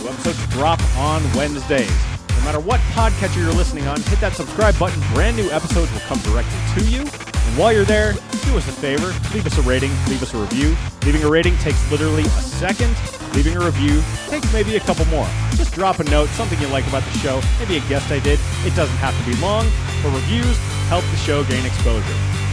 New 0.02 0.10
episodes 0.10 0.46
drop 0.48 0.82
on 0.98 1.24
Wednesdays. 1.36 1.90
No 2.32 2.44
matter 2.44 2.60
what 2.60 2.82
podcatcher 2.92 3.38
you're 3.38 3.54
listening 3.54 3.88
on, 3.88 4.02
hit 4.02 4.20
that 4.20 4.34
subscribe 4.34 4.78
button. 4.78 5.02
Brand 5.14 5.38
new 5.38 5.50
episodes 5.52 5.92
will 5.94 6.02
come 6.02 6.20
directly 6.20 6.84
to 6.84 6.90
you. 6.90 7.35
While 7.56 7.72
you're 7.72 7.86
there, 7.86 8.12
do 8.44 8.58
us 8.58 8.68
a 8.68 8.72
favor, 8.74 9.14
leave 9.34 9.46
us 9.46 9.58
a 9.58 9.62
rating, 9.62 9.90
leave 10.10 10.22
us 10.22 10.34
a 10.34 10.38
review. 10.38 10.76
Leaving 11.06 11.24
a 11.24 11.30
rating 11.30 11.56
takes 11.60 11.90
literally 11.90 12.24
a 12.24 12.30
second. 12.30 12.94
Leaving 13.34 13.56
a 13.56 13.64
review 13.64 14.04
takes 14.28 14.52
maybe 14.52 14.76
a 14.76 14.82
couple 14.82 15.06
more. 15.06 15.26
Just 15.52 15.74
drop 15.74 16.00
a 16.00 16.04
note, 16.04 16.28
something 16.32 16.60
you 16.60 16.68
like 16.68 16.86
about 16.88 17.04
the 17.04 17.18
show, 17.20 17.42
maybe 17.58 17.78
a 17.78 17.80
guest 17.88 18.12
I 18.12 18.20
did. 18.20 18.42
It 18.66 18.76
doesn't 18.76 18.98
have 18.98 19.18
to 19.18 19.26
be 19.26 19.40
long, 19.42 19.66
but 20.04 20.12
reviews 20.12 20.58
help 20.90 21.06
the 21.12 21.16
show 21.16 21.46
gain 21.46 21.66
exposure. 21.66 22.04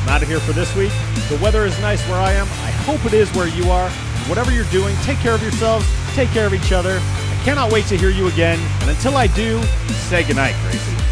I'm 0.02 0.08
out 0.10 0.22
of 0.22 0.28
here 0.28 0.38
for 0.38 0.52
this 0.52 0.72
week. 0.76 0.92
The 1.28 1.38
weather 1.42 1.64
is 1.64 1.76
nice 1.80 2.00
where 2.08 2.20
I 2.20 2.34
am. 2.34 2.46
I 2.46 2.70
hope 2.86 3.04
it 3.04 3.12
is 3.12 3.28
where 3.34 3.48
you 3.48 3.72
are. 3.72 3.90
Whatever 4.30 4.52
you're 4.52 4.70
doing, 4.70 4.94
take 5.02 5.18
care 5.18 5.34
of 5.34 5.42
yourselves, 5.42 5.84
take 6.14 6.28
care 6.30 6.46
of 6.46 6.54
each 6.54 6.70
other. 6.70 7.00
I 7.00 7.40
cannot 7.44 7.72
wait 7.72 7.86
to 7.86 7.98
hear 7.98 8.10
you 8.10 8.28
again. 8.28 8.60
And 8.82 8.90
until 8.90 9.16
I 9.16 9.26
do, 9.26 9.60
say 10.08 10.22
goodnight, 10.22 10.54
Gracie. 10.62 11.11